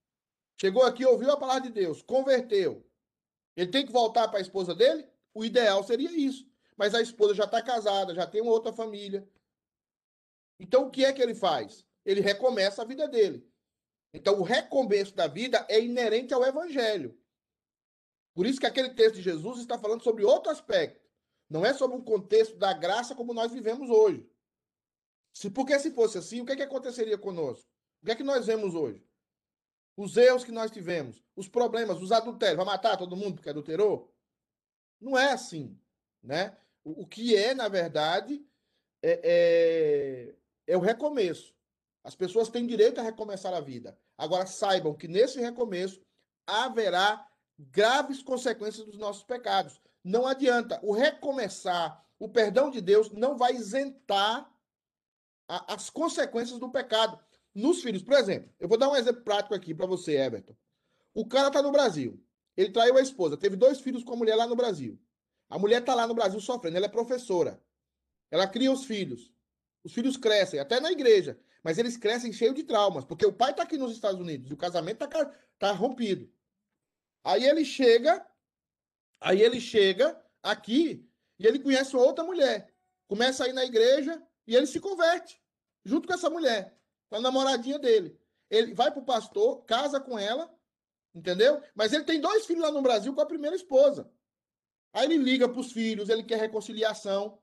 chegou 0.59 0.83
aqui, 0.83 1.05
ouviu 1.05 1.31
a 1.31 1.37
palavra 1.37 1.63
de 1.63 1.69
Deus, 1.69 2.01
converteu. 2.01 2.85
Ele 3.55 3.69
tem 3.69 3.85
que 3.85 3.91
voltar 3.91 4.27
para 4.27 4.39
a 4.39 4.41
esposa 4.41 4.73
dele? 4.73 5.07
O 5.33 5.45
ideal 5.45 5.83
seria 5.83 6.11
isso. 6.11 6.47
Mas 6.75 6.95
a 6.95 7.01
esposa 7.01 7.35
já 7.35 7.43
está 7.43 7.61
casada, 7.61 8.15
já 8.15 8.25
tem 8.25 8.41
uma 8.41 8.51
outra 8.51 8.73
família. 8.73 9.27
Então, 10.59 10.87
o 10.87 10.89
que 10.89 11.05
é 11.05 11.13
que 11.13 11.21
ele 11.21 11.35
faz? 11.35 11.85
Ele 12.05 12.21
recomeça 12.21 12.81
a 12.81 12.85
vida 12.85 13.07
dele. 13.07 13.47
Então, 14.13 14.39
o 14.39 14.43
recomeço 14.43 15.15
da 15.15 15.27
vida 15.27 15.65
é 15.69 15.79
inerente 15.79 16.33
ao 16.33 16.43
evangelho. 16.43 17.17
Por 18.33 18.45
isso 18.45 18.59
que 18.59 18.65
aquele 18.65 18.89
texto 18.89 19.15
de 19.15 19.21
Jesus 19.21 19.59
está 19.59 19.77
falando 19.77 20.03
sobre 20.03 20.23
outro 20.23 20.51
aspecto. 20.51 21.03
Não 21.49 21.65
é 21.65 21.73
sobre 21.73 21.97
um 21.97 22.01
contexto 22.01 22.55
da 22.55 22.73
graça 22.73 23.13
como 23.13 23.33
nós 23.33 23.51
vivemos 23.51 23.89
hoje. 23.89 24.27
Se, 25.33 25.49
porque 25.49 25.77
se 25.79 25.91
fosse 25.91 26.19
assim, 26.19 26.41
o 26.41 26.45
que, 26.45 26.53
é 26.53 26.55
que 26.55 26.61
aconteceria 26.61 27.17
conosco? 27.17 27.67
O 28.01 28.05
que 28.05 28.11
é 28.11 28.15
que 28.15 28.23
nós 28.23 28.45
vemos 28.45 28.75
hoje? 28.75 29.03
Os 29.97 30.15
erros 30.15 30.43
que 30.43 30.51
nós 30.51 30.71
tivemos, 30.71 31.23
os 31.35 31.47
problemas, 31.47 32.01
os 32.01 32.11
adultérios. 32.11 32.57
Vai 32.57 32.65
matar 32.65 32.97
todo 32.97 33.15
mundo 33.15 33.35
porque 33.35 33.49
adulterou? 33.49 34.13
Não 35.01 35.17
é 35.17 35.31
assim. 35.31 35.77
Né? 36.21 36.55
O, 36.83 37.03
o 37.03 37.07
que 37.07 37.35
é, 37.35 37.53
na 37.53 37.67
verdade, 37.67 38.45
é, 39.01 40.31
é, 40.67 40.73
é 40.73 40.77
o 40.77 40.81
recomeço. 40.81 41.53
As 42.03 42.15
pessoas 42.15 42.49
têm 42.49 42.67
direito 42.67 42.99
a 42.99 43.03
recomeçar 43.03 43.53
a 43.53 43.61
vida. 43.61 43.97
Agora, 44.17 44.45
saibam 44.45 44.93
que 44.93 45.07
nesse 45.07 45.39
recomeço 45.39 46.01
haverá 46.45 47.27
graves 47.57 48.21
consequências 48.21 48.85
dos 48.85 48.97
nossos 48.97 49.23
pecados. 49.23 49.81
Não 50.03 50.27
adianta. 50.27 50.79
O 50.83 50.91
recomeçar, 50.91 52.05
o 52.19 52.27
perdão 52.27 52.69
de 52.69 52.81
Deus 52.81 53.11
não 53.11 53.37
vai 53.37 53.53
isentar 53.53 54.52
a, 55.53 55.75
as 55.75 55.89
consequências 55.89 56.57
do 56.59 56.69
pecado 56.69 57.19
nos 57.53 57.83
filhos. 57.83 58.01
Por 58.01 58.13
exemplo, 58.13 58.51
eu 58.59 58.67
vou 58.67 58.77
dar 58.77 58.89
um 58.89 58.95
exemplo 58.95 59.21
prático 59.21 59.53
aqui 59.53 59.73
para 59.73 59.85
você, 59.85 60.17
Everton. 60.17 60.55
O 61.13 61.27
cara 61.27 61.47
está 61.47 61.61
no 61.61 61.71
Brasil. 61.71 62.19
Ele 62.57 62.71
traiu 62.71 62.97
a 62.97 63.01
esposa, 63.01 63.37
teve 63.37 63.55
dois 63.55 63.79
filhos 63.79 64.03
com 64.03 64.13
a 64.13 64.17
mulher 64.17 64.35
lá 64.35 64.47
no 64.47 64.55
Brasil. 64.55 64.99
A 65.49 65.59
mulher 65.59 65.81
está 65.81 65.93
lá 65.93 66.07
no 66.07 66.15
Brasil 66.15 66.39
sofrendo, 66.39 66.77
ela 66.77 66.87
é 66.87 66.89
professora. 66.89 67.63
Ela 68.31 68.47
cria 68.47 68.71
os 68.71 68.85
filhos. 68.85 69.31
Os 69.83 69.93
filhos 69.93 70.17
crescem, 70.17 70.59
até 70.59 70.79
na 70.79 70.91
igreja, 70.91 71.39
mas 71.63 71.77
eles 71.77 71.97
crescem 71.97 72.31
cheio 72.31 72.53
de 72.53 72.63
traumas, 72.63 73.05
porque 73.05 73.25
o 73.25 73.33
pai 73.33 73.51
está 73.51 73.63
aqui 73.63 73.77
nos 73.77 73.91
Estados 73.91 74.19
Unidos 74.19 74.49
e 74.49 74.53
o 74.53 74.57
casamento 74.57 75.03
está 75.03 75.25
tá 75.59 75.71
rompido. 75.71 76.31
Aí 77.23 77.43
ele 77.45 77.65
chega, 77.65 78.25
aí 79.19 79.41
ele 79.41 79.59
chega 79.59 80.19
aqui 80.41 81.07
e 81.37 81.45
ele 81.45 81.59
conhece 81.59 81.95
outra 81.95 82.23
mulher. 82.23 82.73
Começa 83.07 83.43
a 83.43 83.47
ir 83.47 83.53
na 83.53 83.65
igreja 83.65 84.21
e 84.47 84.55
ele 84.55 84.65
se 84.65 84.79
converte 84.79 85.42
junto 85.83 86.07
com 86.07 86.13
essa 86.13 86.29
mulher, 86.29 86.77
com 87.09 87.17
a 87.17 87.21
namoradinha 87.21 87.79
dele. 87.79 88.19
Ele 88.49 88.73
vai 88.73 88.91
para 88.91 89.01
o 89.01 89.05
pastor, 89.05 89.63
casa 89.65 89.99
com 89.99 90.17
ela, 90.17 90.53
entendeu? 91.13 91.61
Mas 91.75 91.93
ele 91.93 92.03
tem 92.03 92.19
dois 92.19 92.45
filhos 92.45 92.63
lá 92.63 92.71
no 92.71 92.81
Brasil 92.81 93.13
com 93.13 93.21
a 93.21 93.25
primeira 93.25 93.55
esposa. 93.55 94.11
Aí 94.93 95.05
ele 95.05 95.17
liga 95.17 95.49
para 95.49 95.59
os 95.59 95.71
filhos, 95.71 96.09
ele 96.09 96.23
quer 96.23 96.39
reconciliação. 96.39 97.39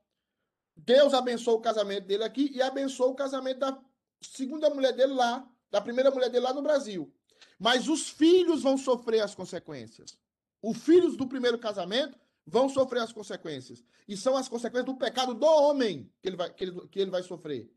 Deus 0.77 1.13
abençoa 1.13 1.55
o 1.55 1.61
casamento 1.61 2.07
dele 2.07 2.25
aqui 2.25 2.51
e 2.55 2.63
abençoa 2.63 3.09
o 3.09 3.15
casamento 3.15 3.59
da 3.59 3.83
segunda 4.23 4.71
mulher 4.71 4.93
dele 4.93 5.15
lá, 5.15 5.47
da 5.71 5.81
primeira 5.81 6.11
mulher 6.11 6.31
dele 6.31 6.45
lá 6.45 6.55
no 6.55 6.63
Brasil. 6.63 7.13
Mas 7.59 7.89
os 7.89 8.09
filhos 8.09 8.63
vão 8.63 8.79
sofrer 8.79 9.21
as 9.21 9.35
consequências. 9.35 10.17
Os 10.63 10.79
filhos 10.79 11.17
do 11.17 11.27
primeiro 11.27 11.59
casamento 11.59 12.19
vão 12.47 12.69
sofrer 12.69 13.03
as 13.03 13.13
consequências. 13.13 13.83
E 14.09 14.17
são 14.17 14.37
as 14.37 14.49
consequências 14.49 14.87
do 14.87 14.97
pecado 14.97 15.35
do 15.35 15.47
homem 15.47 16.11
que 16.23 16.29
ele 16.29 16.37
vai, 16.37 16.53
que 16.53 16.65
ele, 16.65 16.89
que 16.89 17.01
ele 17.01 17.11
vai 17.11 17.23
sofrer. 17.23 17.71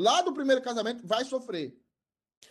Lá 0.00 0.22
do 0.22 0.32
primeiro 0.32 0.62
casamento 0.62 1.06
vai 1.06 1.26
sofrer. 1.26 1.78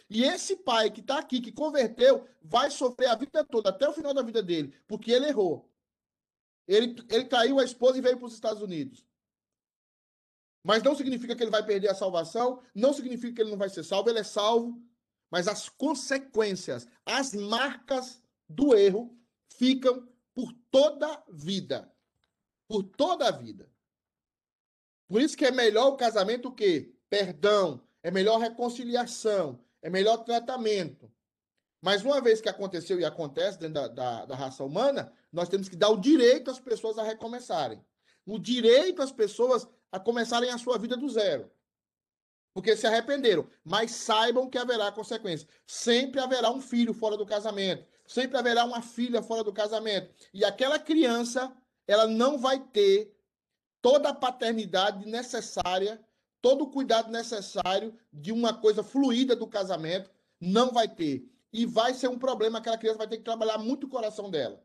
E 0.08 0.24
esse 0.24 0.56
pai 0.58 0.92
que 0.92 1.02
está 1.02 1.18
aqui, 1.18 1.42
que 1.42 1.52
converteu, 1.52 2.28
vai 2.44 2.70
sofrer 2.70 3.08
a 3.08 3.16
vida 3.16 3.44
toda, 3.44 3.72
até 3.72 3.90
o 3.90 3.94
final 3.94 4.14
da 4.14 4.22
vida 4.22 4.44
dele, 4.44 4.72
porque 4.88 5.12
ele 5.12 5.26
errou. 5.26 5.68
Ele, 6.68 6.96
ele 7.10 7.26
traiu 7.26 7.60
a 7.60 7.64
esposa 7.64 7.98
e 7.98 8.02
veio 8.02 8.18
para 8.18 8.28
os 8.28 8.36
Estados 8.36 8.62
Unidos. 8.62 9.04
Mas 10.64 10.84
não 10.84 10.94
significa 10.94 11.36
que 11.36 11.42
ele 11.42 11.50
vai 11.50 11.66
perder 11.66 11.90
a 11.90 11.96
salvação, 11.96 12.62
não 12.76 12.94
significa 12.94 13.34
que 13.34 13.42
ele 13.42 13.50
não 13.50 13.58
vai 13.58 13.70
ser 13.70 13.84
salvo, 13.84 14.12
ele 14.12 14.20
é 14.20 14.24
salvo, 14.24 14.80
mas 15.32 15.48
as 15.48 15.70
consequências, 15.70 16.88
as 17.04 17.34
marcas 17.34 18.22
do 18.48 18.76
erro 18.76 19.18
ficam 19.58 20.08
por 20.36 20.54
toda 20.70 21.12
a 21.12 21.24
vida. 21.32 21.92
Por 22.68 22.84
toda 22.84 23.28
a 23.28 23.32
vida. 23.32 23.68
Por 25.08 25.20
isso 25.20 25.36
que 25.36 25.46
é 25.46 25.52
melhor 25.52 25.88
o 25.88 25.98
casamento 25.98 26.50
o 26.50 26.54
quê? 26.54 26.94
Perdão, 27.10 27.82
é 28.04 28.12
melhor 28.12 28.40
reconciliação, 28.40 29.60
é 29.82 29.90
melhor 29.90 30.18
tratamento. 30.18 31.12
Mas 31.82 32.04
uma 32.04 32.22
vez 32.22 32.42
que 32.42 32.50
aconteceu 32.50 33.00
e 33.00 33.06
acontece 33.06 33.58
dentro 33.58 33.76
da, 33.76 33.88
da, 33.88 34.26
da 34.26 34.36
raça 34.36 34.64
humana, 34.64 35.12
nós 35.32 35.48
temos 35.48 35.70
que 35.70 35.76
dar 35.76 35.90
o 35.90 35.98
direito 35.98 36.52
às 36.52 36.60
pessoas 36.60 36.98
a 36.98 37.04
recomeçarem. 37.04 37.84
O 38.26 38.38
direito 38.38 39.02
às 39.02 39.12
pessoas 39.12 39.68
a 39.92 40.00
começarem 40.00 40.50
a 40.50 40.58
sua 40.58 40.78
vida 40.78 40.96
do 40.98 41.08
zero. 41.10 41.50
Porque 42.54 42.76
se 42.76 42.86
arrependeram. 42.86 43.48
Mas 43.64 43.92
saibam 43.92 44.50
que 44.50 44.58
haverá 44.58 44.92
consequência. 44.92 45.48
Sempre 45.66 46.20
haverá 46.20 46.52
um 46.52 46.60
filho 46.60 46.94
fora 46.94 47.16
do 47.16 47.26
casamento. 47.26 47.86
Sempre 48.06 48.38
haverá 48.38 48.66
uma 48.66 48.82
filha 48.82 49.22
fora 49.22 49.44
do 49.44 49.54
casamento. 49.54 50.14
E 50.34 50.44
aquela 50.44 50.80
criança, 50.80 51.56
ela 51.88 52.08
não 52.08 52.38
vai 52.38 52.60
ter 52.60 53.16
toda 53.82 54.10
a 54.10 54.14
paternidade 54.14 55.06
necessária, 55.06 56.04
todo 56.42 56.64
o 56.64 56.72
cuidado 56.72 57.12
necessário 57.12 57.98
de 58.12 58.32
uma 58.32 58.54
coisa 58.54 58.84
fluida 58.84 59.36
do 59.36 59.48
casamento. 59.48 60.10
Não 60.40 60.72
vai 60.72 60.88
ter. 60.88 61.30
E 61.52 61.66
vai 61.66 61.94
ser 61.94 62.08
um 62.08 62.20
problema. 62.20 62.60
Aquela 62.60 62.78
criança 62.78 62.98
vai 62.98 63.08
ter 63.08 63.18
que 63.18 63.24
trabalhar 63.24 63.58
muito 63.58 63.86
o 63.86 63.90
coração 63.90 64.30
dela. 64.30 64.64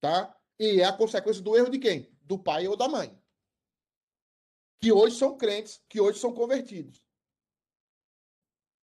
Tá? 0.00 0.36
E 0.58 0.80
é 0.80 0.84
a 0.84 0.92
consequência 0.92 1.42
do 1.42 1.56
erro 1.56 1.70
de 1.70 1.78
quem? 1.78 2.10
Do 2.22 2.38
pai 2.38 2.66
ou 2.66 2.76
da 2.76 2.88
mãe 2.88 3.18
que 4.84 4.92
hoje 4.92 5.16
são 5.16 5.34
crentes, 5.34 5.82
que 5.88 5.98
hoje 5.98 6.18
são 6.18 6.34
convertidos. 6.34 7.02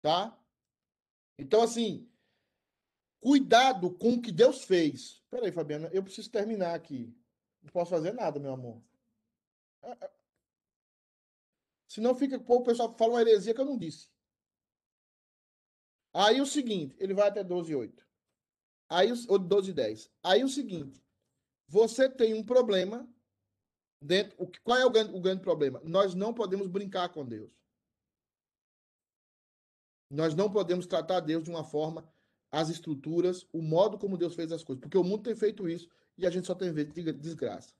Tá? 0.01 0.37
Então, 1.39 1.61
assim, 1.61 2.11
cuidado 3.21 3.97
com 3.97 4.15
o 4.15 4.21
que 4.21 4.29
Deus 4.29 4.65
fez. 4.65 5.23
Peraí, 5.29 5.53
Fabiana, 5.53 5.89
eu 5.93 6.03
preciso 6.03 6.29
terminar 6.29 6.75
aqui. 6.75 7.17
Não 7.63 7.71
posso 7.71 7.91
fazer 7.91 8.13
nada, 8.13 8.41
meu 8.41 8.51
amor. 8.51 8.81
Senão 11.87 12.15
fica, 12.15 12.41
o 12.45 12.63
pessoal 12.63 12.95
fala 12.97 13.13
uma 13.13 13.21
heresia 13.21 13.53
que 13.53 13.61
eu 13.61 13.65
não 13.65 13.77
disse. 13.77 14.09
Aí 16.13 16.39
o 16.39 16.45
seguinte, 16.45 16.95
ele 16.99 17.13
vai 17.13 17.27
até 17.27 17.43
12 17.43 17.71
e 17.71 17.75
8. 17.75 18.05
Aí, 18.89 19.11
ou 19.27 19.39
12 19.39 19.71
e 19.71 19.73
10. 19.73 20.11
Aí 20.23 20.43
o 20.43 20.49
seguinte, 20.49 21.03
você 21.67 22.09
tem 22.09 22.33
um 22.33 22.43
problema 22.43 23.07
dentro. 24.01 24.35
O, 24.41 24.49
qual 24.63 24.77
é 24.77 24.85
o 24.85 24.89
grande, 24.89 25.13
o 25.13 25.19
grande 25.19 25.41
problema? 25.41 25.81
Nós 25.83 26.13
não 26.13 26.33
podemos 26.33 26.67
brincar 26.67 27.09
com 27.09 27.25
Deus. 27.25 27.51
Nós 30.09 30.35
não 30.35 30.49
podemos 30.49 30.85
tratar 30.85 31.19
Deus 31.19 31.43
de 31.43 31.49
uma 31.49 31.63
forma, 31.63 32.07
as 32.51 32.69
estruturas, 32.69 33.45
o 33.51 33.61
modo 33.61 33.97
como 33.97 34.17
Deus 34.17 34.35
fez 34.35 34.51
as 34.51 34.63
coisas. 34.63 34.81
Porque 34.81 34.97
o 34.97 35.03
mundo 35.03 35.23
tem 35.23 35.35
feito 35.35 35.67
isso 35.67 35.89
e 36.17 36.25
a 36.25 36.29
gente 36.29 36.47
só 36.47 36.55
tem 36.55 36.71
visto 36.71 36.93
desgraça. 37.13 37.73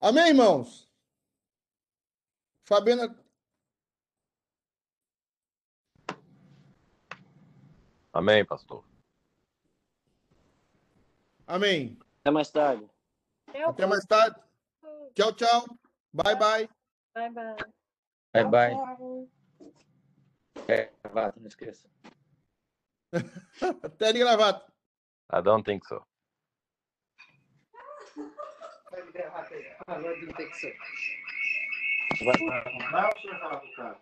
Amém, 0.00 0.28
irmãos? 0.28 0.89
Fabiana. 2.64 3.16
Amém, 8.12 8.44
pastor. 8.44 8.84
Amém. 11.46 11.98
Até 12.20 12.30
mais 12.30 12.50
tarde. 12.50 12.88
Até 13.66 13.86
mais 13.86 14.04
tarde. 14.04 14.40
Tchau, 15.14 15.32
tchau. 15.34 15.64
Bye, 16.12 16.36
bye. 16.36 16.68
Bye, 17.14 17.30
bye. 17.30 17.56
Bye, 18.32 18.44
bye. 18.44 19.28
É, 20.68 20.92
gravata, 21.02 21.40
não 21.40 21.48
esqueça. 21.48 21.88
Até 23.82 24.12
de 24.12 24.18
gravata. 24.20 24.72
I 25.32 25.42
don't 25.42 25.64
think 25.64 25.84
so. 25.86 26.04
Vai 32.24 32.36
vai 32.36 33.06
ou 33.06 33.20
você 33.20 33.28
vai 33.28 33.40
falar 33.40 33.60
com 33.60 33.66
o 33.66 33.76
cara? 33.76 34.00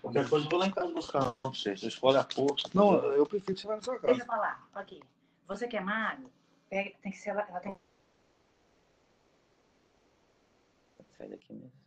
Qualquer 0.00 0.28
coisa 0.28 0.46
eu 0.46 0.50
vou 0.50 0.58
lá 0.58 0.66
em 0.66 0.70
casa 0.70 0.92
buscar. 0.92 1.34
Não 1.44 1.54
sei, 1.54 1.76
você 1.76 1.88
escolhe 1.88 2.16
a 2.18 2.24
cor. 2.24 2.56
Não, 2.74 2.94
eu 3.12 3.26
prefiro 3.26 3.54
que 3.54 3.60
você 3.60 3.66
vá 3.66 3.76
na 3.76 3.82
sua 3.82 3.94
casa. 3.94 4.06
Deixa 4.06 4.22
eu 4.22 4.26
falar. 4.26 4.68
Aqui. 4.74 5.00
Você 5.46 5.68
que 5.68 5.76
é 5.76 5.80
magro, 5.80 6.30
pega, 6.68 6.92
tem 7.02 7.12
que 7.12 7.18
ser 7.18 7.30
ela, 7.30 7.42
ela 7.42 7.60
tem 7.60 7.76
Sai 11.18 11.28
daqui 11.28 11.52
mesmo. 11.52 11.81